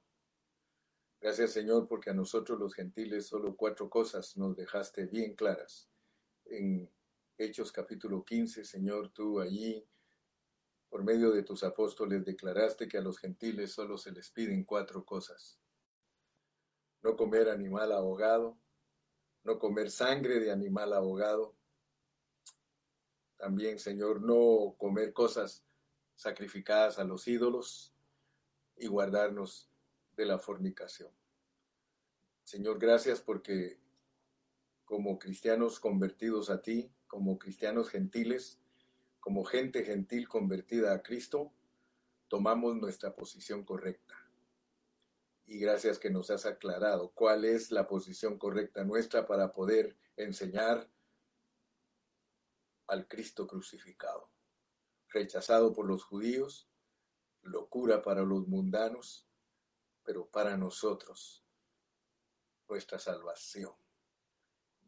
Gracias 1.20 1.52
Señor 1.52 1.88
porque 1.88 2.10
a 2.10 2.14
nosotros 2.14 2.58
los 2.58 2.74
gentiles 2.74 3.26
solo 3.26 3.56
cuatro 3.56 3.88
cosas 3.88 4.36
nos 4.36 4.56
dejaste 4.56 5.06
bien 5.06 5.34
claras. 5.34 5.88
En 6.44 6.90
Hechos 7.38 7.72
capítulo 7.72 8.24
15, 8.24 8.64
Señor, 8.64 9.10
tú 9.12 9.40
allí, 9.40 9.84
por 10.88 11.02
medio 11.02 11.32
de 11.32 11.42
tus 11.42 11.64
apóstoles, 11.64 12.24
declaraste 12.24 12.86
que 12.86 12.98
a 12.98 13.00
los 13.00 13.18
gentiles 13.18 13.72
solo 13.72 13.98
se 13.98 14.12
les 14.12 14.30
piden 14.30 14.64
cuatro 14.64 15.04
cosas. 15.04 15.58
No 17.02 17.16
comer 17.16 17.48
animal 17.48 17.90
ahogado, 17.90 18.56
no 19.42 19.58
comer 19.58 19.90
sangre 19.90 20.38
de 20.38 20.52
animal 20.52 20.92
ahogado, 20.92 21.56
también, 23.44 23.78
Señor, 23.78 24.22
no 24.22 24.74
comer 24.78 25.12
cosas 25.12 25.66
sacrificadas 26.16 26.98
a 26.98 27.04
los 27.04 27.28
ídolos 27.28 27.92
y 28.74 28.86
guardarnos 28.86 29.70
de 30.16 30.24
la 30.24 30.38
fornicación. 30.38 31.10
Señor, 32.42 32.78
gracias 32.78 33.20
porque 33.20 33.78
como 34.86 35.18
cristianos 35.18 35.78
convertidos 35.78 36.48
a 36.48 36.62
ti, 36.62 36.90
como 37.06 37.38
cristianos 37.38 37.90
gentiles, 37.90 38.62
como 39.20 39.44
gente 39.44 39.84
gentil 39.84 40.26
convertida 40.26 40.94
a 40.94 41.02
Cristo, 41.02 41.52
tomamos 42.28 42.76
nuestra 42.76 43.14
posición 43.14 43.62
correcta. 43.62 44.26
Y 45.44 45.58
gracias 45.58 45.98
que 45.98 46.08
nos 46.08 46.30
has 46.30 46.46
aclarado 46.46 47.10
cuál 47.10 47.44
es 47.44 47.70
la 47.70 47.88
posición 47.88 48.38
correcta 48.38 48.84
nuestra 48.84 49.26
para 49.26 49.52
poder 49.52 49.98
enseñar 50.16 50.88
al 52.86 53.08
Cristo 53.08 53.46
crucificado, 53.46 54.30
rechazado 55.08 55.72
por 55.72 55.86
los 55.86 56.04
judíos, 56.04 56.68
locura 57.42 58.02
para 58.02 58.22
los 58.22 58.46
mundanos, 58.46 59.28
pero 60.02 60.26
para 60.28 60.56
nosotros, 60.56 61.44
nuestra 62.68 62.98
salvación. 62.98 63.72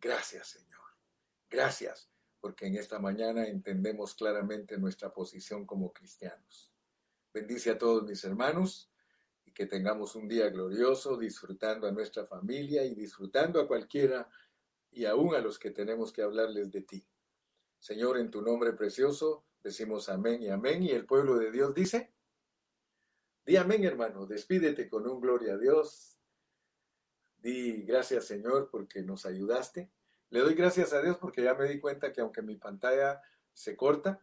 Gracias, 0.01 0.49
Señor. 0.49 0.81
Gracias, 1.49 2.11
porque 2.41 2.67
en 2.67 2.77
esta 2.77 2.99
mañana 2.99 3.47
entendemos 3.47 4.15
claramente 4.15 4.79
nuestra 4.79 5.13
posición 5.13 5.67
como 5.67 5.93
cristianos. 5.93 6.73
Bendice 7.33 7.71
a 7.71 7.79
todos 7.79 8.05
mis 8.05 8.25
hermanos 8.25 8.91
y 9.45 9.53
que 9.53 9.67
tengamos 9.67 10.17
un 10.17 10.29
día 10.29 10.49
glorioso 10.49 11.17
disfrutando 11.17 11.87
a 11.87 11.93
nuestra 11.93 12.25
familia 12.25 12.85
y 12.85 12.95
disfrutando 12.95 13.61
a 13.61 13.69
cualquiera 13.69 14.29
y 14.91 15.05
aún 15.05 15.35
a 15.35 15.41
los 15.41 15.59
que 15.59 15.71
tenemos 15.71 16.13
que 16.13 16.23
hablarles 16.23 16.71
de 16.71 16.83
ti. 16.83 17.07
Señor, 17.79 18.19
en 18.19 18.31
tu 18.31 18.43
nombre 18.43 18.73
precioso, 18.73 19.45
decimos 19.63 20.09
amén 20.09 20.43
y 20.43 20.49
amén. 20.49 20.83
Y 20.83 20.91
el 20.91 21.07
pueblo 21.07 21.37
de 21.37 21.51
Dios 21.51 21.75
dice, 21.75 22.13
di 23.45 23.57
amén, 23.57 23.85
hermano, 23.85 24.27
despídete 24.27 24.89
con 24.89 25.09
un 25.09 25.21
gloria 25.21 25.55
a 25.55 25.59
Dios. 25.59 26.19
Di 27.39 27.83
gracias, 27.83 28.25
Señor, 28.25 28.71
porque 28.71 29.03
nos 29.03 29.27
ayudaste. 29.27 29.91
Le 30.31 30.41
doy 30.41 30.55
gracias 30.55 30.93
a 30.93 31.01
Dios 31.01 31.19
porque 31.19 31.43
ya 31.43 31.55
me 31.55 31.69
di 31.69 31.81
cuenta 31.81 32.13
que 32.13 32.21
aunque 32.21 32.43
mi 32.43 32.57
pantalla 32.57 33.23
se 33.53 33.77
corta, 33.77 34.21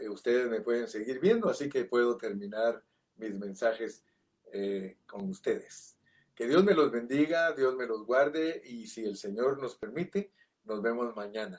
eh, 0.00 0.08
ustedes 0.08 0.48
me 0.50 0.60
pueden 0.60 0.88
seguir 0.88 1.20
viendo, 1.20 1.48
así 1.48 1.68
que 1.68 1.84
puedo 1.84 2.16
terminar 2.16 2.84
mis 3.16 3.34
mensajes 3.34 4.04
eh, 4.52 4.98
con 5.06 5.28
ustedes. 5.28 5.96
Que 6.34 6.48
Dios 6.48 6.64
me 6.64 6.74
los 6.74 6.90
bendiga, 6.90 7.52
Dios 7.52 7.76
me 7.76 7.86
los 7.86 8.04
guarde 8.04 8.62
y 8.64 8.86
si 8.86 9.04
el 9.04 9.16
Señor 9.16 9.60
nos 9.60 9.76
permite, 9.76 10.32
nos 10.64 10.82
vemos 10.82 11.14
mañana 11.14 11.58